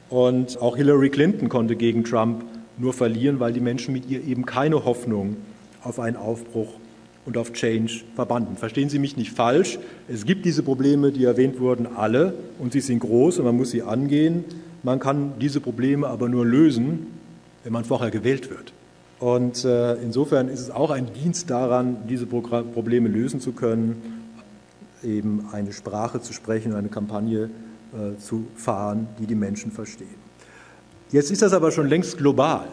Und 0.09 0.61
auch 0.61 0.77
Hillary 0.77 1.09
Clinton 1.09 1.49
konnte 1.49 1.75
gegen 1.75 2.03
Trump 2.03 2.43
nur 2.77 2.93
verlieren, 2.93 3.39
weil 3.39 3.53
die 3.53 3.61
Menschen 3.61 3.93
mit 3.93 4.09
ihr 4.09 4.23
eben 4.23 4.45
keine 4.45 4.85
Hoffnung 4.85 5.37
auf 5.85 5.99
einen 5.99 6.17
Aufbruch 6.17 6.73
und 7.25 7.37
auf 7.37 7.53
Change 7.53 8.03
verbanden. 8.15 8.57
Verstehen 8.57 8.89
Sie 8.89 8.99
mich 8.99 9.17
nicht 9.17 9.31
falsch. 9.31 9.79
Es 10.07 10.25
gibt 10.25 10.45
diese 10.45 10.63
Probleme, 10.63 11.11
die 11.11 11.25
erwähnt 11.25 11.59
wurden, 11.59 11.87
alle 11.95 12.33
und 12.59 12.73
sie 12.73 12.81
sind 12.81 12.99
groß 12.99 13.39
und 13.39 13.45
man 13.45 13.57
muss 13.57 13.71
sie 13.71 13.81
angehen. 13.81 14.45
Man 14.83 14.99
kann 14.99 15.33
diese 15.39 15.59
Probleme 15.61 16.07
aber 16.07 16.29
nur 16.29 16.45
lösen, 16.45 17.07
wenn 17.63 17.73
man 17.73 17.85
vorher 17.85 18.11
gewählt 18.11 18.49
wird. 18.49 18.73
Und 19.19 19.65
äh, 19.65 19.95
insofern 19.95 20.49
ist 20.49 20.59
es 20.59 20.69
auch 20.69 20.91
ein 20.91 21.07
Dienst 21.13 21.49
daran, 21.49 21.97
diese 22.07 22.25
Probleme 22.25 23.09
lösen 23.09 23.39
zu 23.39 23.53
können, 23.53 24.21
eben 25.03 25.47
eine 25.51 25.73
Sprache 25.73 26.21
zu 26.21 26.33
sprechen, 26.33 26.73
eine 26.73 26.89
Kampagne 26.89 27.49
äh, 27.93 28.19
zu 28.19 28.45
fahren, 28.55 29.07
die 29.19 29.25
die 29.25 29.35
Menschen 29.35 29.71
verstehen. 29.71 30.25
Jetzt 31.11 31.31
ist 31.31 31.41
das 31.41 31.53
aber 31.53 31.71
schon 31.71 31.87
längst 31.87 32.17
global. 32.17 32.67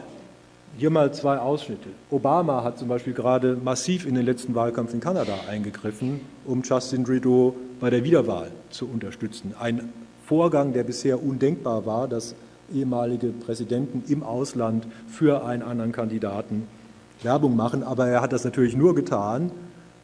Hier 0.78 0.88
mal 0.88 1.12
zwei 1.12 1.36
Ausschnitte. 1.36 1.90
Obama 2.10 2.64
hat 2.64 2.78
zum 2.78 2.88
Beispiel 2.88 3.12
gerade 3.12 3.58
massiv 3.62 4.06
in 4.06 4.14
den 4.14 4.24
letzten 4.24 4.54
Wahlkampf 4.54 4.94
in 4.94 5.00
Kanada 5.00 5.34
eingegriffen, 5.46 6.20
um 6.46 6.62
Justin 6.62 7.04
Trudeau 7.04 7.54
bei 7.78 7.90
der 7.90 8.04
Wiederwahl 8.04 8.50
zu 8.70 8.88
unterstützen. 8.88 9.54
Ein 9.60 9.92
Vorgang, 10.24 10.72
der 10.72 10.84
bisher 10.84 11.22
undenkbar 11.22 11.84
war, 11.84 12.08
dass 12.08 12.34
ehemalige 12.74 13.28
Präsidenten 13.28 14.02
im 14.10 14.22
Ausland 14.22 14.86
für 15.08 15.44
einen 15.44 15.62
anderen 15.62 15.92
Kandidaten 15.92 16.66
Werbung 17.22 17.54
machen. 17.54 17.82
Aber 17.82 18.08
er 18.08 18.22
hat 18.22 18.32
das 18.32 18.44
natürlich 18.44 18.74
nur 18.74 18.94
getan, 18.94 19.52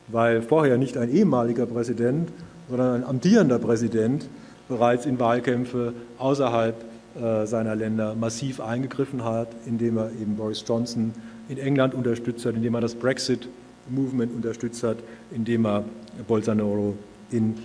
weil 0.09 0.43
vorher 0.43 0.77
nicht 0.77 0.99
ein 0.99 1.11
ehemaliger 1.11 1.65
Präsident, 1.65 2.31
sondern 2.69 2.97
ein 2.97 3.09
amtierender 3.09 3.59
Präsident 3.59 4.29
bereits 4.69 5.07
in 5.07 5.19
Wahlkämpfe 5.19 5.95
außerhalb 6.19 6.75
äh, 7.21 7.47
seiner 7.47 7.75
Länder 7.75 8.15
massiv 8.15 8.61
eingegriffen 8.61 9.25
hat, 9.25 9.49
indem 9.67 9.99
er 9.99 10.11
eben 10.11 10.37
Boris 10.37 10.65
Johnson 10.67 11.13
in 11.49 11.59
England 11.59 11.95
unterstützt 11.95 12.45
hat, 12.47 12.55
indem 12.55 12.75
er 12.75 12.81
das 12.81 12.95
Brexit-Movement 12.95 14.35
unterstützt 14.35 14.83
hat, 14.83 14.99
indem 15.31 15.67
er 15.67 15.85
Bolsonaro 16.27 16.95
in 17.31 17.57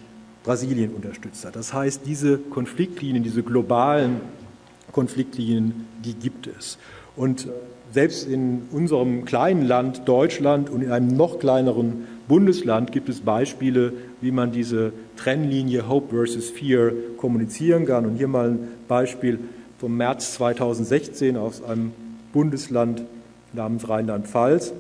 Brasilien 0.44 0.92
unterstützt 0.94 1.46
hat. 1.46 1.56
Das 1.56 1.74
heißt, 1.74 2.02
diese 2.06 2.38
Konfliktlinien, 2.38 3.24
diese 3.24 3.44
globalen 3.44 4.22
Konfliktlinien, 4.92 5.88
die 6.04 6.14
gibt 6.14 6.48
es. 6.48 6.78
Und 7.16 7.48
selbst 7.92 8.28
in 8.28 8.64
unserem 8.72 9.24
kleinen 9.24 9.66
Land 9.66 10.08
Deutschland 10.08 10.70
und 10.70 10.82
in 10.82 10.92
einem 10.92 11.16
noch 11.16 11.40
kleineren 11.40 12.08
Bundesland 12.28 12.92
gibt 12.92 13.10
es 13.10 13.22
Beispiele, 13.22 13.94
wie 14.22 14.32
man 14.32 14.52
diese 14.52 14.94
Trennlinie 15.18 15.88
Hope 15.90 16.16
versus 16.16 16.50
Fear 16.50 16.92
kommunizieren 17.18 17.86
kann. 17.86 18.06
Und 18.06 18.16
hier 18.16 18.28
mal 18.28 18.52
ein 18.52 18.68
Beispiel 18.88 19.40
vom 19.78 19.98
März 19.98 20.34
2016 20.36 21.36
aus 21.36 21.64
einem 21.64 21.92
Bundesland 22.32 23.04
namens 23.52 23.88
Rheinland-Pfalz. 23.90 24.74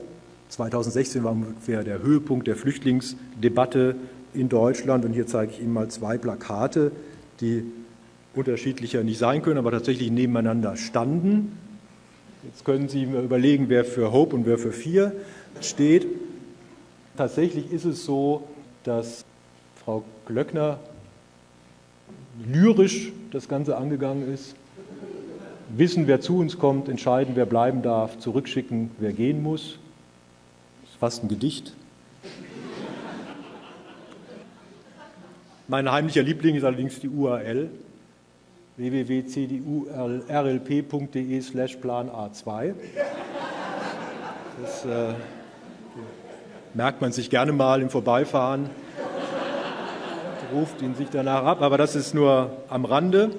2016 0.49 1.23
war 1.23 1.31
ungefähr 1.33 1.83
der 1.83 2.01
Höhepunkt 2.01 2.47
der 2.47 2.55
Flüchtlingsdebatte 2.55 3.95
in 4.33 4.49
Deutschland. 4.49 5.03
Und 5.03 5.13
hier 5.13 5.27
zeige 5.27 5.51
ich 5.51 5.59
Ihnen 5.59 5.73
mal 5.73 5.89
zwei 5.89 6.17
Plakate, 6.17 6.91
die 7.41 7.63
unterschiedlicher 8.35 9.03
nicht 9.03 9.17
sein 9.17 9.41
können, 9.41 9.57
aber 9.57 9.71
tatsächlich 9.71 10.11
nebeneinander 10.11 10.77
standen. 10.77 11.57
Jetzt 12.43 12.65
können 12.65 12.89
Sie 12.89 13.03
überlegen, 13.03 13.65
wer 13.69 13.85
für 13.85 14.11
Hope 14.11 14.35
und 14.35 14.45
wer 14.45 14.57
für 14.57 14.71
Fear 14.71 15.11
steht. 15.61 16.07
Tatsächlich 17.15 17.71
ist 17.71 17.85
es 17.85 18.03
so, 18.05 18.47
dass 18.83 19.23
Frau 19.83 20.03
Glöckner 20.25 20.79
lyrisch 22.47 23.11
das 23.31 23.47
Ganze 23.47 23.77
angegangen 23.77 24.33
ist. 24.33 24.55
Wissen, 25.69 26.07
wer 26.07 26.19
zu 26.21 26.39
uns 26.39 26.57
kommt, 26.57 26.89
entscheiden, 26.89 27.35
wer 27.35 27.45
bleiben 27.45 27.83
darf, 27.83 28.17
zurückschicken, 28.17 28.89
wer 28.99 29.13
gehen 29.13 29.43
muss. 29.43 29.77
Das 30.81 30.89
ist 30.91 30.99
fast 30.99 31.23
ein 31.23 31.27
Gedicht. 31.27 31.75
Mein 35.67 35.91
heimlicher 35.91 36.23
Liebling 36.23 36.55
ist 36.55 36.63
allerdings 36.63 36.99
die 36.99 37.09
URL 37.09 37.69
www.cdurlp.de 38.77 41.41
slash 41.41 41.75
plan 41.77 42.09
A2. 42.09 42.73
Das 44.61 44.85
äh, 44.85 45.13
merkt 46.73 47.01
man 47.01 47.11
sich 47.11 47.29
gerne 47.29 47.51
mal 47.51 47.81
im 47.81 47.89
Vorbeifahren, 47.89 48.69
ruft 50.53 50.81
ihn 50.81 50.95
sich 50.95 51.09
danach 51.09 51.43
ab, 51.43 51.61
aber 51.61 51.77
das 51.77 51.95
ist 51.95 52.13
nur 52.13 52.51
am 52.69 52.85
Rande. 52.85 53.31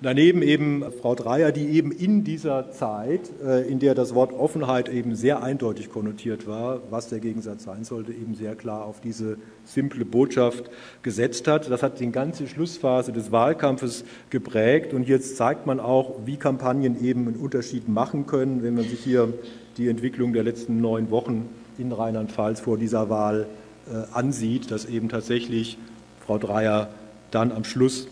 Daneben 0.00 0.42
eben 0.42 0.84
Frau 1.02 1.16
Dreyer, 1.16 1.50
die 1.50 1.70
eben 1.70 1.90
in 1.90 2.22
dieser 2.22 2.70
Zeit, 2.70 3.32
äh, 3.44 3.68
in 3.68 3.80
der 3.80 3.96
das 3.96 4.14
Wort 4.14 4.32
Offenheit 4.32 4.88
eben 4.88 5.16
sehr 5.16 5.42
eindeutig 5.42 5.90
konnotiert 5.90 6.46
war, 6.46 6.82
was 6.88 7.08
der 7.08 7.18
Gegensatz 7.18 7.64
sein 7.64 7.82
sollte, 7.82 8.12
eben 8.12 8.36
sehr 8.36 8.54
klar 8.54 8.84
auf 8.84 9.00
diese 9.00 9.38
simple 9.64 10.04
Botschaft 10.04 10.70
gesetzt 11.02 11.48
hat. 11.48 11.68
Das 11.68 11.82
hat 11.82 11.98
die 11.98 12.12
ganze 12.12 12.46
Schlussphase 12.46 13.10
des 13.10 13.32
Wahlkampfes 13.32 14.04
geprägt 14.30 14.94
und 14.94 15.08
jetzt 15.08 15.36
zeigt 15.36 15.66
man 15.66 15.80
auch, 15.80 16.14
wie 16.24 16.36
Kampagnen 16.36 17.04
eben 17.04 17.26
einen 17.26 17.36
Unterschied 17.36 17.88
machen 17.88 18.26
können, 18.26 18.62
wenn 18.62 18.76
man 18.76 18.84
sich 18.84 19.00
hier 19.00 19.34
die 19.78 19.88
Entwicklung 19.88 20.32
der 20.32 20.42
letzten 20.42 20.80
neun 20.80 21.10
Wochen 21.10 21.48
in 21.78 21.92
Rheinland-Pfalz 21.92 22.60
vor 22.60 22.76
dieser 22.76 23.08
Wahl 23.08 23.46
äh, 23.88 24.12
ansieht, 24.12 24.70
dass 24.70 24.84
eben 24.84 25.08
tatsächlich 25.08 25.78
Frau 26.26 26.38
Dreyer 26.38 26.90
dann 27.30 27.52
am 27.52 27.64
Schluss 27.64 28.08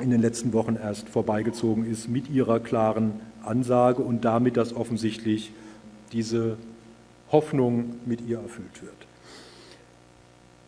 in 0.00 0.10
den 0.10 0.20
letzten 0.20 0.52
Wochen 0.52 0.76
erst 0.76 1.08
vorbeigezogen 1.08 1.90
ist 1.90 2.08
mit 2.08 2.30
ihrer 2.30 2.60
klaren 2.60 3.12
Ansage 3.44 4.02
und 4.02 4.24
damit, 4.24 4.56
dass 4.56 4.74
offensichtlich 4.74 5.52
diese 6.12 6.56
Hoffnung 7.30 7.96
mit 8.06 8.20
ihr 8.26 8.38
erfüllt 8.38 8.82
wird. 8.82 8.94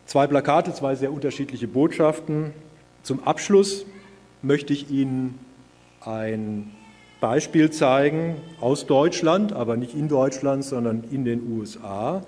Zwei 0.06 0.26
Plakate, 0.26 0.74
zwei 0.74 0.94
sehr 0.94 1.12
unterschiedliche 1.12 1.66
Botschaften. 1.66 2.52
Zum 3.02 3.24
Abschluss 3.24 3.86
möchte 4.42 4.72
ich 4.72 4.90
Ihnen 4.90 5.38
ein 6.00 6.70
Beispiel 7.20 7.70
zeigen 7.70 8.36
aus 8.60 8.86
Deutschland, 8.86 9.52
aber 9.52 9.76
nicht 9.76 9.94
in 9.94 10.08
Deutschland, 10.08 10.64
sondern 10.64 11.04
in 11.10 11.24
den 11.24 11.50
USA. 11.50 12.22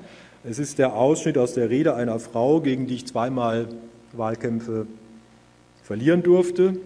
Es 0.44 0.58
ist 0.58 0.78
der 0.78 0.94
Ausschnitt 0.94 1.36
aus 1.36 1.52
der 1.52 1.68
Rede 1.68 1.94
einer 1.94 2.18
Frau, 2.18 2.60
gegen 2.60 2.86
die 2.86 2.94
ich 2.94 3.06
zweimal 3.06 3.68
Wahlkämpfe 4.12 4.86
verlieren 5.82 6.22
durfte. 6.22 6.78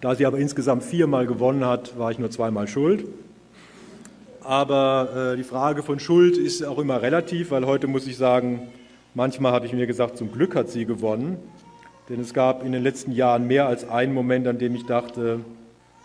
Da 0.00 0.14
sie 0.14 0.26
aber 0.26 0.38
insgesamt 0.38 0.82
viermal 0.82 1.26
gewonnen 1.26 1.64
hat, 1.64 1.98
war 1.98 2.10
ich 2.10 2.18
nur 2.18 2.30
zweimal 2.30 2.68
schuld. 2.68 3.06
Aber 4.42 5.32
äh, 5.32 5.36
die 5.38 5.44
Frage 5.44 5.82
von 5.82 5.98
Schuld 5.98 6.36
ist 6.36 6.62
auch 6.62 6.78
immer 6.78 7.00
relativ, 7.00 7.50
weil 7.52 7.64
heute 7.64 7.86
muss 7.86 8.06
ich 8.06 8.18
sagen, 8.18 8.68
manchmal 9.14 9.52
habe 9.52 9.64
ich 9.64 9.72
mir 9.72 9.86
gesagt, 9.86 10.18
zum 10.18 10.30
Glück 10.30 10.54
hat 10.54 10.68
sie 10.68 10.84
gewonnen. 10.84 11.38
Denn 12.10 12.20
es 12.20 12.34
gab 12.34 12.62
in 12.62 12.72
den 12.72 12.82
letzten 12.82 13.12
Jahren 13.12 13.46
mehr 13.46 13.66
als 13.66 13.88
einen 13.88 14.12
Moment, 14.12 14.46
an 14.46 14.58
dem 14.58 14.74
ich 14.74 14.84
dachte, 14.84 15.40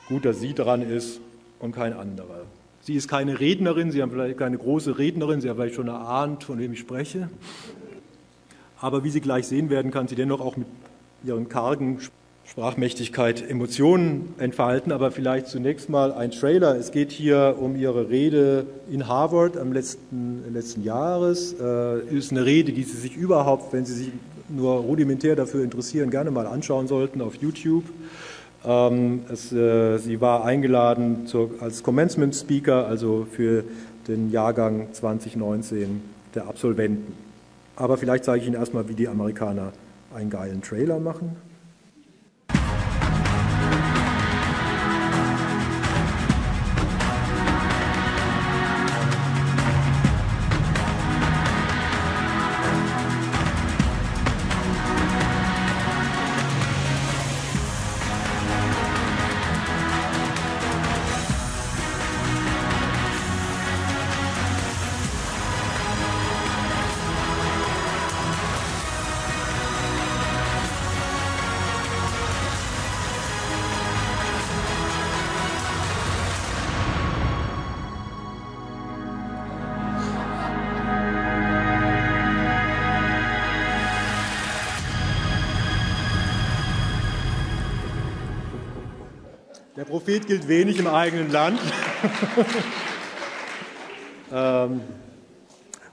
gut, 0.10 0.26
dass 0.26 0.39
sie 0.39 0.53
dran 0.53 0.82
ist 0.82 1.22
und 1.60 1.74
kein 1.74 1.93
anderer. 1.93 2.41
Sie 2.82 2.95
ist 2.95 3.07
keine 3.07 3.39
Rednerin, 3.39 3.91
Sie 3.91 4.01
haben 4.01 4.12
vielleicht 4.12 4.38
keine 4.38 4.57
große 4.57 4.97
Rednerin, 4.97 5.41
Sie 5.41 5.49
haben 5.49 5.57
vielleicht 5.57 5.76
schon 5.76 5.88
erahnt, 5.88 6.43
von 6.43 6.60
wem 6.60 6.74
ich 6.74 6.80
spreche. 6.80 7.30
Aber 8.82 9.03
wie 9.03 9.10
Sie 9.10 9.22
gleich 9.22 9.47
sehen 9.47 9.70
werden, 9.70 9.91
kann 9.91 10.07
sie 10.07 10.16
dennoch 10.16 10.41
auch 10.41 10.57
mit 10.57 10.68
ihren 11.24 11.49
kargen 11.49 11.99
Sprachmächtigkeit 12.45 13.47
Emotionen 13.47 14.34
entfalten. 14.39 14.91
Aber 14.91 15.12
vielleicht 15.12 15.47
zunächst 15.47 15.89
mal 15.89 16.12
ein 16.14 16.32
Trailer. 16.32 16.76
Es 16.78 16.91
geht 16.91 17.12
hier 17.12 17.57
um 17.60 17.76
Ihre 17.76 18.10
Rede 18.10 18.66
in 18.89 19.07
Harvard 19.07 19.57
am 19.57 19.72
letzten, 19.72 20.51
letzten 20.51 20.84
Jahres. 20.84 21.53
Äh, 21.60 21.99
ist 22.07 22.32
eine 22.32 22.45
Rede, 22.45 22.72
die 22.72 22.84
Sie 22.84 22.97
sich 22.97 23.16
überhaupt, 23.16 23.72
wenn 23.74 23.86
Sie 23.86 23.93
sich 23.93 24.12
nur 24.47 24.78
rudimentär 24.78 25.36
dafür 25.36 25.64
interessieren, 25.64 26.10
gerne 26.10 26.32
mal 26.32 26.47
anschauen 26.47 26.88
sollten 26.88 27.22
auf 27.22 27.36
YouTube. 27.36 27.84
Ähm, 28.66 29.22
es, 29.32 29.51
äh, 29.51 29.97
sie 29.97 30.20
war 30.22 30.43
eingeladen 30.43 31.28
zur, 31.28 31.51
als 31.62 31.84
Commencement 31.84 32.36
Speaker, 32.36 32.88
also 32.88 33.26
für 33.30 33.64
den 34.07 34.32
Jahrgang 34.32 34.88
2019 34.91 36.01
der 36.36 36.47
Absolventen. 36.47 37.14
Aber 37.76 37.97
vielleicht 37.97 38.26
zeige 38.26 38.41
ich 38.41 38.47
Ihnen 38.47 38.60
erstmal, 38.60 38.89
wie 38.89 38.93
die 38.93 39.07
Amerikaner 39.07 39.72
einen 40.14 40.30
geilen 40.30 40.62
Trailer 40.62 40.99
machen. 40.99 41.36
Prophet 89.86 90.27
gilt 90.27 90.47
wenig 90.47 90.80
im 90.80 90.88
eigenen 90.88 91.32
Land. 91.32 91.59
ähm, 94.34 94.82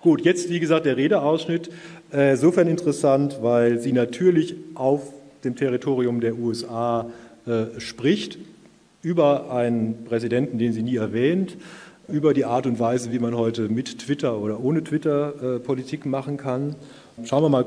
gut, 0.00 0.22
jetzt 0.22 0.48
wie 0.48 0.60
gesagt 0.60 0.86
der 0.86 0.96
Redeausschnitt. 0.96 1.70
Äh, 2.12 2.32
insofern 2.32 2.68
interessant, 2.68 3.38
weil 3.42 3.78
sie 3.78 3.92
natürlich 3.92 4.56
auf 4.74 5.12
dem 5.44 5.56
Territorium 5.56 6.20
der 6.20 6.36
USA 6.36 7.10
äh, 7.46 7.78
spricht, 7.78 8.38
über 9.02 9.52
einen 9.52 10.04
Präsidenten, 10.04 10.58
den 10.58 10.72
sie 10.72 10.82
nie 10.82 10.96
erwähnt, 10.96 11.56
über 12.08 12.34
die 12.34 12.44
Art 12.44 12.66
und 12.66 12.80
Weise, 12.80 13.12
wie 13.12 13.18
man 13.18 13.36
heute 13.36 13.68
mit 13.68 14.00
Twitter 14.00 14.38
oder 14.38 14.58
ohne 14.58 14.82
Twitter 14.82 15.56
äh, 15.56 15.58
Politik 15.60 16.06
machen 16.06 16.36
kann. 16.36 16.74
Schauen 17.24 17.42
wir 17.44 17.48
mal 17.48 17.66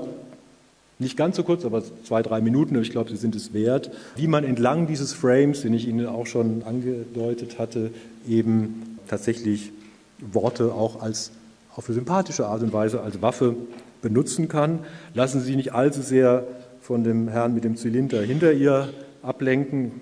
nicht 1.00 1.16
ganz 1.16 1.38
so 1.38 1.44
kurz, 1.44 1.64
aber 1.64 1.82
zwei, 2.04 2.22
drei 2.22 2.42
Minuten, 2.42 2.80
ich 2.82 2.92
glaube, 2.92 3.10
sie 3.10 3.16
sind 3.16 3.34
es 3.34 3.54
wert, 3.54 3.90
wie 4.18 4.28
man 4.28 4.44
entlang 4.44 4.86
dieses 4.86 5.14
Frames, 5.14 5.62
den 5.62 5.74
ich 5.74 5.88
Ihnen 5.88 6.06
auch 6.06 6.28
schon 6.28 6.64
angedeutet 6.64 7.58
hatte, 7.58 7.92
eben 8.28 9.00
tatsächlich 9.08 9.72
Worte 10.20 10.74
auch 10.74 11.02
als 11.02 11.32
auf 11.76 11.88
eine 11.88 11.96
sympathische 11.96 12.48
Art 12.48 12.62
und 12.62 12.74
Weise 12.74 13.02
als 13.02 13.22
Waffe 13.22 13.56
benutzen 14.02 14.50
kann. 14.50 14.80
Lassen 15.14 15.40
Sie 15.40 15.48
sich 15.48 15.56
nicht 15.56 15.74
allzu 15.74 16.02
sehr 16.02 16.46
von 16.82 17.06
dem 17.06 17.30
Herrn 17.30 17.54
mit 17.54 17.64
dem 17.64 17.78
Zylinder 17.78 18.22
hinter 18.22 18.52
ihr 18.52 18.94
ablenken. 19.24 20.02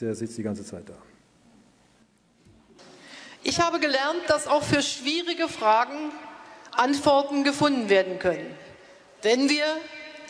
Der 0.00 0.14
sitzt 0.14 0.38
die 0.38 0.44
ganze 0.44 0.64
Zeit 0.64 0.84
da. 0.86 0.94
Ich 3.42 3.60
habe 3.60 3.80
gelernt, 3.80 4.20
dass 4.28 4.46
auch 4.46 4.62
für 4.62 4.80
schwierige 4.80 5.48
Fragen 5.48 6.12
Antworten 6.70 7.42
gefunden 7.42 7.88
werden 7.88 8.20
können 8.20 8.61
wenn 9.22 9.48
wir 9.48 9.64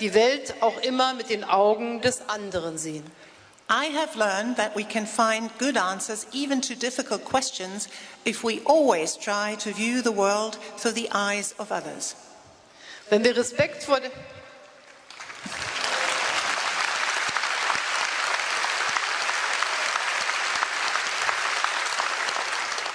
die 0.00 0.14
Welt 0.14 0.54
auch 0.60 0.80
immer 0.82 1.14
mit 1.14 1.30
den 1.30 1.44
Augen 1.44 2.00
des 2.00 2.28
anderen 2.28 2.78
sehen. 2.78 3.04
I 3.70 3.88
have 3.96 4.18
learned 4.18 4.56
that 4.56 4.76
we 4.76 4.84
can 4.84 5.06
find 5.06 5.50
good 5.58 5.78
answers 5.78 6.26
even 6.32 6.60
to 6.60 6.74
difficult 6.74 7.24
questions 7.24 7.88
if 8.24 8.44
we 8.44 8.60
always 8.66 9.16
try 9.16 9.56
to 9.56 9.72
view 9.72 10.02
the 10.02 10.14
world 10.14 10.58
through 10.76 10.94
the 10.94 11.08
eyes 11.12 11.54
of 11.58 11.70
others. 11.70 12.14
Wenn 13.08 13.24
wir 13.24 13.36
Respekt 13.36 13.82
vor 13.82 13.98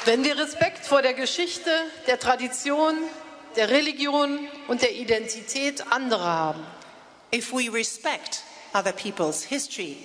Wenn 0.05 0.23
wir 0.23 0.37
Respekt 0.37 0.85
vor 0.85 1.01
der 1.01 1.13
Geschichte, 1.13 1.69
der 2.07 2.17
Tradition, 2.17 2.95
der 3.58 3.70
Religion 3.70 4.47
und 4.68 4.82
der 4.82 4.93
Identität 4.93 5.91
anderer 5.91 6.26
haben. 6.26 6.66
If 7.34 7.51
we 7.51 7.74
respect 7.74 8.43
other 8.74 8.93
people's 8.93 9.43
history, 9.43 9.97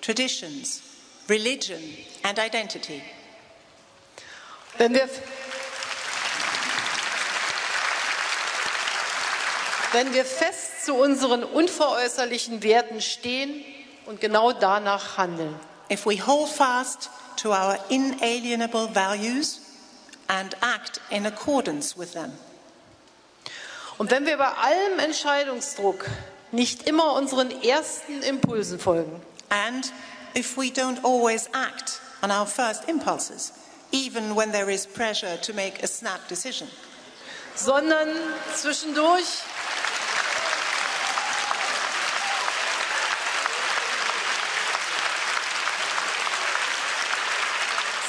traditions, 0.00 0.80
religion 1.28 1.80
and 2.22 2.38
identity. 2.38 3.02
Wenn 4.78 4.94
wir, 4.94 5.08
wenn 9.92 10.14
wir 10.14 10.24
fest 10.24 10.86
zu 10.86 10.94
unseren 10.94 11.42
unveräußerlichen 11.44 12.62
Werten 12.62 13.00
stehen 13.00 13.62
und 14.06 14.20
genau 14.20 14.52
danach 14.52 15.18
handeln. 15.18 15.54
If 15.90 16.06
we 16.06 16.24
hold 16.24 16.48
fast 16.48 17.10
to 17.36 17.50
our 17.50 17.76
inalienable 17.88 18.88
values 18.94 19.60
and 20.28 20.56
act 20.62 21.00
in 21.10 21.26
accordance 21.26 21.98
with 21.98 22.12
them. 22.12 22.32
Und 24.00 24.10
wenn 24.10 24.24
wir 24.24 24.38
bei 24.38 24.48
allem 24.48 24.98
Entscheidungsdruck 24.98 26.06
nicht 26.52 26.88
immer 26.88 27.12
unseren 27.12 27.50
ersten 27.62 28.22
Impulsen 28.22 28.78
folgen. 28.78 29.20
And 29.50 29.92
if 30.34 30.56
we 30.56 30.70
don't 30.70 31.04
always 31.04 31.50
act 31.52 32.00
on 32.22 32.30
our 32.30 32.46
first 32.46 32.88
impulses, 32.88 33.52
even 33.92 34.34
when 34.34 34.52
there 34.52 34.72
is 34.72 34.86
pressure 34.86 35.38
to 35.42 35.52
make 35.52 35.82
a 35.82 35.86
snap 35.86 36.26
decision. 36.28 36.66
Sondern 37.54 38.08
zwischendurch 38.56 39.26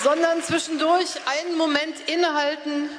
sondern 0.01 0.41
zwischendurch 0.41 1.09
einen 1.25 1.57
Moment 1.57 1.99
innehalten, 2.07 2.89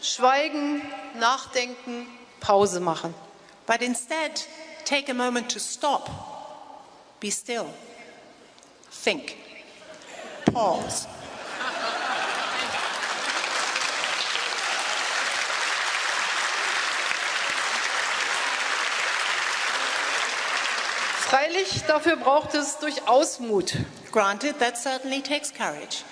schweigen, 0.00 0.80
nachdenken, 1.18 2.06
Pause 2.40 2.80
machen. 2.80 3.14
But 3.66 3.82
instead, 3.82 4.42
take 4.84 5.08
a 5.08 5.14
moment 5.14 5.50
to 5.50 5.60
stop, 5.60 6.10
be 7.20 7.30
still, 7.30 7.66
think, 8.90 9.36
pause. 10.52 11.06
Freilich, 21.30 21.84
dafür 21.86 22.16
braucht 22.16 22.54
es 22.54 22.78
durchaus 22.78 23.38
Mut. 23.38 23.76
Granted, 24.10 24.58
that 24.58 24.76
certainly 24.76 25.22
takes 25.22 25.52
courage. 25.54 26.02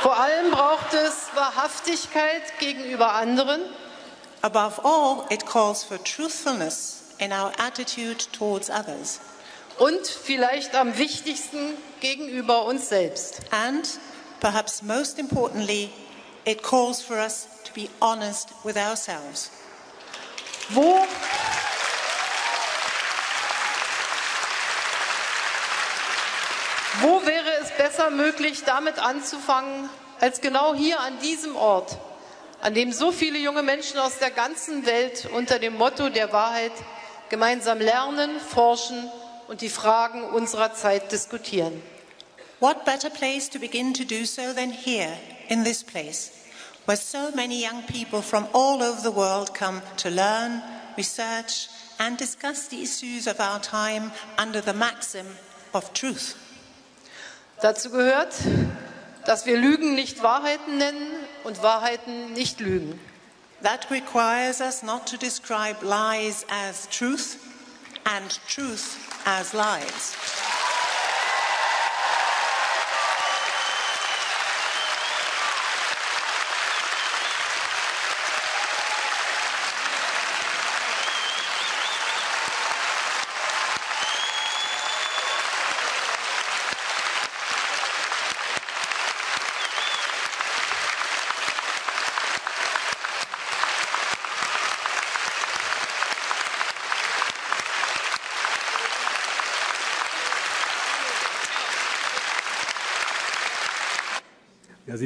Vor 0.00 0.18
allem 0.18 0.50
braucht 0.50 0.94
es 0.94 1.28
Wahrhaftigkeit 1.34 2.58
gegenüber 2.58 3.12
anderen. 3.12 3.60
Above 4.42 4.80
all, 4.84 5.26
it 5.30 5.44
calls 5.44 5.84
for 5.84 5.98
truthfulness 5.98 7.14
in 7.18 7.32
our 7.32 7.52
attitude 7.58 8.20
towards 8.32 8.70
others. 8.70 9.20
Und 9.78 10.06
vielleicht 10.06 10.74
am 10.74 10.96
wichtigsten 10.96 11.76
gegenüber 12.00 12.64
uns 12.64 12.88
selbst. 12.88 13.40
And 13.50 13.86
perhaps 14.40 14.82
most 14.82 15.18
importantly, 15.18 15.90
it 16.44 16.62
calls 16.62 17.02
for 17.02 17.16
us 17.18 17.48
to 17.64 17.72
be 17.74 17.88
honest 18.00 18.50
with 18.64 18.76
ourselves. 18.76 19.50
Wo 20.70 21.04
Wo 27.02 27.24
wäre 27.24 27.50
es 27.62 27.70
besser 27.76 28.10
möglich, 28.10 28.62
damit 28.66 28.98
anzufangen, 28.98 29.88
als 30.20 30.40
genau 30.42 30.74
hier 30.74 31.00
an 31.00 31.18
diesem 31.20 31.56
Ort, 31.56 31.96
an 32.60 32.74
dem 32.74 32.92
so 32.92 33.10
viele 33.12 33.38
junge 33.38 33.62
Menschen 33.62 33.98
aus 33.98 34.18
der 34.18 34.30
ganzen 34.30 34.84
Welt 34.86 35.28
unter 35.32 35.58
dem 35.58 35.76
Motto 35.76 36.08
der 36.08 36.32
Wahrheit 36.32 36.72
gemeinsam 37.28 37.78
lernen, 37.78 38.38
forschen 38.40 39.10
und 39.48 39.62
die 39.62 39.68
Fragen 39.68 40.24
unserer 40.24 40.74
Zeit 40.74 41.10
diskutieren. 41.12 41.82
What 42.60 42.84
better 42.84 43.08
place 43.08 43.48
to 43.50 43.58
begin 43.58 43.94
to 43.94 44.04
do 44.04 44.26
so 44.26 44.52
than 44.52 44.70
here, 44.70 45.16
in 45.48 45.64
this 45.64 45.82
place, 45.82 46.30
where 46.84 46.96
so 46.96 47.30
many 47.34 47.62
young 47.62 47.82
people 47.86 48.20
from 48.20 48.46
all 48.52 48.82
over 48.82 49.00
the 49.00 49.16
world 49.16 49.54
come 49.54 49.80
to 49.96 50.10
learn, 50.10 50.62
research, 50.96 51.68
and 51.98 52.18
discuss 52.18 52.68
the 52.68 52.82
issues 52.82 53.26
of 53.26 53.40
our 53.40 53.60
time 53.60 54.12
under 54.36 54.60
the 54.60 54.74
maxim 54.74 55.26
of 55.72 55.92
truth. 55.94 56.34
Dazu 57.62 57.90
gehört, 57.90 58.34
dass 59.24 59.46
wir 59.46 59.58
Lügen 59.58 59.94
nicht 59.94 60.22
Wahrheiten 60.22 60.78
nennen 60.78 61.12
und 61.44 61.62
Wahrheiten 61.62 62.32
nicht 62.32 62.60
Lügen. 62.60 62.98
That 63.62 63.90
requires 63.90 64.60
us 64.60 64.82
not 64.82 65.06
to 65.06 65.16
describe 65.16 65.84
lies 65.84 66.46
as 66.48 66.88
truth 66.88 67.36
and 68.04 68.40
truth 68.48 68.96
as 69.26 69.52
lies. 69.52 70.59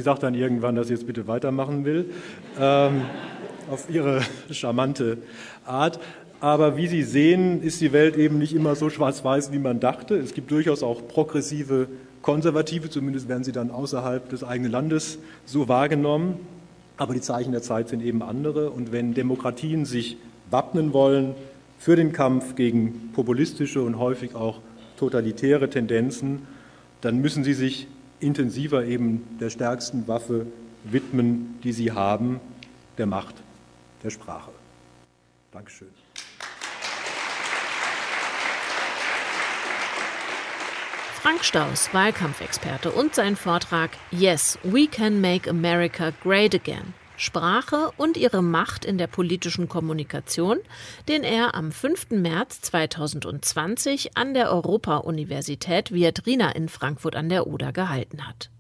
Sagt 0.05 0.23
dann 0.23 0.35
irgendwann, 0.35 0.77
dass 0.77 0.87
sie 0.87 0.95
jetzt 0.95 1.07
bitte 1.07 1.27
weitermachen 1.27 1.85
will, 1.85 2.11
ähm, 2.61 3.03
auf 3.71 3.91
ihre 3.91 4.21
charmante 4.51 5.19
Art. 5.67 5.99
Aber 6.41 6.77
wie 6.77 6.87
Sie 6.87 7.03
sehen, 7.03 7.63
ist 7.63 7.81
die 7.81 7.93
Welt 7.93 8.17
eben 8.17 8.39
nicht 8.39 8.55
immer 8.55 8.75
so 8.75 8.91
schwarz-weiß, 8.91 9.51
wie 9.53 9.59
man 9.59 9.81
dachte. 9.81 10.15
Es 10.17 10.35
gibt 10.35 10.51
durchaus 10.51 10.83
auch 10.83 11.09
progressive 11.09 11.89
Konservative, 12.21 12.91
zumindest 12.91 13.29
werden 13.29 13.45
sie 13.45 13.53
dann 13.53 13.71
außerhalb 13.71 14.29
des 14.29 14.45
eigenen 14.45 14.71
Landes 14.71 15.19
so 15.47 15.69
wahrgenommen. 15.69 16.37
Aber 16.97 17.15
die 17.15 17.21
Zeichen 17.21 17.53
der 17.53 17.63
Zeit 17.63 17.89
sind 17.89 18.03
eben 18.03 18.23
andere. 18.23 18.71
Und 18.71 18.93
wenn 18.93 19.15
Demokratien 19.15 19.85
sich 19.85 20.19
wappnen 20.51 20.93
wollen 20.93 21.35
für 21.79 21.97
den 21.97 22.13
Kampf 22.13 22.57
gegen 22.57 23.11
populistische 23.15 23.83
und 23.83 23.99
häufig 23.99 24.35
auch 24.35 24.61
totalitäre 24.99 25.71
Tendenzen, 25.71 26.43
dann 27.01 27.19
müssen 27.21 27.45
sie 27.45 27.55
sich 27.55 27.89
intensiver 28.25 28.85
eben 28.85 29.39
der 29.41 29.51
stärksten 29.51 30.09
Waffe 30.09 30.47
widmen, 30.85 31.59
die 31.63 31.73
sie 31.73 31.93
haben, 31.93 32.41
der 32.99 33.07
Macht 33.07 33.37
der 34.03 34.11
Sprache. 34.11 34.51
Dankeschön. 35.53 35.89
Frank 41.23 41.43
Staus, 41.43 41.89
Wahlkampfexperte 41.95 42.91
und 42.91 43.15
sein 43.15 43.37
Vortrag 43.37 43.91
Yes, 44.11 44.59
we 44.63 44.87
can 44.87 45.23
make 45.23 45.49
America 45.49 46.13
great 46.23 46.55
again. 46.55 46.93
Sprache 47.25 47.91
und 47.97 48.17
ihre 48.17 48.43
Macht 48.43 48.85
in 48.85 48.99
der 48.99 49.07
politischen 49.07 49.69
Kommunikation, 49.69 50.59
den 51.09 51.25
er 51.25 51.55
am 51.55 51.73
5. 51.73 52.11
März 52.11 52.61
2020 52.61 54.17
an 54.17 54.35
der 54.35 54.53
Europa-Universität 54.53 55.93
Viadrina 55.93 56.51
in 56.51 56.69
Frankfurt 56.69 57.17
an 57.17 57.29
der 57.29 57.47
Oder 57.47 57.73
gehalten 57.73 58.27
hat. 58.27 58.51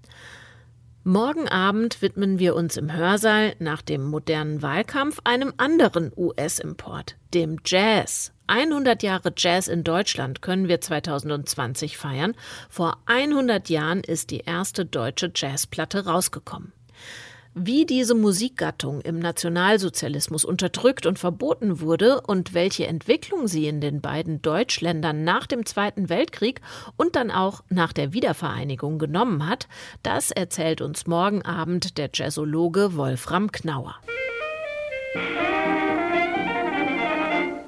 Morgen 1.06 1.48
Abend 1.48 2.00
widmen 2.00 2.38
wir 2.38 2.56
uns 2.56 2.78
im 2.78 2.90
Hörsaal 2.90 3.54
nach 3.58 3.82
dem 3.82 4.06
modernen 4.06 4.62
Wahlkampf 4.62 5.20
einem 5.24 5.52
anderen 5.58 6.10
US-Import, 6.16 7.16
dem 7.34 7.58
Jazz. 7.62 8.32
100 8.46 9.02
Jahre 9.02 9.34
Jazz 9.36 9.68
in 9.68 9.84
Deutschland 9.84 10.40
können 10.40 10.66
wir 10.66 10.80
2020 10.80 11.98
feiern. 11.98 12.34
Vor 12.70 12.96
100 13.04 13.68
Jahren 13.68 14.00
ist 14.00 14.30
die 14.30 14.40
erste 14.40 14.86
deutsche 14.86 15.30
Jazzplatte 15.34 16.06
rausgekommen. 16.06 16.72
Wie 17.56 17.86
diese 17.86 18.16
Musikgattung 18.16 19.00
im 19.00 19.20
Nationalsozialismus 19.20 20.44
unterdrückt 20.44 21.06
und 21.06 21.20
verboten 21.20 21.80
wurde 21.80 22.20
und 22.20 22.52
welche 22.52 22.88
Entwicklung 22.88 23.46
sie 23.46 23.68
in 23.68 23.80
den 23.80 24.00
beiden 24.00 24.42
Deutschländern 24.42 25.22
nach 25.22 25.46
dem 25.46 25.64
Zweiten 25.64 26.08
Weltkrieg 26.08 26.60
und 26.96 27.14
dann 27.14 27.30
auch 27.30 27.62
nach 27.68 27.92
der 27.92 28.12
Wiedervereinigung 28.12 28.98
genommen 28.98 29.48
hat, 29.48 29.68
das 30.02 30.32
erzählt 30.32 30.80
uns 30.80 31.06
morgen 31.06 31.42
Abend 31.42 31.96
der 31.96 32.10
Jazzologe 32.12 32.96
Wolfram 32.96 33.52
Knauer. 33.52 33.94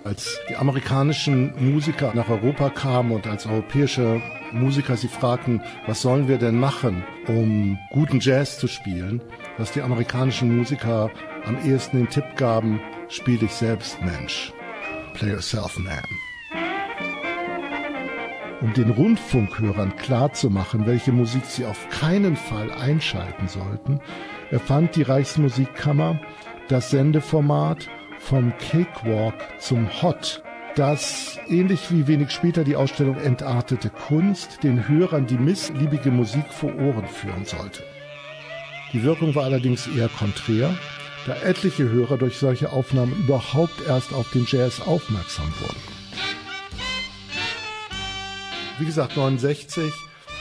Als 0.07 0.39
die 0.49 0.55
amerikanischen 0.55 1.53
Musiker 1.59 2.15
nach 2.15 2.29
Europa 2.29 2.71
kamen 2.71 3.11
und 3.11 3.27
als 3.27 3.45
europäische 3.45 4.23
Musiker 4.53 4.97
sie 4.97 5.09
fragten, 5.09 5.61
was 5.89 6.01
sollen 6.01 6.29
wir 6.29 6.39
denn 6.39 6.61
machen, 6.61 7.03
um 7.27 7.77
guten 7.91 8.21
Jazz 8.21 8.57
zu 8.57 8.69
spielen, 8.69 9.21
dass 9.59 9.73
die 9.73 9.83
amerikanischen 9.83 10.57
Musiker 10.57 11.11
am 11.45 11.59
ehesten 11.69 11.97
den 11.97 12.09
Tipp 12.09 12.25
gaben, 12.37 12.81
spiel 13.09 13.37
dich 13.39 13.51
selbst 13.51 14.01
Mensch. 14.01 14.53
Play 15.15 15.33
yourself 15.33 15.77
man. 15.77 15.99
Um 18.61 18.73
den 18.75 18.91
Rundfunkhörern 18.91 19.97
klarzumachen, 19.97 20.87
welche 20.87 21.11
Musik 21.11 21.45
sie 21.47 21.67
auf 21.67 21.89
keinen 21.89 22.37
Fall 22.37 22.71
einschalten 22.71 23.49
sollten, 23.49 24.01
erfand 24.53 24.95
die 24.95 25.03
Reichsmusikkammer 25.03 26.21
das 26.69 26.91
Sendeformat 26.91 27.89
vom 28.29 28.53
Cakewalk 28.59 29.35
zum 29.61 30.03
Hot 30.03 30.43
das 30.75 31.39
ähnlich 31.49 31.91
wie 31.91 32.07
wenig 32.07 32.31
später 32.33 32.65
die 32.65 32.77
Ausstellung 32.77 33.17
Entartete 33.17 33.89
Kunst 33.89 34.63
den 34.63 34.89
Hörern 34.89 35.27
die 35.27 35.39
missliebige 35.39 36.11
Musik 36.11 36.45
vor 36.51 36.75
Ohren 36.77 37.07
führen 37.07 37.47
sollte. 37.47 37.83
Die 38.93 39.03
Wirkung 39.03 39.35
war 39.35 39.45
allerdings 39.45 39.87
eher 39.87 40.09
konträr, 40.09 40.77
da 41.27 41.35
etliche 41.37 41.89
Hörer 41.89 42.19
durch 42.19 42.37
solche 42.37 42.73
Aufnahmen 42.73 43.17
überhaupt 43.17 43.87
erst 43.87 44.13
auf 44.13 44.31
den 44.33 44.45
Jazz 44.47 44.81
aufmerksam 44.81 45.51
wurden. 45.61 45.81
Wie 48.79 48.85
gesagt, 48.85 49.17
69, 49.17 49.93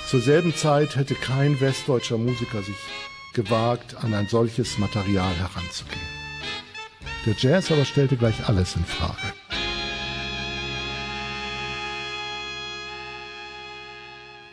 zur 0.07 0.19
selben 0.19 0.53
Zeit 0.53 0.97
hätte 0.97 1.15
kein 1.15 1.61
westdeutscher 1.61 2.17
Musiker 2.17 2.61
sich 2.61 2.75
gewagt, 3.33 3.95
an 4.03 4.13
ein 4.13 4.27
solches 4.27 4.77
Material 4.79 5.33
heranzugehen. 5.35 6.24
Der 7.25 7.33
Jazz 7.37 7.71
aber 7.71 7.85
stellte 7.85 8.17
gleich 8.17 8.47
alles 8.47 8.75
in 8.75 8.85
Frage. 8.85 9.33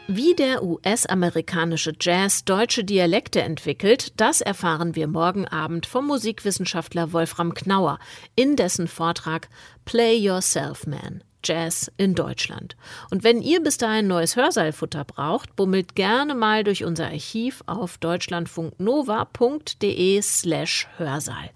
Wie 0.08 0.34
der 0.34 0.62
US-amerikanische 0.62 1.94
Jazz 1.98 2.44
deutsche 2.44 2.84
Dialekte 2.84 3.40
entwickelt, 3.40 4.20
das 4.20 4.40
erfahren 4.40 4.94
wir 4.94 5.06
morgen 5.06 5.46
Abend 5.46 5.86
vom 5.86 6.06
Musikwissenschaftler 6.06 7.12
Wolfram 7.12 7.54
Knauer 7.54 7.98
in 8.34 8.56
dessen 8.56 8.88
Vortrag 8.88 9.48
Play 9.84 10.16
Yourself 10.16 10.86
Man. 10.86 11.22
Jazz 11.44 11.90
in 11.96 12.14
Deutschland. 12.14 12.76
Und 13.10 13.24
wenn 13.24 13.42
ihr 13.42 13.62
bis 13.62 13.78
dahin 13.78 14.06
neues 14.06 14.36
Hörsaalfutter 14.36 15.04
braucht, 15.04 15.56
bummelt 15.56 15.94
gerne 15.94 16.34
mal 16.34 16.64
durch 16.64 16.84
unser 16.84 17.06
Archiv 17.06 17.62
auf 17.66 17.96
deutschlandfunknova.de 17.98 20.22
slash 20.22 20.88
Hörsaal. 20.96 21.50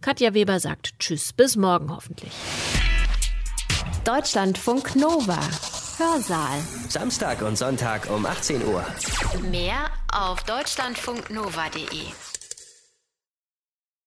Katja 0.00 0.34
Weber 0.34 0.58
sagt 0.60 0.98
Tschüss, 0.98 1.32
bis 1.32 1.56
morgen 1.56 1.94
hoffentlich. 1.94 2.32
Deutschlandfunk 4.04 4.96
Nova. 4.96 5.38
Hörsaal. 5.98 6.58
Samstag 6.88 7.42
und 7.42 7.56
Sonntag 7.56 8.10
um 8.10 8.26
18 8.26 8.66
Uhr. 8.66 8.84
Mehr 9.50 9.90
auf 10.12 10.42
deutschlandfunknova.de. 10.42 12.31